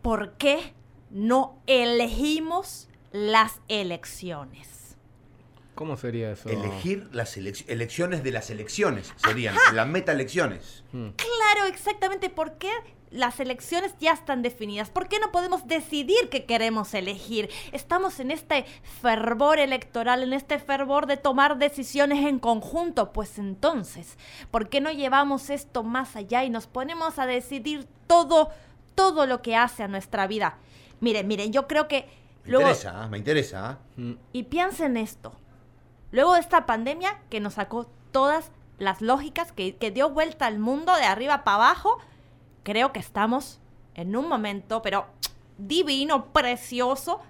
¿por 0.02 0.34
qué 0.34 0.74
no 1.10 1.60
elegimos 1.66 2.90
las 3.14 3.62
elecciones? 3.70 4.98
¿Cómo 5.76 5.96
sería 5.96 6.32
eso? 6.32 6.50
Elegir 6.50 7.08
las 7.14 7.38
elec- 7.38 7.64
elecciones 7.68 8.24
de 8.24 8.32
las 8.32 8.50
elecciones 8.50 9.14
serían 9.18 9.56
las 9.74 9.88
meta 9.88 10.12
elecciones. 10.12 10.84
Mm. 10.92 11.10
Claro, 11.16 11.68
exactamente. 11.70 12.30
¿Por 12.32 12.58
qué 12.58 12.72
las 13.10 13.40
elecciones 13.40 13.96
ya 14.00 14.12
están 14.12 14.42
definidas? 14.42 14.90
¿Por 14.90 15.08
qué 15.08 15.20
no 15.20 15.32
podemos 15.32 15.68
decidir 15.68 16.30
qué 16.30 16.46
queremos 16.46 16.94
elegir? 16.94 17.50
Estamos 17.72 18.20
en 18.20 18.32
este 18.32 18.66
fervor 19.02 19.60
electoral, 19.60 20.24
en 20.24 20.34
este 20.34 20.60
fervor 20.60 21.06
de 21.06 21.18
tomar 21.18 21.58
decisiones 21.58 22.26
en 22.26 22.40
conjunto. 22.40 23.14
Pues 23.14 23.38
entonces, 23.40 24.18
¿por 24.52 24.70
qué 24.70 24.82
no 24.82 24.92
llevamos 24.92 25.50
esto 25.50 25.84
más 25.84 26.16
allá 26.16 26.44
y 26.44 26.50
nos 26.50 26.68
ponemos 26.68 27.20
a 27.20 27.26
decidir 27.26 27.88
todo, 28.08 28.50
todo 28.96 29.26
lo 29.26 29.42
que 29.42 29.56
hace 29.56 29.84
a 29.84 29.88
nuestra 29.88 30.28
vida? 30.28 30.58
Miren, 31.00 31.28
miren, 31.28 31.54
yo 31.54 31.68
creo 31.68 31.88
que 31.88 32.08
Me 32.44 32.52
luego... 32.52 32.70
interesa, 32.70 33.04
¿ah? 33.04 33.08
me 33.08 33.18
interesa. 33.18 33.70
¿ah? 33.70 33.78
Mm. 33.96 34.14
Y 34.34 34.44
piensen 34.44 34.98
esto. 34.98 35.34
Luego 36.12 36.34
de 36.34 36.40
esta 36.40 36.66
pandemia 36.66 37.20
que 37.30 37.40
nos 37.40 37.56
sacó 37.56 37.90
todas 38.12 38.52
las 38.80 39.02
lógicas, 39.02 39.52
que, 39.52 39.76
que 39.76 39.92
dio 39.92 40.10
vuelta 40.10 40.46
al 40.46 40.60
mundo 40.60 40.96
de 40.96 41.04
arriba 41.04 41.44
para 41.44 41.56
abajo, 41.56 42.00
creo 42.68 42.92
que 42.92 43.00
estamos 43.00 43.62
en 43.96 44.18
un 44.18 44.28
momento, 44.28 44.82
pero 44.82 45.06
divino, 45.58 46.34
precioso, 46.34 47.22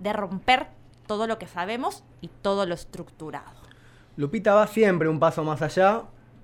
de 0.00 0.12
romper 0.12 0.66
todo 1.06 1.28
lo 1.28 1.38
que 1.38 1.46
sabemos 1.46 2.02
y 2.20 2.28
todo 2.42 2.66
lo 2.66 2.74
estructurado. 2.74 3.60
Lupita 4.16 4.52
va 4.52 4.66
siempre 4.66 5.08
un 5.08 5.20
paso 5.20 5.44
más 5.44 5.62
allá. 5.62 6.02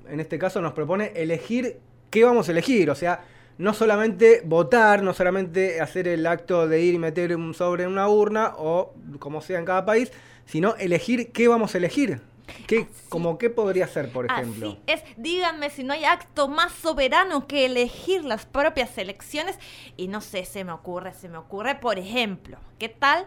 En 0.09 0.21
este 0.21 0.39
caso 0.39 0.61
nos 0.61 0.75
propone 0.75 1.11
elegir 1.17 1.81
qué 2.11 2.23
vamos 2.23 2.49
a 2.49 2.53
elegir. 2.53 2.89
O 2.89 2.95
sea, 2.95 3.25
no 3.59 3.75
solamente 3.75 4.43
votar, 4.45 5.03
no 5.03 5.13
solamente 5.13 5.81
hacer 5.81 6.07
el 6.07 6.25
acto 6.25 6.69
de 6.69 6.81
ir 6.83 6.95
y 6.95 6.99
meter 6.99 7.35
un 7.35 7.53
sobre 7.53 7.83
en 7.83 7.91
una 7.91 8.09
urna 8.09 8.55
o 8.59 8.95
como 9.19 9.41
sea 9.41 9.59
en 9.59 9.65
cada 9.65 9.85
país, 9.85 10.13
sino 10.45 10.77
elegir 10.77 11.33
qué 11.33 11.49
vamos 11.49 11.75
a 11.75 11.79
elegir. 11.79 12.21
¿Qué, 12.67 12.89
como 13.09 13.39
qué 13.39 13.51
podría 13.51 13.87
ser, 13.87 14.11
por 14.11 14.27
ejemplo? 14.27 14.69
Así 14.69 14.81
es, 14.87 15.03
díganme 15.17 15.71
si 15.71 15.85
no 15.85 15.93
hay 15.93 16.05
acto 16.05 16.49
más 16.49 16.73
soberano 16.73 17.47
que 17.47 17.67
elegir 17.67 18.25
las 18.25 18.47
propias 18.47 18.97
elecciones. 18.99 19.59
Y 19.97 20.09
no 20.09 20.21
sé, 20.21 20.45
se 20.45 20.65
me 20.65 20.73
ocurre, 20.73 21.13
se 21.15 21.29
me 21.29 21.39
ocurre, 21.39 21.77
por 21.77 21.99
ejemplo, 21.99 22.59
¿qué 22.79 22.89
tal 22.89 23.27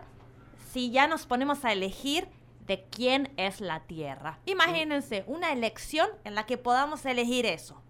si 0.72 0.91
ya 0.91 1.07
nos 1.07 1.26
ponemos 1.26 1.65
a 1.65 1.72
elegir 1.74 2.28
de 2.65 2.86
quién 2.89 3.32
es 3.38 3.61
la 3.61 3.82
tierra? 3.82 4.39
Imagínense 4.45 5.24
una 5.28 5.51
elección 5.51 6.09
en 6.24 6.36
la 6.36 6.45
que 6.45 6.57
podamos 6.57 7.05
elegir 7.05 7.45
eso. 7.45 7.82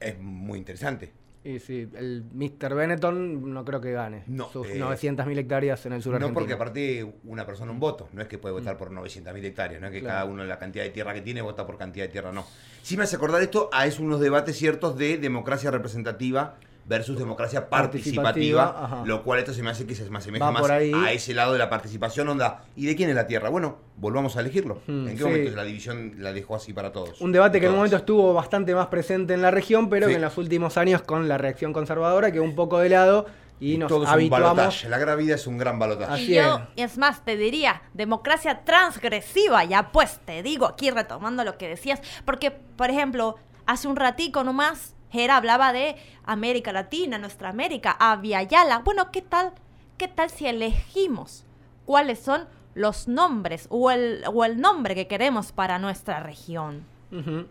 Es 0.00 0.18
muy 0.18 0.58
interesante. 0.58 1.12
Y 1.42 1.58
sí, 1.58 1.88
el 1.94 2.22
Mr. 2.34 2.74
Benetton 2.74 3.54
no 3.54 3.64
creo 3.64 3.80
que 3.80 3.92
gane. 3.92 4.24
No, 4.26 4.50
Sus 4.50 4.66
eh, 4.68 4.78
900.000 4.78 5.38
hectáreas 5.38 5.86
en 5.86 5.94
el 5.94 6.02
sur 6.02 6.12
No 6.12 6.16
argentino. 6.16 6.34
porque 6.38 6.52
aparte 6.52 7.14
una 7.24 7.46
persona 7.46 7.72
un 7.72 7.80
voto, 7.80 8.10
no 8.12 8.20
es 8.20 8.28
que 8.28 8.36
puede 8.36 8.52
votar 8.52 8.76
por 8.76 8.90
900.000 8.90 9.42
hectáreas, 9.44 9.80
no 9.80 9.86
es 9.86 9.92
que 9.94 10.00
Claro. 10.00 10.14
cada 10.20 10.24
uno 10.26 10.44
la 10.44 10.58
cantidad 10.58 10.84
de 10.84 10.90
tierra 10.90 11.14
que 11.14 11.22
tiene 11.22 11.40
vota 11.40 11.66
por 11.66 11.78
cantidad 11.78 12.04
de 12.04 12.12
tierra, 12.12 12.30
no. 12.30 12.44
Sí 12.82 12.96
me 12.98 13.04
hace 13.04 13.16
acordar 13.16 13.40
esto 13.40 13.70
a 13.72 13.86
es 13.86 13.98
unos 13.98 14.20
debates 14.20 14.56
ciertos 14.58 14.98
de 14.98 15.16
democracia 15.16 15.70
representativa 15.70 16.56
versus 16.90 17.16
democracia 17.16 17.70
participativa, 17.70 19.02
lo 19.06 19.22
cual 19.22 19.38
esto 19.38 19.54
se 19.54 19.62
me 19.62 19.70
hace 19.70 19.86
que 19.86 19.94
se 19.94 20.10
me 20.10 20.18
asemeja 20.18 20.44
Va 20.44 20.50
más 20.50 20.60
por 20.62 20.72
ahí. 20.72 20.92
a 20.92 21.12
ese 21.12 21.32
lado 21.34 21.52
de 21.52 21.58
la 21.60 21.70
participación, 21.70 22.28
onda, 22.28 22.64
¿y 22.74 22.86
de 22.86 22.96
quién 22.96 23.08
es 23.08 23.14
la 23.14 23.28
tierra? 23.28 23.48
Bueno, 23.48 23.78
volvamos 23.96 24.36
a 24.36 24.40
elegirlo. 24.40 24.82
Hmm, 24.88 25.06
¿En 25.06 25.12
qué 25.12 25.18
sí. 25.18 25.24
momento 25.24 25.50
la 25.56 25.62
división 25.64 26.14
la 26.18 26.32
dejó 26.32 26.56
así 26.56 26.72
para 26.72 26.90
todos? 26.90 27.20
Un 27.20 27.30
debate 27.30 27.60
que 27.60 27.66
en 27.66 27.72
un 27.72 27.76
momento 27.78 27.96
estuvo 27.96 28.34
bastante 28.34 28.74
más 28.74 28.88
presente 28.88 29.34
en 29.34 29.40
la 29.42 29.52
región, 29.52 29.88
pero 29.88 30.06
Sí. 30.06 30.12
que 30.12 30.16
en 30.16 30.22
los 30.22 30.36
últimos 30.36 30.76
años 30.76 31.02
con 31.02 31.28
la 31.28 31.38
reacción 31.38 31.72
conservadora 31.72 32.32
quedó 32.32 32.42
un 32.42 32.56
poco 32.56 32.80
de 32.80 32.88
lado 32.88 33.26
y, 33.60 33.78
nos 33.78 33.88
Todo 33.88 34.02
es 34.02 34.08
un 34.08 34.14
habituamos. 34.14 34.56
balotaje, 34.56 34.88
la 34.88 34.98
gran 34.98 35.16
vida 35.18 35.34
es 35.36 35.46
un 35.46 35.58
gran 35.58 35.78
balotaje. 35.78 36.12
Así 36.12 36.32
y 36.32 36.34
yo, 36.36 36.60
es 36.74 36.98
más, 36.98 37.24
te 37.24 37.36
diría, 37.36 37.82
democracia 37.94 38.64
transgresiva, 38.64 39.62
ya 39.64 39.92
pues 39.92 40.18
te 40.24 40.42
digo 40.42 40.66
aquí 40.66 40.90
retomando 40.90 41.44
lo 41.44 41.56
que 41.56 41.68
decías, 41.68 42.00
porque, 42.24 42.50
por 42.50 42.90
ejemplo, 42.90 43.36
hace 43.66 43.86
un 43.86 43.94
ratico 43.96 44.42
nomás, 44.42 44.96
Jera 45.10 45.36
hablaba 45.36 45.72
de 45.72 45.96
América 46.24 46.72
Latina, 46.72 47.18
nuestra 47.18 47.48
América, 47.48 47.96
Aviala. 47.98 48.78
Bueno, 48.84 49.10
¿qué 49.10 49.22
tal? 49.22 49.52
¿Qué 49.98 50.08
tal 50.08 50.30
si 50.30 50.46
elegimos 50.46 51.44
cuáles 51.84 52.18
son 52.20 52.46
los 52.74 53.08
nombres 53.08 53.66
o 53.70 53.90
el, 53.90 54.22
o 54.32 54.44
el 54.44 54.60
nombre 54.60 54.94
que 54.94 55.06
queremos 55.06 55.52
para 55.52 55.78
nuestra 55.78 56.20
región? 56.20 56.84
Ujú. 57.12 57.46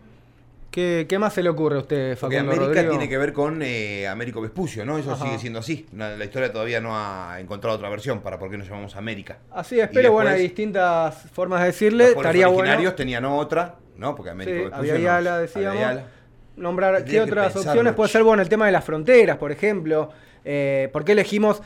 ¿Qué, 0.70 1.06
qué 1.08 1.18
más 1.18 1.34
se 1.34 1.42
le 1.42 1.48
ocurre 1.48 1.76
a 1.76 1.80
usted, 1.80 2.16
Porque 2.18 2.36
Facundo 2.36 2.52
América 2.52 2.66
Rodrigo? 2.80 2.90
tiene 2.90 3.08
que 3.08 3.18
ver 3.18 3.32
con 3.32 3.60
eh, 3.60 4.06
Américo 4.06 4.40
Vespucio, 4.40 4.86
¿no? 4.86 4.98
Eso 4.98 5.12
Ajá. 5.12 5.24
sigue 5.24 5.38
siendo 5.40 5.58
así. 5.58 5.86
No, 5.90 6.08
la 6.16 6.24
historia 6.24 6.52
todavía 6.52 6.80
no 6.80 6.96
ha 6.96 7.40
encontrado 7.40 7.76
otra 7.76 7.88
versión 7.88 8.20
para 8.20 8.38
por 8.38 8.50
qué 8.52 8.56
nos 8.56 8.68
llamamos 8.68 8.94
América. 8.94 9.38
Así 9.50 9.80
es, 9.80 9.90
pero 9.92 10.12
bueno, 10.12 10.30
hay 10.30 10.40
distintas 10.42 11.22
formas 11.32 11.60
de 11.60 11.66
decirle. 11.66 12.04
Los 12.04 12.16
Estaría 12.16 12.46
bueno 12.46 12.60
originarios 12.60 12.94
tenían 12.94 13.24
otra, 13.24 13.78
¿no? 13.96 14.14
Porque 14.14 14.30
Américo 14.30 14.58
Sí, 14.58 14.64
Vespucio 14.70 14.94
Aviala, 14.94 15.30
nos- 15.32 15.40
decíamos. 15.40 15.76
Aviala. 15.76 16.04
Nombrar 16.60 17.04
qué 17.04 17.20
otras 17.20 17.56
opciones. 17.56 17.94
Puede 17.94 18.10
ser, 18.10 18.22
bueno, 18.22 18.42
el 18.42 18.48
tema 18.48 18.66
de 18.66 18.72
las 18.72 18.84
fronteras, 18.84 19.36
por 19.36 19.50
ejemplo. 19.52 20.10
Eh, 20.44 20.88
¿Por 20.92 21.04
qué 21.04 21.12
elegimos 21.12 21.60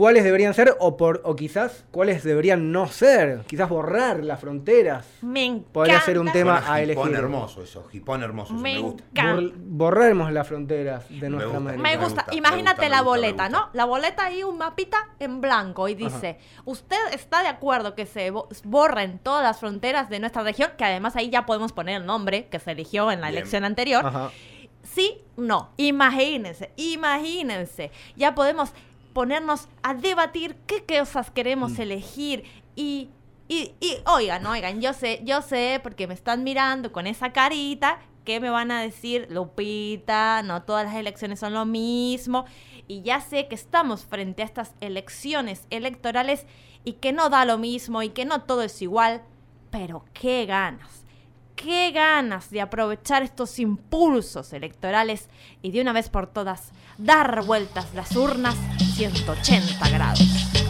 cuáles 0.00 0.24
deberían 0.24 0.54
ser 0.54 0.74
o, 0.80 0.96
por, 0.96 1.20
o 1.24 1.36
quizás 1.36 1.84
cuáles 1.90 2.24
deberían 2.24 2.72
no 2.72 2.86
ser? 2.88 3.42
Quizás 3.46 3.68
borrar 3.68 4.24
las 4.24 4.40
fronteras. 4.40 5.06
Me 5.20 5.44
encanta. 5.44 5.72
Podría 5.72 6.00
ser 6.00 6.18
un 6.18 6.32
tema 6.32 6.54
Bueno, 6.60 6.72
a 6.72 6.80
elegir. 6.80 7.14
hermoso 7.14 7.62
eso, 7.62 7.86
Jipón 7.92 8.22
hermoso, 8.22 8.54
eso 8.54 8.62
Me 8.62 8.74
me 8.76 8.80
gusta. 8.80 9.04
Bor- 9.14 9.52
borraremos 9.56 10.32
las 10.32 10.48
fronteras 10.48 11.04
de 11.10 11.28
nuestra. 11.28 11.56
América. 11.58 11.82
Me 11.82 11.96
Me 11.96 12.02
gusta. 12.02 12.24
Imagínate 12.32 12.88
la 12.88 13.02
boleta. 13.02 13.50
¿no? 13.50 13.68
La 13.74 13.84
boleta 13.84 14.24
ahí, 14.24 14.42
un 14.42 14.56
mapita 14.56 15.10
en 15.18 15.42
blanco 15.42 15.86
y 15.88 15.94
dice, 15.94 16.38
¿usted 16.64 16.96
está 17.12 17.42
de 17.42 17.48
acuerdo 17.48 17.94
que 17.94 18.06
se 18.06 18.30
bo- 18.30 18.48
borren 18.64 19.18
todas 19.18 19.42
las 19.44 19.60
fronteras 19.60 20.08
de 20.08 20.18
nuestra 20.18 20.42
región? 20.42 20.70
Que 20.78 20.84
además 20.86 21.14
ahí 21.16 21.28
ya 21.28 21.44
podemos 21.44 21.72
poner 21.74 22.00
el 22.00 22.06
nombre 22.06 22.46
que 22.48 22.58
se 22.58 22.70
eligió 22.70 23.10
en 23.10 23.20
la 23.20 23.26
Bien. 23.28 23.38
elección 23.38 23.64
anterior. 23.64 24.06
Ajá. 24.06 24.30
Sí, 24.82 25.20
no. 25.36 25.70
Imagínense, 25.76 26.70
imagínense. 26.76 27.90
Ya 28.16 28.34
podemos 28.34 28.72
ponernos 29.12 29.68
a 29.82 29.94
debatir 29.94 30.56
qué 30.66 30.84
cosas 30.84 31.30
queremos 31.30 31.72
Mm. 31.72 31.80
elegir 31.82 32.44
y 32.76 33.10
Y, 33.52 33.74
y 33.80 33.96
oigan, 34.06 34.46
oigan, 34.46 34.80
yo 34.80 34.92
sé, 34.92 35.22
yo 35.24 35.42
sé, 35.42 35.80
porque 35.82 36.06
me 36.06 36.14
están 36.14 36.44
mirando 36.44 36.92
con 36.92 37.08
esa 37.08 37.32
carita, 37.32 37.98
que 38.24 38.38
me 38.38 38.48
van 38.48 38.70
a 38.70 38.80
decir, 38.80 39.26
Lupita, 39.28 40.42
no 40.44 40.62
todas 40.62 40.84
las 40.86 40.94
elecciones 40.94 41.40
son 41.40 41.54
lo 41.54 41.66
mismo. 41.66 42.44
Y 42.86 43.02
ya 43.02 43.20
sé 43.20 43.48
que 43.48 43.56
estamos 43.56 44.04
frente 44.04 44.42
a 44.42 44.44
estas 44.44 44.74
elecciones 44.80 45.66
electorales 45.70 46.46
y 46.84 46.92
que 46.92 47.12
no 47.12 47.28
da 47.28 47.44
lo 47.44 47.58
mismo 47.58 48.04
y 48.04 48.10
que 48.10 48.24
no 48.24 48.42
todo 48.42 48.62
es 48.62 48.80
igual. 48.82 49.22
Pero 49.72 50.04
qué 50.12 50.46
ganas, 50.46 51.04
qué 51.62 51.90
ganas 51.92 52.50
de 52.50 52.60
aprovechar 52.60 53.22
estos 53.22 53.58
impulsos 53.58 54.52
electorales 54.52 55.28
y 55.62 55.70
de 55.72 55.80
una 55.80 55.92
vez 55.92 56.08
por 56.08 56.26
todas 56.26 56.72
dar 56.98 57.44
vueltas 57.44 57.94
las 57.94 58.16
urnas 58.16 58.56
180 58.96 59.88
grados. 59.90 60.69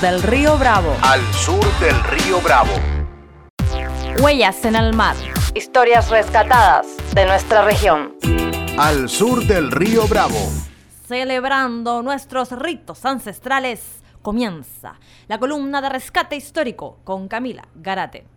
Del 0.00 0.22
Río 0.22 0.58
Bravo. 0.58 0.94
Al 1.02 1.22
sur 1.32 1.64
del 1.80 1.98
río 2.04 2.40
Bravo. 2.42 2.72
Huellas 4.20 4.64
en 4.66 4.76
el 4.76 4.94
mar. 4.94 5.16
Historias 5.54 6.10
rescatadas 6.10 6.86
de 7.14 7.24
nuestra 7.24 7.62
región. 7.64 8.14
Al 8.78 9.08
sur 9.08 9.46
del 9.46 9.70
río 9.70 10.06
Bravo. 10.06 10.36
Celebrando 11.08 12.02
nuestros 12.02 12.52
ritos 12.52 13.06
ancestrales, 13.06 14.02
comienza 14.20 14.98
la 15.28 15.38
columna 15.38 15.80
de 15.80 15.88
rescate 15.88 16.36
histórico 16.36 16.98
con 17.04 17.26
Camila 17.28 17.66
Garate. 17.74 18.35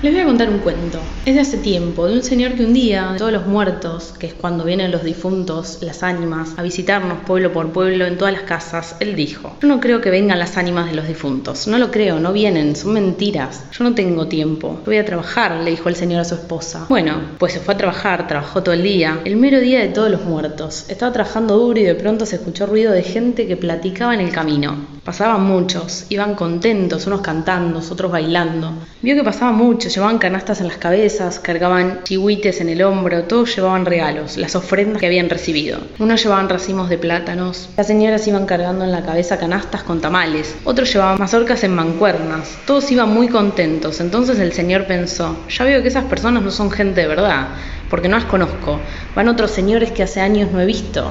Les 0.00 0.12
voy 0.12 0.22
a 0.22 0.26
contar 0.26 0.48
un 0.48 0.58
cuento. 0.58 1.00
Es 1.26 1.34
de 1.34 1.40
hace 1.40 1.58
tiempo, 1.58 2.06
de 2.06 2.14
un 2.14 2.22
señor 2.22 2.52
que 2.52 2.64
un 2.64 2.72
día, 2.72 3.16
todos 3.18 3.32
los 3.32 3.48
muertos, 3.48 4.14
que 4.16 4.28
es 4.28 4.32
cuando 4.32 4.62
vienen 4.62 4.92
los 4.92 5.02
difuntos, 5.02 5.78
las 5.80 6.04
ánimas, 6.04 6.54
a 6.56 6.62
visitarnos 6.62 7.18
pueblo 7.26 7.52
por 7.52 7.72
pueblo 7.72 8.06
en 8.06 8.16
todas 8.16 8.32
las 8.32 8.42
casas, 8.42 8.94
él 9.00 9.16
dijo, 9.16 9.56
yo 9.60 9.66
no 9.66 9.80
creo 9.80 10.00
que 10.00 10.10
vengan 10.10 10.38
las 10.38 10.56
ánimas 10.56 10.88
de 10.88 10.94
los 10.94 11.08
difuntos, 11.08 11.66
no 11.66 11.78
lo 11.78 11.90
creo, 11.90 12.20
no 12.20 12.32
vienen, 12.32 12.76
son 12.76 12.92
mentiras, 12.92 13.64
yo 13.76 13.82
no 13.82 13.96
tengo 13.96 14.28
tiempo, 14.28 14.78
voy 14.86 14.98
a 14.98 15.04
trabajar, 15.04 15.56
le 15.56 15.72
dijo 15.72 15.88
el 15.88 15.96
señor 15.96 16.20
a 16.20 16.24
su 16.24 16.36
esposa. 16.36 16.86
Bueno, 16.88 17.20
pues 17.36 17.54
se 17.54 17.58
fue 17.58 17.74
a 17.74 17.78
trabajar, 17.78 18.28
trabajó 18.28 18.62
todo 18.62 18.76
el 18.76 18.84
día, 18.84 19.20
el 19.24 19.36
mero 19.36 19.58
día 19.58 19.80
de 19.80 19.88
todos 19.88 20.12
los 20.12 20.24
muertos. 20.24 20.86
Estaba 20.88 21.12
trabajando 21.12 21.58
duro 21.58 21.80
y 21.80 21.82
de 21.82 21.96
pronto 21.96 22.24
se 22.24 22.36
escuchó 22.36 22.66
ruido 22.66 22.92
de 22.92 23.02
gente 23.02 23.48
que 23.48 23.56
platicaba 23.56 24.14
en 24.14 24.20
el 24.20 24.30
camino. 24.30 24.76
Pasaban 25.08 25.42
muchos, 25.42 26.04
iban 26.10 26.34
contentos, 26.34 27.06
unos 27.06 27.22
cantando, 27.22 27.78
otros 27.78 28.12
bailando. 28.12 28.74
Vio 29.00 29.14
que 29.14 29.24
pasaba 29.24 29.52
mucho, 29.52 29.88
llevaban 29.88 30.18
canastas 30.18 30.60
en 30.60 30.68
las 30.68 30.76
cabezas, 30.76 31.40
cargaban 31.40 32.00
chihuites 32.04 32.60
en 32.60 32.68
el 32.68 32.82
hombro, 32.82 33.24
todos 33.24 33.56
llevaban 33.56 33.86
regalos, 33.86 34.36
las 34.36 34.54
ofrendas 34.54 35.00
que 35.00 35.06
habían 35.06 35.30
recibido. 35.30 35.78
Unos 35.98 36.22
llevaban 36.22 36.50
racimos 36.50 36.90
de 36.90 36.98
plátanos, 36.98 37.70
las 37.74 37.86
señoras 37.86 38.28
iban 38.28 38.44
cargando 38.44 38.84
en 38.84 38.92
la 38.92 39.02
cabeza 39.02 39.38
canastas 39.38 39.82
con 39.82 40.02
tamales, 40.02 40.54
otros 40.64 40.92
llevaban 40.92 41.18
mazorcas 41.18 41.64
en 41.64 41.74
mancuernas, 41.74 42.58
todos 42.66 42.92
iban 42.92 43.08
muy 43.08 43.28
contentos. 43.28 44.00
Entonces 44.00 44.38
el 44.38 44.52
señor 44.52 44.86
pensó, 44.86 45.38
ya 45.48 45.64
veo 45.64 45.80
que 45.80 45.88
esas 45.88 46.04
personas 46.04 46.42
no 46.42 46.50
son 46.50 46.70
gente 46.70 47.00
de 47.00 47.08
verdad, 47.08 47.48
porque 47.88 48.08
no 48.08 48.18
las 48.18 48.26
conozco, 48.26 48.78
van 49.16 49.28
otros 49.28 49.52
señores 49.52 49.90
que 49.90 50.02
hace 50.02 50.20
años 50.20 50.52
no 50.52 50.60
he 50.60 50.66
visto. 50.66 51.10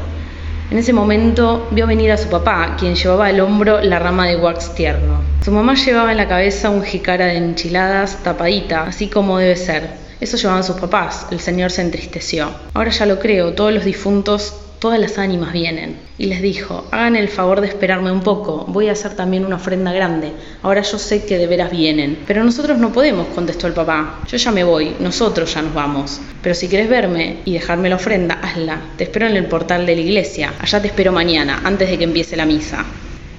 En 0.70 0.78
ese 0.78 0.92
momento 0.92 1.66
vio 1.72 1.88
venir 1.88 2.12
a 2.12 2.18
su 2.18 2.28
papá, 2.28 2.76
quien 2.78 2.96
llevaba 2.96 3.28
al 3.28 3.40
hombro 3.40 3.82
la 3.82 4.00
rama 4.00 4.28
de 4.28 4.36
wax 4.36 4.76
tierno. 4.76 5.22
Su 5.42 5.52
mamá 5.52 5.76
llevaba 5.76 6.12
en 6.12 6.18
la 6.18 6.28
cabeza 6.28 6.70
un 6.70 6.84
jicara 6.84 7.28
de 7.28 7.38
enchiladas 7.38 8.22
tapadita, 8.22 8.84
así 8.84 9.08
como 9.08 9.38
debe 9.38 9.56
ser. 9.56 9.92
Eso 10.20 10.36
llevaban 10.36 10.66
sus 10.66 10.76
papás. 10.76 11.28
El 11.32 11.40
señor 11.40 11.72
se 11.72 11.84
entristeció. 11.84 12.50
Ahora 12.74 12.92
ya 12.92 13.06
lo 13.06 13.18
creo, 13.18 13.54
todos 13.54 13.74
los 13.74 13.86
difuntos, 13.86 14.56
todas 14.80 15.00
las 15.00 15.18
ánimas 15.18 15.54
vienen. 15.54 15.98
Y 16.18 16.26
les 16.26 16.42
dijo, 16.42 16.86
hagan 16.92 17.16
el 17.16 17.28
favor 17.28 17.62
de 17.62 17.68
esperarme 17.68 18.12
un 18.12 18.22
poco, 18.22 18.66
voy 18.68 18.90
a 18.90 18.94
hacer 18.94 19.16
también 19.16 19.46
una 19.46 19.58
ofrenda 19.58 19.92
grande. 19.94 20.32
Ahora 20.64 20.82
yo 20.82 20.98
sé 20.98 21.26
que 21.26 21.38
de 21.38 21.48
veras 21.48 21.72
vienen. 21.72 22.20
Pero 22.26 22.44
nosotros 22.44 22.78
no 22.78 22.92
podemos, 22.92 23.28
contestó 23.28 23.68
el 23.68 23.74
papá. 23.74 24.20
Yo 24.28 24.38
ya 24.38 24.52
me 24.52 24.64
voy, 24.64 24.96
nosotros 25.00 25.54
ya 25.54 25.62
nos 25.62 25.74
vamos. 25.74 26.20
Pero 26.42 26.56
si 26.56 26.68
quieres 26.68 26.90
verme 26.90 27.38
y 27.46 27.54
dejarme 27.54 27.90
la 27.90 27.96
ofrenda, 27.96 28.40
hazla. 28.42 28.82
Te 28.98 29.06
espero 29.06 29.28
en 29.28 29.38
el 29.38 29.46
portal 29.46 29.86
de 29.86 29.96
la 29.96 30.02
iglesia. 30.02 30.54
Allá 30.60 30.82
te 30.82 30.88
espero 30.88 31.12
mañana, 31.12 31.62
antes 31.64 31.90
de 31.90 31.98
que 31.98 32.04
empiece 32.04 32.36
la 32.36 32.46
misa. 32.46 32.86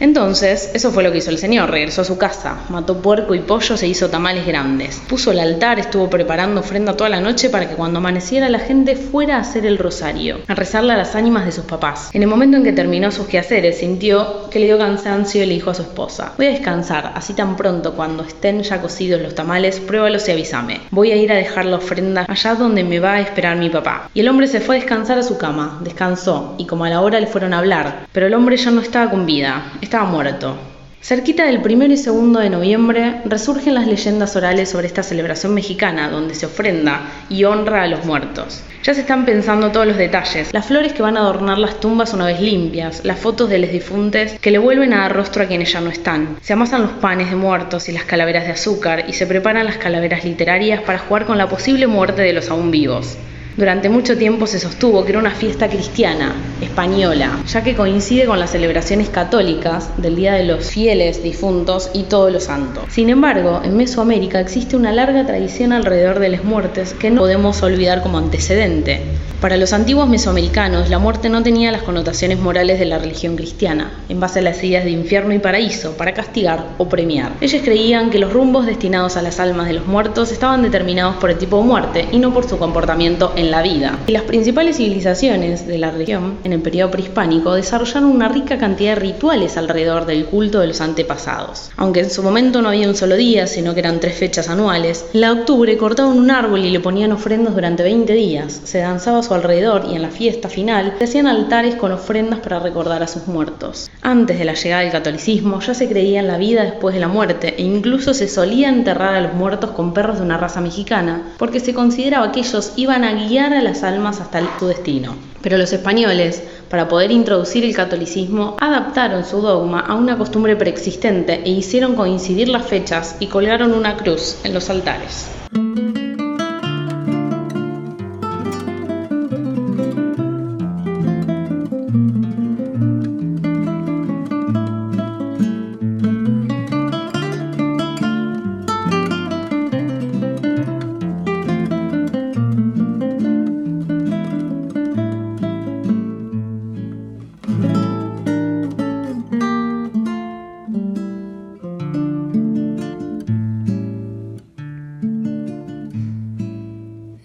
Entonces, 0.00 0.70
eso 0.74 0.92
fue 0.92 1.02
lo 1.02 1.10
que 1.10 1.18
hizo 1.18 1.30
el 1.30 1.38
señor, 1.38 1.70
regresó 1.70 2.02
a 2.02 2.04
su 2.04 2.18
casa, 2.18 2.58
mató 2.68 3.02
puerco 3.02 3.34
y 3.34 3.40
pollo, 3.40 3.76
se 3.76 3.88
hizo 3.88 4.08
tamales 4.08 4.46
grandes, 4.46 5.02
puso 5.08 5.32
el 5.32 5.40
altar, 5.40 5.78
estuvo 5.78 6.08
preparando 6.08 6.60
ofrenda 6.60 6.96
toda 6.96 7.10
la 7.10 7.20
noche 7.20 7.50
para 7.50 7.68
que 7.68 7.74
cuando 7.74 7.98
amaneciera 7.98 8.48
la 8.48 8.60
gente 8.60 8.96
fuera 8.96 9.36
a 9.36 9.40
hacer 9.40 9.66
el 9.66 9.78
rosario, 9.78 10.38
a 10.46 10.54
rezarle 10.54 10.92
a 10.92 10.96
las 10.96 11.14
ánimas 11.14 11.44
de 11.44 11.52
sus 11.52 11.64
papás. 11.64 12.10
En 12.12 12.22
el 12.22 12.28
momento 12.28 12.56
en 12.56 12.64
que 12.64 12.72
terminó 12.72 13.10
sus 13.10 13.26
quehaceres, 13.26 13.78
sintió 13.78 14.48
que 14.50 14.60
le 14.60 14.66
dio 14.66 14.78
cansancio 14.78 15.42
y 15.42 15.46
le 15.46 15.54
dijo 15.54 15.70
a 15.70 15.74
su 15.74 15.82
esposa, 15.82 16.32
voy 16.36 16.46
a 16.46 16.50
descansar, 16.50 17.12
así 17.14 17.34
tan 17.34 17.56
pronto 17.56 17.94
cuando 17.94 18.22
estén 18.22 18.62
ya 18.62 18.80
cocidos 18.80 19.20
los 19.20 19.34
tamales, 19.34 19.80
pruébalos 19.80 20.28
y 20.28 20.32
avísame. 20.32 20.80
Voy 20.90 21.10
a 21.10 21.16
ir 21.16 21.32
a 21.32 21.36
dejar 21.36 21.66
la 21.66 21.76
ofrenda 21.76 22.24
allá 22.28 22.54
donde 22.54 22.84
me 22.84 23.00
va 23.00 23.14
a 23.14 23.20
esperar 23.20 23.56
mi 23.56 23.70
papá. 23.70 24.10
Y 24.14 24.20
el 24.20 24.28
hombre 24.28 24.46
se 24.46 24.60
fue 24.60 24.76
a 24.76 24.80
descansar 24.80 25.18
a 25.18 25.22
su 25.22 25.38
cama, 25.38 25.80
descansó, 25.82 26.54
y 26.58 26.66
como 26.66 26.84
a 26.84 26.90
la 26.90 27.00
hora 27.00 27.20
le 27.20 27.26
fueron 27.26 27.52
a 27.52 27.58
hablar, 27.58 28.06
pero 28.12 28.26
el 28.26 28.34
hombre 28.34 28.56
ya 28.56 28.70
no 28.70 28.80
estaba 28.80 29.10
con 29.10 29.26
vida, 29.26 29.72
estaba 29.88 30.04
muerto. 30.04 30.54
Cerquita 31.00 31.46
del 31.46 31.62
primero 31.62 31.90
y 31.90 31.96
segundo 31.96 32.40
de 32.40 32.50
noviembre 32.50 33.22
resurgen 33.24 33.72
las 33.72 33.86
leyendas 33.86 34.36
orales 34.36 34.68
sobre 34.68 34.86
esta 34.86 35.02
celebración 35.02 35.54
mexicana 35.54 36.10
donde 36.10 36.34
se 36.34 36.44
ofrenda 36.44 37.00
y 37.30 37.44
honra 37.44 37.84
a 37.84 37.86
los 37.86 38.04
muertos. 38.04 38.62
Ya 38.82 38.92
se 38.92 39.00
están 39.00 39.24
pensando 39.24 39.72
todos 39.72 39.86
los 39.86 39.96
detalles, 39.96 40.52
las 40.52 40.66
flores 40.66 40.92
que 40.92 41.00
van 41.00 41.16
a 41.16 41.20
adornar 41.20 41.56
las 41.56 41.80
tumbas 41.80 42.12
una 42.12 42.26
vez 42.26 42.38
limpias, 42.38 43.02
las 43.02 43.18
fotos 43.18 43.48
de 43.48 43.60
los 43.60 43.72
difuntos 43.72 44.32
que 44.42 44.50
le 44.50 44.58
vuelven 44.58 44.92
a 44.92 44.98
dar 44.98 45.16
rostro 45.16 45.42
a 45.42 45.46
quienes 45.46 45.72
ya 45.72 45.80
no 45.80 45.88
están. 45.88 46.36
Se 46.42 46.52
amasan 46.52 46.82
los 46.82 46.92
panes 46.92 47.30
de 47.30 47.36
muertos 47.36 47.88
y 47.88 47.92
las 47.92 48.04
calaveras 48.04 48.44
de 48.44 48.52
azúcar 48.52 49.06
y 49.08 49.14
se 49.14 49.26
preparan 49.26 49.64
las 49.64 49.78
calaveras 49.78 50.22
literarias 50.22 50.82
para 50.82 50.98
jugar 50.98 51.24
con 51.24 51.38
la 51.38 51.48
posible 51.48 51.86
muerte 51.86 52.20
de 52.20 52.34
los 52.34 52.50
aún 52.50 52.70
vivos. 52.70 53.16
Durante 53.58 53.88
mucho 53.88 54.16
tiempo 54.16 54.46
se 54.46 54.60
sostuvo 54.60 55.02
que 55.02 55.10
era 55.10 55.18
una 55.18 55.32
fiesta 55.32 55.68
cristiana, 55.68 56.32
española, 56.60 57.40
ya 57.44 57.64
que 57.64 57.74
coincide 57.74 58.26
con 58.26 58.38
las 58.38 58.50
celebraciones 58.50 59.08
católicas 59.08 59.90
del 59.96 60.14
Día 60.14 60.34
de 60.34 60.44
los 60.44 60.70
Fieles 60.70 61.24
Difuntos 61.24 61.90
y 61.92 62.04
Todos 62.04 62.32
los 62.32 62.44
Santos. 62.44 62.84
Sin 62.88 63.10
embargo, 63.10 63.60
en 63.64 63.76
Mesoamérica 63.76 64.38
existe 64.38 64.76
una 64.76 64.92
larga 64.92 65.26
tradición 65.26 65.72
alrededor 65.72 66.20
de 66.20 66.28
las 66.28 66.44
muertes 66.44 66.94
que 66.94 67.10
no 67.10 67.22
podemos 67.22 67.60
olvidar 67.64 68.00
como 68.00 68.18
antecedente. 68.18 69.02
Para 69.40 69.56
los 69.56 69.72
antiguos 69.72 70.08
mesoamericanos, 70.08 70.90
la 70.90 70.98
muerte 70.98 71.28
no 71.28 71.44
tenía 71.44 71.70
las 71.70 71.82
connotaciones 71.82 72.40
morales 72.40 72.80
de 72.80 72.86
la 72.86 72.98
religión 72.98 73.36
cristiana, 73.36 73.92
en 74.08 74.18
base 74.18 74.40
a 74.40 74.42
las 74.42 74.62
ideas 74.64 74.82
de 74.82 74.90
infierno 74.90 75.32
y 75.32 75.38
paraíso, 75.38 75.96
para 75.96 76.12
castigar 76.12 76.66
o 76.76 76.88
premiar. 76.88 77.30
Ellos 77.40 77.62
creían 77.64 78.10
que 78.10 78.18
los 78.18 78.32
rumbos 78.32 78.66
destinados 78.66 79.16
a 79.16 79.22
las 79.22 79.38
almas 79.38 79.68
de 79.68 79.74
los 79.74 79.86
muertos 79.86 80.32
estaban 80.32 80.62
determinados 80.62 81.16
por 81.16 81.30
el 81.30 81.38
tipo 81.38 81.58
de 81.58 81.68
muerte 81.68 82.08
y 82.10 82.18
no 82.18 82.34
por 82.34 82.48
su 82.48 82.58
comportamiento 82.58 83.32
en 83.36 83.47
la 83.50 83.62
vida. 83.62 83.98
Las 84.06 84.22
principales 84.22 84.76
civilizaciones 84.76 85.66
de 85.66 85.78
la 85.78 85.90
región, 85.90 86.38
en 86.44 86.52
el 86.52 86.60
periodo 86.60 86.90
prehispánico, 86.90 87.54
desarrollaron 87.54 88.10
una 88.10 88.28
rica 88.28 88.58
cantidad 88.58 88.94
de 88.94 89.00
rituales 89.00 89.56
alrededor 89.56 90.06
del 90.06 90.26
culto 90.26 90.60
de 90.60 90.68
los 90.68 90.80
antepasados. 90.80 91.70
Aunque 91.76 92.00
en 92.00 92.10
su 92.10 92.22
momento 92.22 92.62
no 92.62 92.68
había 92.68 92.88
un 92.88 92.94
solo 92.94 93.16
día, 93.16 93.46
sino 93.46 93.74
que 93.74 93.80
eran 93.80 94.00
tres 94.00 94.16
fechas 94.16 94.48
anuales, 94.48 95.06
en 95.12 95.22
la 95.22 95.32
octubre 95.32 95.76
cortaban 95.78 96.18
un 96.18 96.30
árbol 96.30 96.64
y 96.64 96.70
le 96.70 96.80
ponían 96.80 97.12
ofrendas 97.12 97.54
durante 97.54 97.82
20 97.82 98.12
días, 98.12 98.60
se 98.64 98.78
danzaba 98.78 99.22
su 99.22 99.34
alrededor 99.34 99.86
y 99.90 99.94
en 99.94 100.02
la 100.02 100.10
fiesta 100.10 100.48
final 100.48 100.94
se 100.98 101.04
hacían 101.04 101.26
altares 101.26 101.76
con 101.76 101.92
ofrendas 101.92 102.40
para 102.40 102.58
recordar 102.58 103.02
a 103.02 103.08
sus 103.08 103.26
muertos. 103.26 103.90
Antes 104.02 104.38
de 104.38 104.44
la 104.44 104.54
llegada 104.54 104.82
del 104.82 104.92
catolicismo 104.92 105.60
ya 105.60 105.74
se 105.74 105.88
creía 105.88 106.20
en 106.20 106.28
la 106.28 106.38
vida 106.38 106.64
después 106.64 106.94
de 106.94 107.00
la 107.00 107.08
muerte 107.08 107.54
e 107.56 107.62
incluso 107.62 108.14
se 108.14 108.28
solía 108.28 108.68
enterrar 108.68 109.14
a 109.14 109.20
los 109.20 109.34
muertos 109.34 109.70
con 109.70 109.94
perros 109.94 110.18
de 110.18 110.24
una 110.24 110.36
raza 110.36 110.60
mexicana 110.60 111.22
porque 111.38 111.60
se 111.60 111.74
consideraba 111.74 112.32
que 112.32 112.40
ellos 112.40 112.72
iban 112.76 113.04
a 113.04 113.12
guiar 113.12 113.27
a 113.36 113.62
las 113.62 113.82
almas 113.82 114.20
hasta 114.20 114.40
su 114.58 114.66
destino. 114.66 115.14
Pero 115.42 115.58
los 115.58 115.72
españoles, 115.72 116.42
para 116.70 116.88
poder 116.88 117.10
introducir 117.10 117.64
el 117.64 117.76
catolicismo, 117.76 118.56
adaptaron 118.58 119.24
su 119.24 119.42
dogma 119.42 119.80
a 119.80 119.94
una 119.94 120.16
costumbre 120.16 120.56
preexistente 120.56 121.42
e 121.44 121.50
hicieron 121.50 121.94
coincidir 121.94 122.48
las 122.48 122.66
fechas 122.66 123.16
y 123.20 123.26
colgaron 123.26 123.74
una 123.74 123.96
cruz 123.96 124.38
en 124.44 124.54
los 124.54 124.70
altares. 124.70 125.28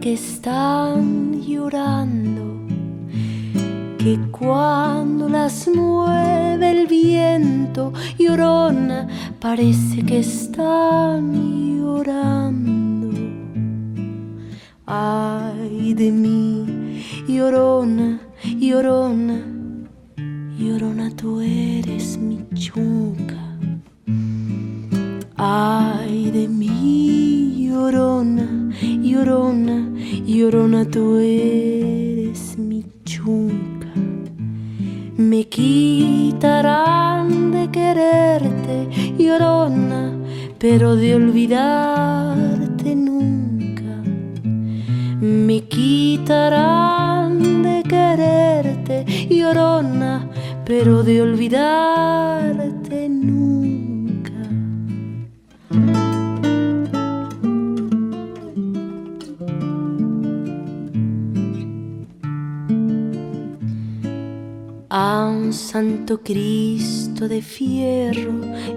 que 0.00 0.14
están 0.14 1.42
llorando. 1.42 2.56
Que 3.98 4.18
cuando 4.30 5.28
las 5.28 5.68
mueve 5.68 6.70
el 6.70 6.86
viento, 6.86 7.92
llorona, 8.18 9.06
parece 9.40 10.02
que 10.02 10.20
están 10.20 11.34
llorando. 11.76 13.10
Ay 14.86 15.92
de 15.92 16.10
mí, 16.10 17.04
llorona, 17.28 18.20
llorona, 18.58 19.38
llorona, 20.58 21.10
tú 21.14 21.42
eres 21.42 22.16
mi 22.16 22.46
chunca. 22.54 23.36
Ay 25.36 26.30
de 26.30 26.48
mí, 26.48 27.66
llorona, 27.68 28.70
llorona, 29.02 29.89
llorona, 30.30 30.84
tú 30.84 31.18
eres 31.18 32.56
mi 32.56 32.84
chunca. 33.04 33.88
Me 35.16 35.44
quitarán 35.48 37.28
de 37.50 37.68
quererte, 37.70 38.88
llorona, 39.18 40.12
pero 40.58 40.94
de 40.96 41.16
olvidarte 41.16 42.94
nunca. 42.94 44.02
Me 45.20 45.64
quitarán 45.64 47.62
de 47.62 47.82
quererte, 47.82 49.04
llorona, 49.28 50.28
pero 50.64 51.02
de 51.02 51.22
olvidarte 51.22 53.08
nunca. 53.08 53.39
A 64.92 65.24
un 65.24 65.52
santo 65.52 66.20
Cristo 66.20 67.28
de 67.28 67.42
fierro, 67.42 68.32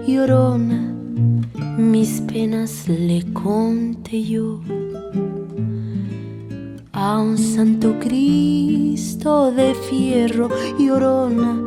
llorona, 0.06 0.94
mis 1.76 2.20
penas 2.20 2.88
le 2.88 3.24
conté 3.32 4.22
yo. 4.22 4.60
A 6.92 7.18
un 7.18 7.36
santo 7.36 7.98
Cristo 7.98 9.50
de 9.50 9.74
fierro, 9.74 10.50
llorona, 10.78 11.60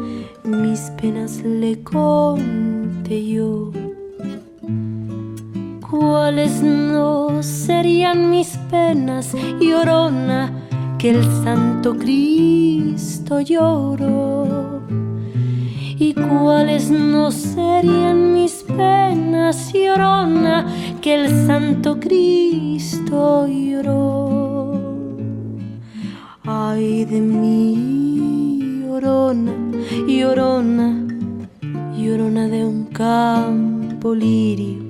mis 0.45 0.79
penas 0.91 1.43
le 1.43 1.83
conté 1.83 3.27
yo. 3.27 3.73
¿Cuáles 5.89 6.63
no 6.63 7.43
serían 7.43 8.31
mis 8.31 8.55
penas, 8.71 9.33
llorona, 9.59 10.56
que 10.97 11.11
el 11.11 11.23
santo 11.43 11.95
Cristo 11.95 13.39
lloró? 13.39 14.81
¿Y 15.99 16.13
cuáles 16.13 16.89
no 16.89 17.31
serían 17.31 18.33
mis 18.33 18.63
penas, 18.63 19.71
llorona, 19.73 20.65
que 21.01 21.15
el 21.15 21.45
santo 21.45 21.99
Cristo 21.99 23.47
lloró? 23.47 25.17
Ay 26.43 27.05
de 27.05 27.21
mí, 27.21 28.83
llorona, 28.85 29.53
llorona, 30.07 31.07
llorona 31.95 32.47
de 32.47 32.65
un 32.65 32.85
campo 32.85 34.15
lirio. 34.15 34.87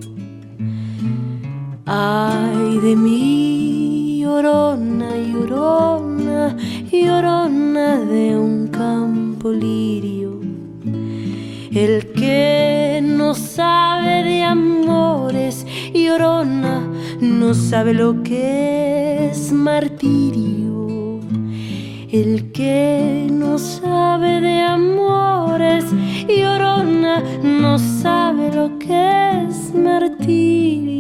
Ay 1.85 2.79
de 2.79 2.95
mí, 2.95 3.56
llorona, 4.27 5.09
llorona, 5.15 6.55
llorona 6.91 7.87
de 8.13 8.35
un 8.37 8.67
campo 8.67 9.51
lirio. 9.51 10.41
El 11.83 12.11
que 12.11 12.99
no 13.01 13.33
sabe 13.33 14.23
de 14.29 14.43
amores, 14.43 15.65
llorona, 15.93 16.75
no 17.21 17.53
sabe 17.53 17.93
lo 17.93 18.21
que 18.21 19.29
es 19.29 19.51
martirio. 19.53 21.19
El 22.11 22.51
que 22.51 23.27
no 23.31 23.57
sabe 23.57 24.41
de 24.41 24.61
amores, 24.61 25.85
llorona, 26.27 27.23
no 27.43 27.79
sabe 27.79 28.51
lo 28.53 28.77
que 28.79 29.03
es 29.47 29.73
martirio. 29.73 30.96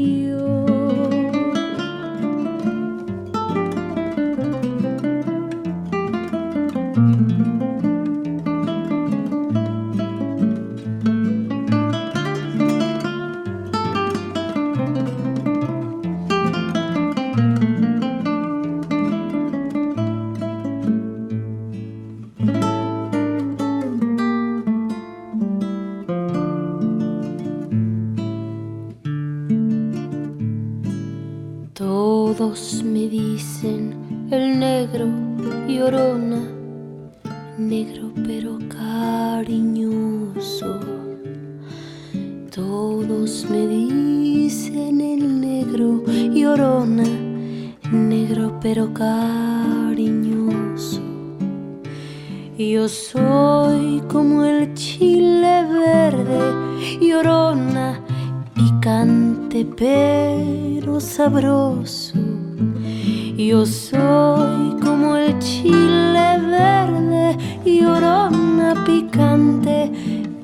Como 64.83 65.15
el 65.15 65.37
chile 65.39 66.27
verde, 66.39 67.37
llorona, 67.65 68.83
picante 68.85 69.91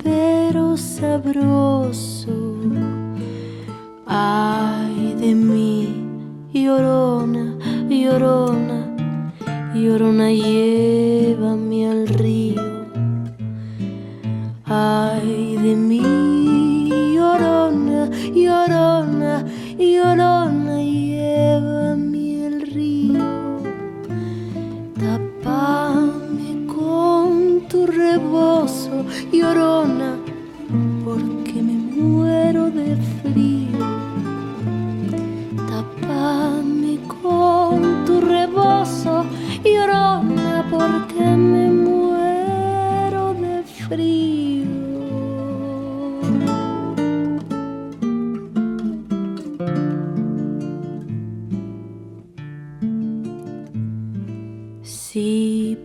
pero 0.03 0.75
sabroso. 0.77 2.31
Ay 4.05 5.15
de 5.19 5.33
mí, 5.33 5.87
llorona, 6.53 7.57
llorona, 7.89 8.79
llorona, 9.73 10.31
llévame 10.31 11.89
al 11.89 12.07
río. 12.07 12.61
Ay 14.65 15.12
choro. 29.53 29.82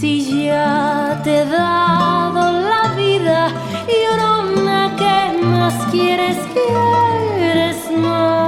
Si 0.00 0.44
ya 0.46 1.20
te 1.24 1.40
he 1.40 1.44
dado 1.44 2.52
la 2.52 2.94
vida, 2.94 3.48
llorona, 3.88 4.94
¿qué 4.96 5.42
más 5.42 5.74
quieres? 5.90 6.36
¿Quieres 6.54 7.90
más? 7.90 8.47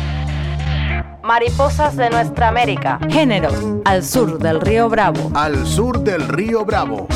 Mariposas 1.23 1.95
de 1.95 2.09
nuestra 2.09 2.47
América. 2.47 2.99
Géneros. 3.09 3.53
Al 3.85 4.03
sur 4.03 4.39
del 4.39 4.59
Río 4.59 4.89
Bravo. 4.89 5.31
Al 5.35 5.67
sur 5.67 5.99
del 5.99 6.27
río 6.27 6.65
Bravo. 6.65 7.07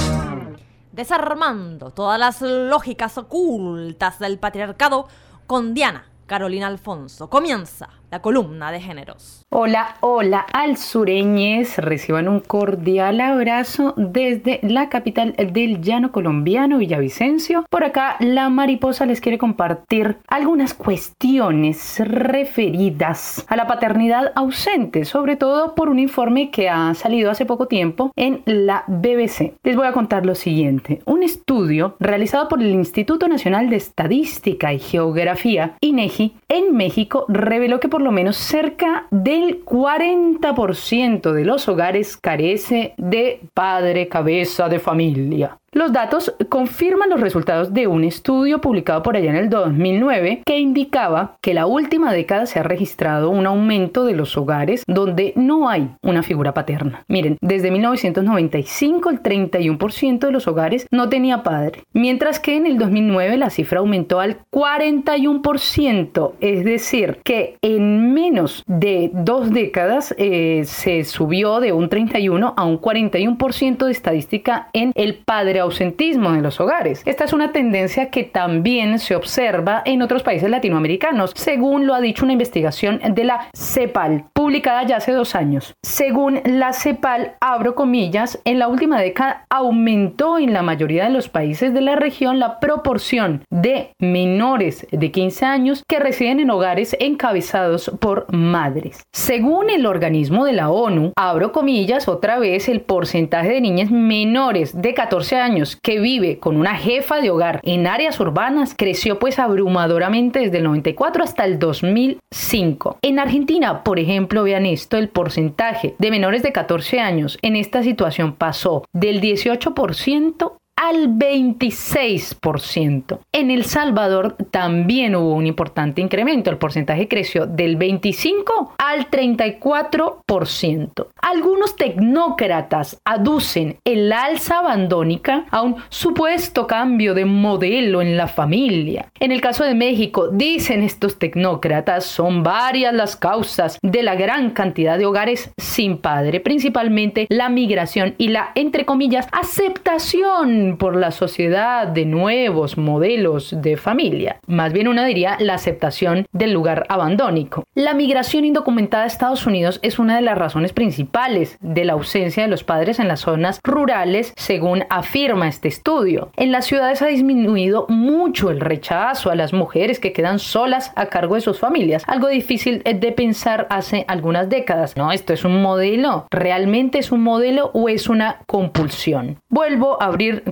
Desarmando 0.92 1.92
todas 1.92 2.20
las 2.20 2.42
lógicas 2.42 3.18
ocultas 3.18 4.20
del 4.20 4.38
patriarcado 4.38 5.08
con 5.48 5.74
Diana 5.74 6.06
Carolina 6.28 6.68
Alfonso. 6.68 7.30
Comienza 7.30 7.90
la 8.12 8.22
columna 8.22 8.72
de 8.72 8.80
géneros. 8.80 9.45
Hola, 9.58 9.96
hola, 10.02 10.46
al 10.52 10.76
sureñes. 10.76 11.78
Reciban 11.78 12.28
un 12.28 12.42
cordial 12.42 13.22
abrazo 13.22 13.94
desde 13.96 14.60
la 14.64 14.90
capital 14.90 15.34
del 15.38 15.82
llano 15.82 16.12
colombiano, 16.12 16.78
Villavicencio. 16.78 17.64
Por 17.70 17.86
acá, 17.86 18.18
la 18.20 18.50
mariposa 18.50 19.06
les 19.06 19.22
quiere 19.22 19.38
compartir 19.38 20.18
algunas 20.28 20.74
cuestiones 20.74 22.02
referidas 22.04 23.46
a 23.48 23.56
la 23.56 23.66
paternidad 23.66 24.34
ausente, 24.36 25.06
sobre 25.06 25.38
todo 25.38 25.74
por 25.74 25.88
un 25.88 26.00
informe 26.00 26.52
que 26.52 26.68
ha 26.68 26.94
salido 26.94 27.32
hace 27.32 27.46
poco 27.46 27.68
tiempo 27.68 28.12
en 28.18 28.42
la 28.46 28.84
BBC. 28.88 29.54
Les 29.64 29.78
voy 29.78 29.88
a 29.88 29.94
contar 29.94 30.26
lo 30.26 30.36
siguiente. 30.36 31.00
Un 31.06 31.24
estudio 31.24 31.96
realizado 32.02 32.50
por 32.50 32.62
el 32.62 32.72
Instituto 32.72 33.30
Nacional 33.30 33.70
de 33.70 33.78
Estadística 33.78 34.74
y 34.74 34.80
Geografía, 34.80 35.78
INEGI, 35.80 36.36
en 36.50 36.76
México 36.76 37.24
reveló 37.30 37.80
que 37.80 37.88
por 37.88 38.02
lo 38.02 38.12
menos 38.12 38.36
cerca 38.36 39.08
del 39.12 39.45
40% 39.54 41.32
de 41.32 41.46
los 41.46 41.68
hogares 41.68 42.18
carece 42.18 42.94
de 42.98 43.42
padre 43.54 44.08
cabeza 44.08 44.70
de 44.70 44.80
familia. 44.80 45.60
Los 45.76 45.92
datos 45.92 46.34
confirman 46.48 47.10
los 47.10 47.20
resultados 47.20 47.74
de 47.74 47.86
un 47.88 48.06
estudio 48.06 48.62
publicado 48.62 49.04
por 49.04 49.18
allá 49.18 49.32
en 49.32 49.36
el 49.36 49.50
2009 49.50 50.44
que 50.46 50.58
indicaba 50.58 51.36
que 51.42 51.54
la 51.54 51.66
última 51.66 52.14
década 52.14 52.46
se 52.46 52.60
ha 52.60 52.64
registrado 52.64 53.30
un 53.30 53.46
aumento 53.46 54.06
de 54.06 54.16
los 54.16 54.38
hogares 54.38 54.86
donde 54.88 55.34
no 55.36 55.68
hay 55.68 55.90
una 56.02 56.24
figura 56.24 56.54
paterna. 56.54 57.04
Miren, 57.10 57.38
desde 57.42 57.72
1995 57.72 59.10
el 59.10 59.22
31% 59.22 60.20
de 60.20 60.32
los 60.32 60.48
hogares 60.48 60.88
no 60.92 61.10
tenía 61.10 61.44
padre, 61.44 61.84
mientras 61.92 62.40
que 62.40 62.56
en 62.56 62.68
el 62.68 62.78
2009 62.78 63.36
la 63.36 63.50
cifra 63.50 63.80
aumentó 63.80 64.22
al 64.22 64.38
41%, 64.54 66.32
es 66.40 66.64
decir, 66.64 67.20
que 67.26 67.58
en 67.62 68.14
menos 68.14 68.64
de 68.66 69.12
dos 69.14 69.52
décadas 69.52 70.16
eh, 70.18 70.62
se 70.64 71.04
subió 71.04 71.60
de 71.60 71.74
un 71.74 71.90
31 71.90 72.54
a 72.56 72.64
un 72.64 72.80
41% 72.80 73.86
de 73.86 73.92
estadística 73.92 74.70
en 74.72 74.94
el 74.96 75.16
padre 75.16 75.65
ausentismo 75.66 76.32
de 76.32 76.42
los 76.42 76.60
hogares. 76.60 77.02
Esta 77.06 77.26
es 77.26 77.34
una 77.34 77.52
tendencia 77.52 78.10
que 78.10 78.24
también 78.24 79.00
se 79.00 79.16
observa 79.16 79.82
en 79.86 80.02
otros 80.02 80.24
países 80.24 80.50
latinoamericanos, 80.50 81.32
según 81.36 81.86
lo 81.86 81.94
ha 81.94 82.02
dicho 82.02 82.24
una 82.24 82.34
investigación 82.34 83.00
de 83.14 83.24
la 83.24 83.50
CEPAL, 83.56 84.26
publicada 84.34 84.84
ya 84.84 84.98
hace 84.98 85.12
dos 85.12 85.36
años. 85.36 85.74
Según 85.84 86.42
la 86.46 86.74
CEPAL, 86.74 87.36
abro 87.42 87.76
comillas, 87.76 88.40
en 88.46 88.60
la 88.60 88.68
última 88.68 89.00
década 89.00 89.46
aumentó 89.50 90.38
en 90.38 90.54
la 90.54 90.62
mayoría 90.62 91.06
de 91.06 91.10
los 91.10 91.30
países 91.30 91.74
de 91.74 91.82
la 91.82 91.96
región 91.96 92.40
la 92.40 92.60
proporción 92.60 93.44
de 93.50 93.92
menores 94.00 94.88
de 94.92 95.12
15 95.12 95.46
años 95.46 95.84
que 95.88 96.00
residen 96.00 96.40
en 96.40 96.50
hogares 96.50 96.96
encabezados 97.00 97.92
por 98.00 98.32
madres. 98.34 99.04
Según 99.14 99.70
el 99.70 99.86
organismo 99.86 100.46
de 100.46 100.54
la 100.54 100.70
ONU, 100.70 101.14
abro 101.16 101.52
comillas 101.52 102.08
otra 102.08 102.40
vez, 102.40 102.70
el 102.70 102.82
porcentaje 102.82 103.50
de 103.50 103.62
niñas 103.62 103.92
menores 103.92 104.80
de 104.80 104.94
14 104.94 105.38
años 105.38 105.55
que 105.82 106.00
vive 106.00 106.40
con 106.40 106.58
una 106.58 106.76
jefa 106.76 107.22
de 107.22 107.30
hogar 107.30 107.62
en 107.64 107.88
áreas 107.88 108.20
urbanas 108.20 108.76
creció 108.78 109.20
pues 109.20 109.40
abrumadoramente 109.40 110.40
desde 110.40 110.58
el 110.58 110.66
94 110.66 111.24
hasta 111.24 111.46
el 111.46 111.60
2005. 111.60 113.00
En 113.02 113.20
Argentina, 113.20 113.84
por 113.84 114.00
ejemplo, 114.00 114.44
vean 114.44 114.66
esto, 114.66 114.98
el 114.98 115.10
porcentaje 115.10 115.96
de 115.98 116.12
menores 116.12 116.44
de 116.44 116.52
14 116.52 117.00
años 117.00 117.38
en 117.42 117.56
esta 117.56 117.84
situación 117.84 118.34
pasó 118.34 118.84
del 118.94 119.22
18% 119.22 120.58
al 120.76 121.10
26%. 121.10 123.20
En 123.32 123.50
El 123.50 123.64
Salvador 123.66 124.36
también 124.52 125.16
hubo 125.16 125.34
un 125.34 125.48
importante 125.48 126.02
incremento. 126.02 126.50
El 126.50 126.58
porcentaje 126.58 127.08
creció 127.08 127.46
del 127.46 127.78
25 127.78 128.74
al 128.78 129.10
34%. 129.10 131.08
Algunos 131.22 131.76
tecnócratas 131.76 132.98
aducen 133.06 133.78
el 133.86 134.12
alza 134.12 134.58
abandónica 134.60 135.46
a 135.50 135.62
un 135.62 135.78
supuesto 135.90 136.68
cambio 136.68 137.14
de 137.14 137.24
modelo 137.26 138.02
en 138.02 138.18
la 138.18 138.28
familia. 138.28 139.12
En 139.20 139.32
el 139.32 139.40
caso 139.42 139.64
de 139.64 139.76
México, 139.76 140.30
dicen 140.30 140.82
estos 140.84 141.20
tecnócratas, 141.20 142.06
son 142.06 142.44
varias 142.44 142.94
las 142.94 143.16
causas 143.16 143.78
de 143.82 144.04
la 144.04 144.16
gran 144.16 144.50
cantidad 144.52 144.98
de 144.98 145.06
hogares 145.06 145.54
sin 145.58 146.00
padre, 146.00 146.42
principalmente 146.42 147.28
la 147.30 147.48
migración 147.50 148.16
y 148.18 148.30
la, 148.30 148.52
entre 148.56 148.86
comillas, 148.86 149.28
aceptación 149.32 150.65
por 150.78 150.96
la 150.96 151.12
sociedad 151.12 151.88
de 151.88 152.06
nuevos 152.06 152.78
modelos 152.78 153.56
de 153.62 153.78
familia. 153.78 154.40
Más 154.48 154.74
bien 154.74 154.88
uno 154.88 155.04
diría 155.06 155.38
la 155.40 155.54
aceptación 155.54 156.26
del 156.32 156.52
lugar 156.52 156.86
abandónico. 156.90 157.64
La 157.76 157.94
migración 157.94 158.46
indocumentada 158.46 159.04
a 159.04 159.08
Estados 159.08 159.46
Unidos 159.46 159.80
es 159.82 160.00
una 160.00 160.16
de 160.16 160.22
las 160.22 160.38
razones 160.38 160.74
principales 160.74 161.58
de 161.62 161.86
la 161.86 161.94
ausencia 161.94 162.44
de 162.44 162.50
los 162.50 162.64
padres 162.64 163.00
en 163.00 163.08
las 163.08 163.22
zonas 163.22 163.60
rurales, 163.64 164.34
según 164.36 164.84
afirma 164.90 165.48
este 165.48 165.68
estudio. 165.68 166.32
En 166.36 166.52
las 166.52 166.66
ciudades 166.66 167.02
ha 167.02 167.08
disminuido 167.08 167.86
mucho 167.90 168.50
el 168.50 168.60
rechazo 168.60 169.30
a 169.30 169.36
las 169.36 169.54
mujeres 169.54 170.00
que 170.00 170.14
quedan 170.14 170.40
solas 170.40 170.92
a 170.96 171.08
cargo 171.08 171.36
de 171.36 171.42
sus 171.42 171.60
familias, 171.60 172.04
algo 172.08 172.28
difícil 172.28 172.82
de 172.84 173.12
pensar 173.12 173.68
hace 173.70 174.06
algunas 174.08 174.50
décadas. 174.50 174.96
No, 174.98 175.12
esto 175.12 175.34
es 175.34 175.46
un 175.46 175.62
modelo. 175.62 176.28
¿Realmente 176.32 177.00
es 177.00 177.12
un 177.12 177.22
modelo 177.22 177.72
o 177.74 177.90
es 177.90 178.10
una 178.10 178.42
compulsión? 178.46 179.38
Vuelvo 179.50 180.02
a 180.02 180.06
abrir 180.06 180.44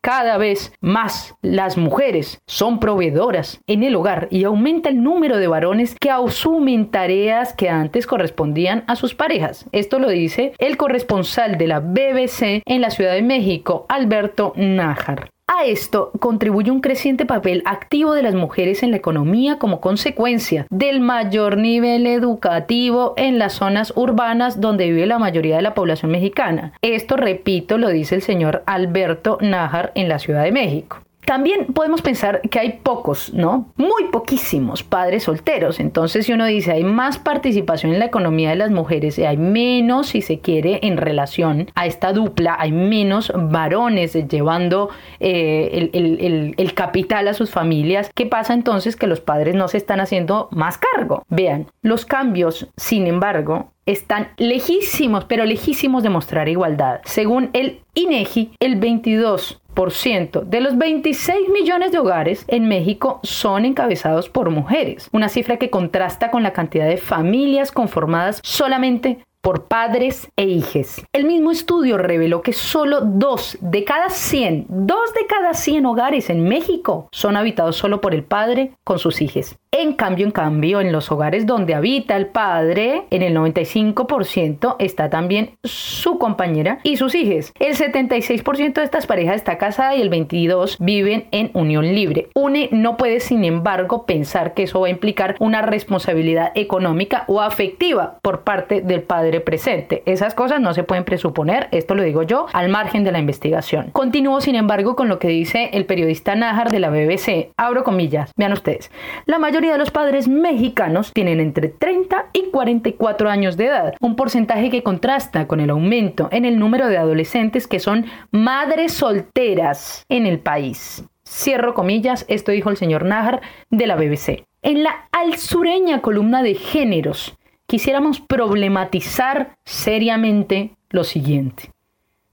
Cada 0.00 0.38
vez 0.38 0.72
más 0.80 1.34
las 1.42 1.76
mujeres 1.76 2.40
son 2.46 2.80
proveedoras 2.80 3.60
en 3.66 3.82
el 3.82 3.94
hogar 3.94 4.28
y 4.30 4.44
aumenta 4.44 4.88
el 4.88 5.02
número 5.02 5.38
de 5.38 5.48
varones 5.48 5.94
que 6.00 6.10
asumen 6.10 6.90
tareas 6.90 7.52
que 7.52 7.68
antes 7.68 8.06
correspondían 8.06 8.84
a 8.86 8.96
sus 8.96 9.14
parejas. 9.14 9.66
Esto 9.72 9.98
lo 9.98 10.08
dice 10.08 10.52
el 10.58 10.76
corresponsal 10.76 11.58
de 11.58 11.66
la 11.66 11.80
BBC 11.80 12.62
en 12.64 12.80
la 12.80 12.90
Ciudad 12.90 13.12
de 13.12 13.22
México, 13.22 13.86
Alberto 13.88 14.52
Nájar. 14.56 15.30
A 15.50 15.64
esto 15.64 16.12
contribuye 16.20 16.70
un 16.70 16.82
creciente 16.82 17.24
papel 17.24 17.62
activo 17.64 18.12
de 18.12 18.22
las 18.22 18.34
mujeres 18.34 18.82
en 18.82 18.90
la 18.90 18.98
economía 18.98 19.58
como 19.58 19.80
consecuencia 19.80 20.66
del 20.68 21.00
mayor 21.00 21.56
nivel 21.56 22.06
educativo 22.06 23.14
en 23.16 23.38
las 23.38 23.54
zonas 23.54 23.94
urbanas 23.96 24.60
donde 24.60 24.90
vive 24.90 25.06
la 25.06 25.18
mayoría 25.18 25.56
de 25.56 25.62
la 25.62 25.72
población 25.72 26.10
mexicana. 26.10 26.74
Esto, 26.82 27.16
repito, 27.16 27.78
lo 27.78 27.88
dice 27.88 28.14
el 28.14 28.22
señor 28.22 28.62
Alberto 28.66 29.38
Nájar 29.40 29.90
en 29.94 30.10
la 30.10 30.18
Ciudad 30.18 30.44
de 30.44 30.52
México. 30.52 30.98
También 31.28 31.66
podemos 31.74 32.00
pensar 32.00 32.40
que 32.40 32.58
hay 32.58 32.80
pocos, 32.82 33.34
¿no? 33.34 33.70
Muy 33.76 34.04
poquísimos 34.10 34.82
padres 34.82 35.24
solteros. 35.24 35.78
Entonces, 35.78 36.24
si 36.24 36.32
uno 36.32 36.46
dice 36.46 36.72
hay 36.72 36.84
más 36.84 37.18
participación 37.18 37.92
en 37.92 37.98
la 37.98 38.06
economía 38.06 38.48
de 38.48 38.56
las 38.56 38.70
mujeres 38.70 39.18
hay 39.18 39.36
menos, 39.36 40.06
si 40.06 40.22
se 40.22 40.40
quiere, 40.40 40.80
en 40.84 40.96
relación 40.96 41.70
a 41.74 41.84
esta 41.84 42.14
dupla, 42.14 42.56
hay 42.58 42.72
menos 42.72 43.30
varones 43.36 44.14
llevando 44.26 44.88
eh, 45.20 45.90
el, 45.92 46.54
el- 46.56 46.74
capital 46.74 47.28
a 47.28 47.34
sus 47.34 47.50
familias, 47.50 48.10
¿qué 48.14 48.24
pasa 48.24 48.54
entonces? 48.54 48.96
Que 48.96 49.06
los 49.06 49.20
padres 49.20 49.54
no 49.54 49.68
se 49.68 49.76
están 49.76 50.00
haciendo 50.00 50.48
más 50.50 50.78
cargo. 50.78 51.24
Vean, 51.28 51.66
los 51.82 52.06
cambios, 52.06 52.68
sin 52.78 53.06
embargo, 53.06 53.72
están 53.84 54.28
lejísimos, 54.36 55.24
pero 55.24 55.44
lejísimos 55.44 56.02
de 56.02 56.10
mostrar 56.10 56.48
igualdad. 56.48 57.00
Según 57.04 57.50
el 57.52 57.80
INEGI, 57.94 58.52
el 58.60 58.80
22% 58.80 59.58
de 59.78 60.60
los 60.60 60.76
26 60.76 61.50
millones 61.50 61.92
de 61.92 61.98
hogares 61.98 62.44
en 62.48 62.66
México 62.66 63.20
son 63.22 63.64
encabezados 63.64 64.28
por 64.28 64.50
mujeres, 64.50 65.08
una 65.12 65.28
cifra 65.28 65.56
que 65.56 65.70
contrasta 65.70 66.32
con 66.32 66.42
la 66.42 66.52
cantidad 66.52 66.88
de 66.88 66.96
familias 66.96 67.70
conformadas 67.70 68.40
solamente 68.42 69.20
por 69.40 69.64
padres 69.66 70.30
e 70.36 70.44
hijes. 70.44 71.04
El 71.12 71.24
mismo 71.24 71.50
estudio 71.50 71.98
reveló 71.98 72.42
que 72.42 72.52
solo 72.52 73.00
dos 73.02 73.56
de 73.60 73.84
cada 73.84 74.10
100, 74.10 74.66
dos 74.68 75.14
de 75.14 75.26
cada 75.26 75.54
100 75.54 75.86
hogares 75.86 76.30
en 76.30 76.44
México 76.44 77.08
son 77.12 77.36
habitados 77.36 77.76
solo 77.76 78.00
por 78.00 78.14
el 78.14 78.24
padre 78.24 78.72
con 78.84 78.98
sus 78.98 79.20
hijos. 79.20 79.56
En 79.70 79.92
cambio, 79.92 80.24
en 80.24 80.32
cambio, 80.32 80.80
en 80.80 80.92
los 80.92 81.12
hogares 81.12 81.44
donde 81.44 81.74
habita 81.74 82.16
el 82.16 82.28
padre, 82.28 83.04
en 83.10 83.22
el 83.22 83.36
95% 83.36 84.76
está 84.78 85.10
también 85.10 85.58
su 85.62 86.18
compañera 86.18 86.78
y 86.82 86.96
sus 86.96 87.14
hijos. 87.14 87.52
El 87.58 87.76
76% 87.76 88.72
de 88.72 88.82
estas 88.82 89.06
parejas 89.06 89.36
está 89.36 89.58
casada 89.58 89.94
y 89.94 90.00
el 90.00 90.10
22% 90.10 90.76
viven 90.80 91.26
en 91.32 91.50
unión 91.52 91.94
libre. 91.94 92.30
UNE 92.34 92.70
no 92.72 92.96
puede, 92.96 93.20
sin 93.20 93.44
embargo, 93.44 94.06
pensar 94.06 94.54
que 94.54 94.62
eso 94.62 94.80
va 94.80 94.86
a 94.86 94.90
implicar 94.90 95.36
una 95.38 95.60
responsabilidad 95.60 96.50
económica 96.54 97.24
o 97.28 97.42
afectiva 97.42 98.18
por 98.22 98.44
parte 98.44 98.80
del 98.80 99.02
padre 99.02 99.27
presente. 99.40 100.02
Esas 100.06 100.34
cosas 100.34 100.60
no 100.60 100.74
se 100.74 100.84
pueden 100.84 101.04
presuponer, 101.04 101.68
esto 101.70 101.94
lo 101.94 102.02
digo 102.02 102.22
yo, 102.22 102.46
al 102.52 102.68
margen 102.68 103.04
de 103.04 103.12
la 103.12 103.18
investigación. 103.18 103.90
Continúo, 103.92 104.40
sin 104.40 104.54
embargo, 104.54 104.96
con 104.96 105.08
lo 105.08 105.18
que 105.18 105.28
dice 105.28 105.70
el 105.72 105.86
periodista 105.86 106.34
Nájar 106.34 106.70
de 106.70 106.80
la 106.80 106.90
BBC. 106.90 107.52
Abro 107.56 107.84
comillas, 107.84 108.32
vean 108.36 108.52
ustedes. 108.52 108.90
La 109.26 109.38
mayoría 109.38 109.72
de 109.72 109.78
los 109.78 109.90
padres 109.90 110.28
mexicanos 110.28 111.12
tienen 111.12 111.40
entre 111.40 111.68
30 111.68 112.30
y 112.32 112.50
44 112.50 113.30
años 113.30 113.56
de 113.56 113.66
edad, 113.66 113.94
un 114.00 114.16
porcentaje 114.16 114.70
que 114.70 114.82
contrasta 114.82 115.46
con 115.46 115.60
el 115.60 115.70
aumento 115.70 116.28
en 116.32 116.44
el 116.44 116.58
número 116.58 116.88
de 116.88 116.98
adolescentes 116.98 117.66
que 117.66 117.80
son 117.80 118.06
madres 118.30 118.92
solteras 118.92 120.04
en 120.08 120.26
el 120.26 120.38
país. 120.38 121.04
Cierro 121.28 121.74
comillas, 121.74 122.24
esto 122.28 122.52
dijo 122.52 122.70
el 122.70 122.76
señor 122.76 123.04
Nájar 123.04 123.42
de 123.70 123.86
la 123.86 123.96
BBC. 123.96 124.46
En 124.62 124.82
la 124.82 125.08
alsureña 125.12 126.00
columna 126.00 126.42
de 126.42 126.54
géneros, 126.54 127.37
quisiéramos 127.68 128.20
problematizar 128.20 129.58
seriamente 129.64 130.74
lo 130.88 131.04
siguiente. 131.04 131.70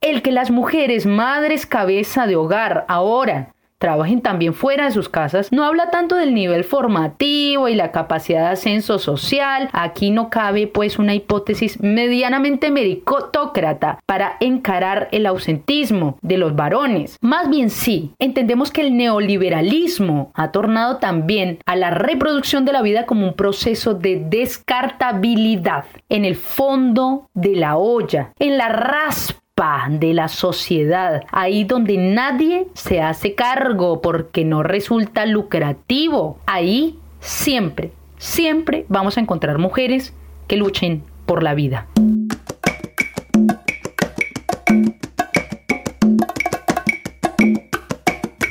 El 0.00 0.22
que 0.22 0.32
las 0.32 0.50
mujeres 0.50 1.04
madres 1.04 1.66
cabeza 1.66 2.26
de 2.26 2.36
hogar 2.36 2.86
ahora 2.88 3.54
trabajen 3.78 4.22
también 4.22 4.54
fuera 4.54 4.86
de 4.86 4.90
sus 4.90 5.08
casas, 5.08 5.52
no 5.52 5.64
habla 5.64 5.90
tanto 5.90 6.16
del 6.16 6.34
nivel 6.34 6.64
formativo 6.64 7.68
y 7.68 7.74
la 7.74 7.92
capacidad 7.92 8.46
de 8.46 8.52
ascenso 8.52 8.98
social. 8.98 9.68
Aquí 9.72 10.10
no 10.10 10.30
cabe 10.30 10.66
pues 10.66 10.98
una 10.98 11.14
hipótesis 11.14 11.80
medianamente 11.80 12.70
meritócrata 12.70 13.98
para 14.06 14.36
encarar 14.40 15.08
el 15.12 15.26
ausentismo 15.26 16.18
de 16.22 16.38
los 16.38 16.56
varones. 16.56 17.18
Más 17.20 17.50
bien 17.50 17.70
sí, 17.70 18.12
entendemos 18.18 18.70
que 18.70 18.82
el 18.82 18.96
neoliberalismo 18.96 20.30
ha 20.34 20.52
tornado 20.52 20.98
también 20.98 21.58
a 21.66 21.76
la 21.76 21.90
reproducción 21.90 22.64
de 22.64 22.72
la 22.72 22.82
vida 22.82 23.06
como 23.06 23.26
un 23.26 23.34
proceso 23.34 23.94
de 23.94 24.24
descartabilidad 24.28 25.84
en 26.08 26.24
el 26.24 26.36
fondo 26.36 27.28
de 27.34 27.56
la 27.56 27.76
olla, 27.76 28.32
en 28.38 28.58
la 28.58 28.68
raspa 28.68 29.45
de 29.88 30.12
la 30.12 30.28
sociedad, 30.28 31.22
ahí 31.32 31.64
donde 31.64 31.96
nadie 31.96 32.66
se 32.74 33.00
hace 33.00 33.34
cargo 33.34 34.02
porque 34.02 34.44
no 34.44 34.62
resulta 34.62 35.24
lucrativo. 35.24 36.38
Ahí 36.44 36.98
siempre, 37.20 37.90
siempre 38.18 38.84
vamos 38.90 39.16
a 39.16 39.20
encontrar 39.20 39.56
mujeres 39.56 40.12
que 40.46 40.58
luchen 40.58 41.04
por 41.24 41.42
la 41.42 41.54
vida. 41.54 41.86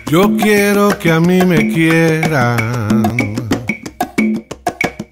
Yo 0.08 0.36
quiero 0.38 0.98
que 0.98 1.12
a 1.12 1.20
mí 1.20 1.46
me 1.46 1.72
quieran. 1.72 3.36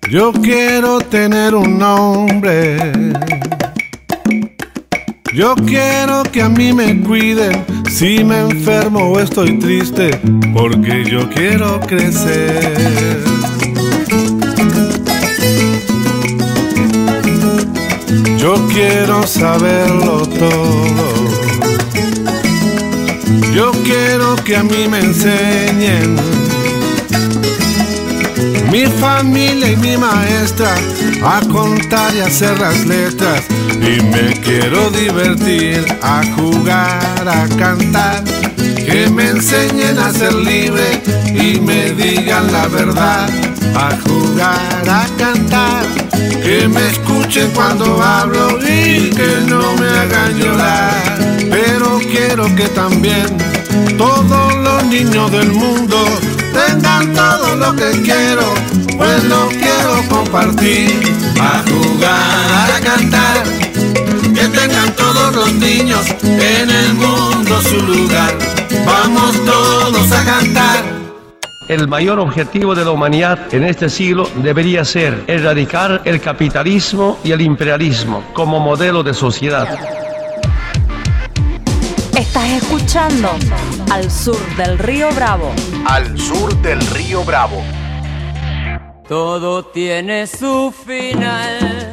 Yo 0.10 0.34
quiero 0.34 0.98
tener 1.02 1.54
un 1.54 1.78
nombre. 1.78 2.80
Yo 5.34 5.56
quiero 5.56 6.22
que 6.32 6.44
a 6.44 6.50
mí 6.50 6.74
me 6.74 7.02
cuiden 7.02 7.66
si 7.90 8.24
me 8.24 8.42
enfermo 8.42 9.00
o 9.00 9.20
estoy 9.20 9.58
triste, 9.58 10.12
porque 10.54 11.04
yo 11.06 11.28
quiero 11.28 11.80
crecer. 11.80 13.20
Yo 18.38 18.68
quiero 18.68 19.26
saberlo 19.26 20.28
todo. 20.28 21.14
Yo 23.56 23.72
quiero 23.84 24.36
que 24.36 24.56
a 24.56 24.64
mí 24.64 24.88
me 24.88 25.00
enseñen 25.00 26.43
mi 28.74 28.88
familia 28.88 29.72
y 29.72 29.76
mi 29.76 29.96
maestra 29.98 30.74
a 31.24 31.42
contar 31.42 32.12
y 32.16 32.22
hacer 32.22 32.60
las 32.60 32.84
letras. 32.88 33.44
Y 33.70 34.02
me 34.02 34.34
quiero 34.42 34.90
divertir, 34.90 35.86
a 36.02 36.24
jugar, 36.36 37.28
a 37.28 37.48
cantar. 37.56 38.24
Que 38.58 39.08
me 39.12 39.30
enseñen 39.30 40.00
a 40.00 40.12
ser 40.12 40.34
libre 40.34 41.04
y 41.28 41.60
me 41.60 41.92
digan 41.92 42.52
la 42.52 42.68
verdad. 42.68 43.30
A 43.76 43.92
jugar, 44.08 44.90
a 44.90 45.06
cantar. 45.20 45.86
Que 46.42 46.68
me 46.68 46.88
escuchen 46.90 47.52
cuando 47.54 48.02
hablo 48.02 48.58
y 48.58 49.12
que 49.12 49.46
no 49.48 49.76
me 49.76 49.88
hagan 49.88 50.36
llorar. 50.36 51.20
Pero 51.48 52.00
quiero 52.12 52.46
que 52.56 52.68
también 52.70 53.28
todos 54.00 54.56
los 54.64 54.84
niños 54.86 55.32
del 55.32 55.52
mundo 55.52 56.04
tengan 56.54 57.14
todo 57.14 57.56
lo 57.56 57.76
que 57.76 57.92
quiero, 58.02 58.54
pues 58.98 59.24
lo 59.26 59.48
quiero 59.50 60.08
compartir. 60.10 61.02
A 61.42 61.64
jugar, 61.68 62.72
a 62.76 62.80
cantar, 62.80 63.44
que 64.34 64.48
tengan 64.48 64.94
todos 64.96 65.36
los 65.36 65.54
niños 65.54 66.06
en 66.24 66.70
el 66.70 66.94
mundo 66.94 67.62
su 67.62 67.80
lugar. 67.82 68.38
Vamos 68.86 69.44
todos 69.46 70.12
a 70.12 70.24
cantar. 70.24 70.84
El 71.68 71.88
mayor 71.88 72.20
objetivo 72.20 72.76
de 72.76 72.84
la 72.84 72.92
humanidad 72.92 73.54
en 73.54 73.64
este 73.64 73.90
siglo 73.90 74.30
debería 74.44 74.84
ser 74.84 75.24
erradicar 75.28 76.02
el 76.04 76.20
capitalismo 76.20 77.18
y 77.24 77.32
el 77.32 77.42
imperialismo 77.42 78.22
como 78.34 78.60
modelo 78.60 79.02
de 79.02 79.14
sociedad. 79.14 79.93
Estás 82.44 82.64
escuchando 82.64 83.30
Al 83.90 84.12
Sur 84.12 84.56
del 84.58 84.78
Río 84.78 85.10
Bravo. 85.14 85.54
Al 85.88 86.20
sur 86.20 86.54
del 86.62 86.82
río 86.88 87.24
Bravo. 87.24 87.64
Todo 89.08 89.64
tiene 89.68 90.28
su 90.28 90.72
final. 90.72 91.90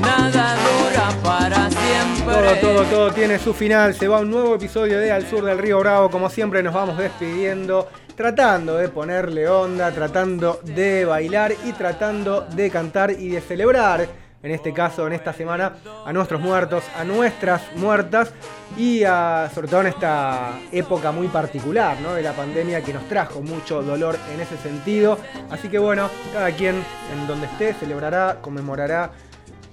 Nada 0.00 0.56
dura 0.56 1.10
para 1.22 1.70
siempre. 1.70 2.34
Todo, 2.34 2.54
todo, 2.60 2.84
todo 2.86 3.12
tiene 3.12 3.38
su 3.38 3.54
final. 3.54 3.94
Se 3.94 4.08
va 4.08 4.20
un 4.20 4.30
nuevo 4.30 4.56
episodio 4.56 4.98
de 4.98 5.12
Al 5.12 5.24
Sur 5.28 5.44
del 5.44 5.58
Río 5.58 5.78
Bravo. 5.78 6.10
Como 6.10 6.28
siempre 6.30 6.64
nos 6.64 6.74
vamos 6.74 6.98
despidiendo, 6.98 7.88
tratando 8.16 8.76
de 8.76 8.88
ponerle 8.88 9.48
onda, 9.48 9.92
tratando 9.92 10.58
de 10.64 11.04
bailar 11.04 11.54
y 11.64 11.72
tratando 11.74 12.40
de 12.40 12.70
cantar 12.70 13.12
y 13.12 13.28
de 13.28 13.40
celebrar. 13.40 14.29
En 14.42 14.52
este 14.52 14.72
caso, 14.72 15.06
en 15.06 15.12
esta 15.12 15.34
semana, 15.34 15.74
a 16.06 16.12
nuestros 16.14 16.40
muertos, 16.40 16.82
a 16.96 17.04
nuestras 17.04 17.60
muertas 17.76 18.32
y 18.74 19.04
a, 19.04 19.50
sobre 19.54 19.68
todo 19.68 19.82
en 19.82 19.88
esta 19.88 20.58
época 20.72 21.12
muy 21.12 21.28
particular 21.28 22.00
¿no? 22.00 22.14
de 22.14 22.22
la 22.22 22.32
pandemia 22.32 22.80
que 22.82 22.94
nos 22.94 23.06
trajo 23.06 23.42
mucho 23.42 23.82
dolor 23.82 24.16
en 24.32 24.40
ese 24.40 24.56
sentido. 24.56 25.18
Así 25.50 25.68
que 25.68 25.78
bueno, 25.78 26.08
cada 26.32 26.50
quien 26.52 26.76
en 26.76 27.26
donde 27.26 27.46
esté 27.46 27.74
celebrará, 27.74 28.38
conmemorará 28.40 29.10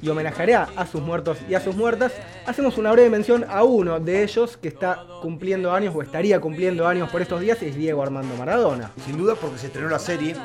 y 0.02 0.10
homenajeará 0.10 0.68
a 0.76 0.86
sus 0.86 1.02
muertos 1.02 1.38
y 1.50 1.56
a 1.56 1.62
sus 1.62 1.76
muertas, 1.76 2.12
hacemos 2.46 2.78
una 2.78 2.92
breve 2.92 3.10
mención 3.10 3.46
a 3.50 3.64
uno 3.64 4.00
de 4.00 4.24
ellos 4.24 4.58
que 4.58 4.68
está 4.68 5.04
cumpliendo 5.22 5.72
años 5.72 5.96
o 5.96 6.02
estaría 6.02 6.40
cumpliendo 6.40 6.88
años 6.88 7.10
por 7.10 7.22
estos 7.22 7.42
días, 7.42 7.62
es 7.64 7.76
Diego 7.76 8.04
Armando 8.04 8.36
Maradona. 8.36 8.92
Sin 9.06 9.18
duda 9.18 9.36
porque 9.36 9.58
se 9.58 9.68
estrenó 9.68 9.90
la 9.90 10.00
serie, 10.00 10.36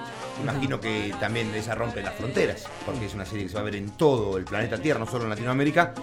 imagino 0.40 0.80
que 0.80 1.14
también 1.20 1.54
esa 1.54 1.74
rompe 1.74 2.02
las 2.02 2.14
fronteras, 2.14 2.64
porque 2.86 3.06
es 3.06 3.14
una 3.14 3.24
serie 3.24 3.44
que 3.44 3.50
se 3.50 3.54
va 3.54 3.60
a 3.60 3.64
ver 3.64 3.76
en 3.76 3.90
todo 3.90 4.36
el 4.36 4.44
planeta 4.44 4.78
Tierra, 4.78 4.98
no 4.98 5.06
solo 5.06 5.24
en 5.24 5.30
Latinoamérica. 5.30 5.94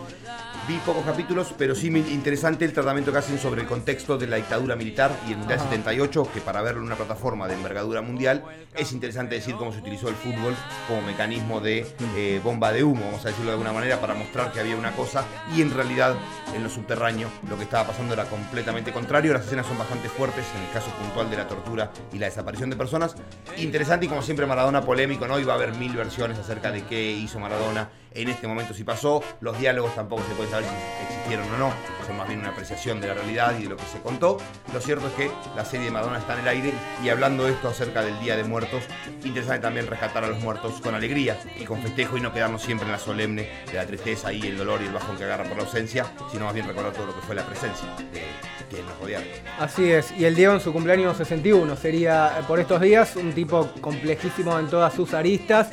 Vi 0.68 0.78
pocos 0.86 1.04
capítulos, 1.04 1.54
pero 1.58 1.74
sí 1.74 1.88
interesante 1.88 2.64
el 2.64 2.74
tratamiento 2.74 3.12
que 3.12 3.18
hacen 3.18 3.40
sobre 3.40 3.62
el 3.62 3.68
contexto 3.68 4.20
de 4.20 4.28
la 4.28 4.36
dictadura 4.36 4.76
militar 4.76 5.12
y 5.28 5.32
el 5.32 5.40
Mundial 5.40 5.60
Ajá. 5.60 5.70
78, 5.70 6.30
que 6.32 6.42
para 6.42 6.62
verlo 6.62 6.82
en 6.82 6.88
una 6.88 6.96
plataforma 6.96 7.48
de 7.48 7.56
envergadura 7.56 8.02
mundial, 8.02 8.44
es 8.76 8.92
interesante 8.92 9.36
decir 9.36 9.56
cómo 9.56 9.72
se 9.74 9.80
utilizó 9.80 10.10
el 10.10 10.16
fútbol 10.16 10.54
como 10.88 11.02
mecanismo 11.02 11.60
de 11.60 11.88
eh, 12.16 12.40
bomba 12.44 12.72
de 12.72 12.84
humo, 12.84 13.06
vamos 13.06 13.26
a 13.26 13.30
decirlo 13.30 13.48
de 13.48 13.54
alguna 13.54 13.74
manera, 13.74 14.00
para 14.00 14.14
mostrar 14.14 14.52
que 14.52 14.60
había 14.60 14.76
una 14.76 14.92
cosa 14.92 15.26
y 15.56 15.62
en 15.64 15.74
realidad 15.74 16.16
en 16.54 16.64
lo 16.64 16.70
subterráneo 16.70 17.30
lo 17.50 17.58
que 17.58 17.64
estaba 17.64 17.88
pasando 17.88 18.14
era 18.14 18.26
completamente 18.26 18.92
contrario. 18.92 19.34
Las 19.34 19.46
escenas 19.46 19.66
son 19.66 19.78
bastante 19.78 20.08
fuertes 20.08 20.46
en 20.56 20.64
el 20.64 20.72
caso 20.72 20.92
puntual 20.92 21.30
de 21.32 21.38
la 21.38 21.48
tortura 21.48 21.92
y 22.14 22.20
la 22.20 22.28
desaparición 22.28 22.70
de 22.70 22.76
personas. 22.76 23.16
Interesante 23.58 24.06
y 24.06 24.10
como 24.10 24.19
siempre 24.22 24.46
Maradona 24.46 24.82
polémico, 24.82 25.28
¿no? 25.28 25.40
Y 25.40 25.44
va 25.44 25.54
a 25.54 25.56
haber 25.56 25.74
mil 25.74 25.96
versiones 25.96 26.38
acerca 26.38 26.72
de 26.72 26.84
qué 26.84 27.12
hizo 27.12 27.40
Maradona 27.40 27.90
en 28.14 28.30
este 28.30 28.48
momento 28.48 28.74
si 28.74 28.84
pasó. 28.84 29.24
Los 29.42 29.60
diálogos 29.60 29.96
tampoco 29.96 30.24
se 30.28 30.36
puede 30.36 30.50
saber 30.50 30.66
si 30.66 31.04
existieron 31.06 31.52
o 31.54 31.58
no, 31.58 31.74
son 32.06 32.18
más 32.18 32.28
bien 32.28 32.40
una 32.40 32.50
apreciación 32.50 33.00
de 33.02 33.08
la 33.08 33.14
realidad 33.14 33.56
y 33.60 33.64
de 33.64 33.70
lo 33.70 33.78
que 33.78 33.86
se 33.86 34.00
contó. 34.00 34.38
Lo 34.74 34.82
cierto 34.82 35.08
es 35.08 35.14
que 35.14 35.32
la 35.56 35.66
serie 35.66 35.86
de 35.86 35.92
Maradona 35.92 36.20
está 36.20 36.34
en 36.34 36.40
el 36.40 36.48
aire 36.48 36.74
y 37.04 37.10
hablando 37.10 37.46
de 37.46 37.52
esto 37.52 37.70
acerca 37.70 38.02
del 38.02 38.20
Día 38.20 38.36
de 38.36 38.44
Muertos, 38.44 38.84
interesante 39.24 39.62
también 39.62 39.88
rescatar 39.88 40.24
a 40.24 40.28
los 40.28 40.40
muertos 40.40 40.82
con 40.82 40.96
alegría 40.96 41.40
y 41.60 41.66
con 41.66 41.82
festejo 41.82 42.18
y 42.18 42.22
no 42.22 42.34
quedarnos 42.34 42.62
siempre 42.62 42.86
en 42.86 42.92
la 42.92 43.00
solemne 43.00 43.50
de 43.68 43.74
la 43.74 43.86
tristeza 43.86 44.34
y 44.34 44.42
el 44.42 44.58
dolor 44.58 44.82
y 44.82 44.86
el 44.86 44.94
bajón 44.94 45.18
que 45.18 45.26
agarra 45.26 45.44
por 45.44 45.58
la 45.58 45.64
ausencia, 45.64 46.06
sino 46.32 46.46
más 46.46 46.54
bien 46.54 46.68
recordar 46.68 46.94
todo 46.94 47.08
lo 47.08 47.16
que 47.16 47.22
fue 47.22 47.36
la 47.36 47.46
presencia 47.46 47.88
de 48.12 48.24
quien 48.70 48.86
nos 48.86 48.98
rodearon. 49.00 49.28
Así 49.60 49.92
es, 49.92 50.12
y 50.18 50.26
el 50.26 50.36
Diego 50.36 50.54
en 50.54 50.62
su 50.62 50.72
cumpleaños 50.72 51.18
61 51.18 51.76
sería 51.76 52.40
eh, 52.40 52.44
por 52.48 52.60
estos 52.60 52.82
días 52.82 53.16
un 53.16 53.34
tipo 53.34 53.70
complejísimo 53.82 54.58
en 54.60 54.68
todas 54.68 54.94
sus 54.94 55.14
aristas, 55.14 55.70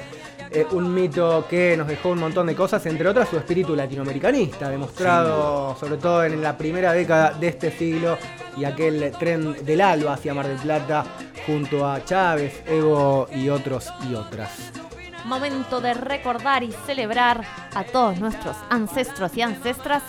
eh, 0.56 0.66
un 0.70 0.94
mito 0.94 1.46
que 1.50 1.76
nos 1.76 1.86
dejó 1.86 2.08
un 2.08 2.18
montón 2.18 2.46
de 2.46 2.54
cosas, 2.54 2.86
entre 2.86 3.06
otras 3.06 3.28
su 3.28 3.36
espíritu 3.36 3.76
latinoamericanista, 3.76 4.70
demostrado 4.70 5.76
sobre 5.78 5.98
todo 5.98 6.24
en 6.24 6.40
la 6.40 6.56
primera 6.56 6.94
década 6.94 7.32
de 7.38 7.48
este 7.48 7.70
siglo 7.70 8.16
y 8.56 8.64
aquel 8.64 9.12
tren 9.18 9.54
del 9.66 9.82
alba 9.82 10.14
hacia 10.14 10.32
Mar 10.32 10.48
del 10.48 10.56
Plata 10.56 11.04
junto 11.46 11.86
a 11.86 12.02
Chávez, 12.06 12.62
Evo 12.66 13.28
y 13.34 13.50
otros 13.50 13.92
y 14.10 14.14
otras. 14.14 14.72
Momento 15.26 15.82
de 15.82 15.92
recordar 15.92 16.62
y 16.62 16.72
celebrar 16.86 17.44
a 17.74 17.84
todos 17.84 18.18
nuestros 18.18 18.56
ancestros 18.70 19.36
y 19.36 19.42
ancestras 19.42 20.04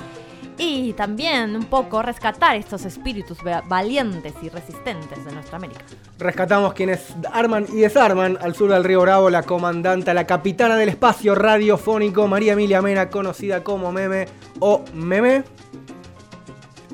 y 0.57 0.93
también 0.93 1.55
un 1.55 1.65
poco 1.65 2.01
rescatar 2.01 2.55
estos 2.55 2.83
espíritus 2.85 3.37
va- 3.45 3.61
valientes 3.67 4.33
y 4.41 4.49
resistentes 4.49 5.23
de 5.23 5.31
nuestra 5.31 5.57
América. 5.57 5.81
Rescatamos 6.17 6.73
quienes 6.73 7.13
arman 7.31 7.65
y 7.71 7.77
desarman 7.77 8.37
al 8.41 8.55
sur 8.55 8.71
del 8.71 8.83
río 8.83 9.01
Bravo 9.01 9.29
la 9.29 9.43
comandanta, 9.43 10.13
la 10.13 10.25
capitana 10.25 10.75
del 10.75 10.89
espacio 10.89 11.35
radiofónico, 11.35 12.27
María 12.27 12.53
Emilia 12.53 12.81
Mena, 12.81 13.09
conocida 13.09 13.63
como 13.63 13.91
Meme 13.91 14.25
o 14.59 14.83
Meme. 14.93 15.43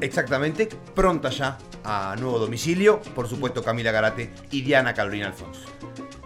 Exactamente, 0.02 0.68
pronta 0.94 1.30
ya 1.30 1.58
a 1.86 2.16
nuevo 2.20 2.40
domicilio, 2.40 3.00
por 3.16 3.28
supuesto 3.28 3.64
Camila 3.64 3.92
Garate 3.92 4.34
y 4.52 4.62
Diana 4.62 4.94
Carolina 4.94 5.28
Alfonso. 5.28 5.62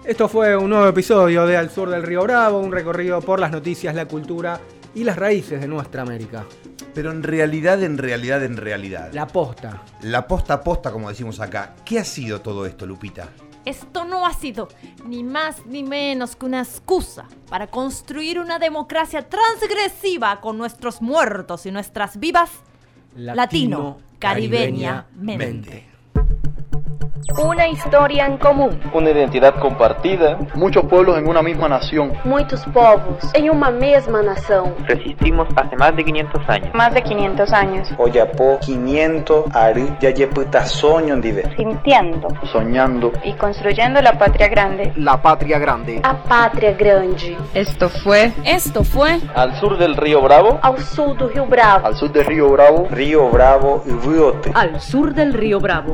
Esto 0.04 0.28
fue 0.30 0.56
un 0.56 0.70
nuevo 0.70 0.88
episodio 0.88 1.46
de 1.46 1.58
Al 1.58 1.70
Sur 1.70 1.90
del 1.90 2.04
Río 2.04 2.24
Bravo, 2.24 2.60
un 2.60 2.72
recorrido 2.72 3.20
por 3.22 3.40
las 3.40 3.52
noticias, 3.52 3.94
la 3.94 4.06
cultura 4.08 4.60
y 4.96 5.04
las 5.04 5.18
raíces 5.18 5.60
de 5.60 5.68
nuestra 5.68 6.02
América. 6.02 6.46
Pero 6.98 7.12
en 7.12 7.22
realidad, 7.22 7.84
en 7.84 8.00
realidad, 8.00 8.44
en 8.44 8.58
realidad. 8.58 9.12
La 9.14 9.28
posta. 9.28 9.84
La 10.02 10.28
posta 10.28 10.56
a 10.56 10.64
posta, 10.64 10.92
como 10.92 11.10
decimos 11.10 11.40
acá. 11.40 11.76
¿Qué 11.86 12.00
ha 12.00 12.04
sido 12.04 12.42
todo 12.42 12.66
esto, 12.66 12.88
Lupita? 12.88 13.30
Esto 13.66 14.04
no 14.04 14.26
ha 14.26 14.34
sido 14.34 14.68
ni 15.06 15.24
más 15.24 15.64
ni 15.68 15.84
menos 15.84 16.36
que 16.36 16.48
una 16.48 16.60
excusa 16.60 17.28
para 17.52 17.68
construir 17.68 18.40
una 18.40 18.58
democracia 18.58 19.30
transgresiva 19.30 20.42
con 20.42 20.58
nuestros 20.58 21.00
muertos 21.00 21.68
y 21.68 21.72
nuestras 21.72 22.20
vivas 22.20 22.50
latino, 23.16 24.00
caribeñamente. 24.18 25.86
Una 27.36 27.68
historia 27.68 28.26
en 28.26 28.38
común. 28.38 28.80
Una 28.94 29.12
identidad 29.12 29.56
compartida. 29.60 30.38
Muchos 30.56 30.86
pueblos 30.86 31.18
en 31.18 31.28
una 31.28 31.42
misma 31.42 31.68
nación. 31.68 32.14
Muitos 32.24 32.64
povos 32.74 33.32
em 33.36 33.50
uma 33.50 33.70
mesma 33.70 34.24
nação. 34.24 34.74
Resistimos 34.88 35.48
hace 35.56 35.76
más 35.76 35.96
de 35.96 36.04
500 36.06 36.50
años. 36.50 36.70
Más 36.74 36.94
de 36.94 37.04
500 37.04 37.54
años. 37.54 37.90
Oyapo 37.98 38.58
500 38.62 39.46
ari 39.54 39.88
yayeputa 40.00 40.66
soño 40.66 41.18
dive. 41.18 41.44
Sintiendo 41.58 42.30
Soñando. 42.52 43.12
y 43.24 43.34
construyendo 43.34 44.02
la 44.02 44.18
patria 44.18 44.48
grande. 44.48 44.94
La 44.96 45.22
patria 45.22 45.60
grande. 45.60 46.00
A 46.04 46.16
pátria 46.16 46.72
grande. 46.74 47.38
Esto 47.54 47.90
fue. 47.90 48.32
Esto 48.46 48.84
fue. 48.84 49.20
Al 49.36 49.54
sur 49.60 49.78
del 49.78 49.96
río 49.98 50.22
Bravo. 50.22 50.60
Ao 50.62 50.78
sul 50.78 51.16
do 51.18 51.28
Rio 51.28 51.46
Bravo. 51.46 51.86
Al 51.86 51.96
sur 51.96 52.10
del 52.12 52.26
río 52.26 52.50
Bravo. 52.50 52.88
Río 52.90 53.30
Bravo 53.30 53.84
y 53.86 53.92
Riote. 54.08 54.52
Al 54.56 54.80
sur 54.80 55.14
del 55.14 55.34
río 55.34 55.60
Bravo. 55.60 55.94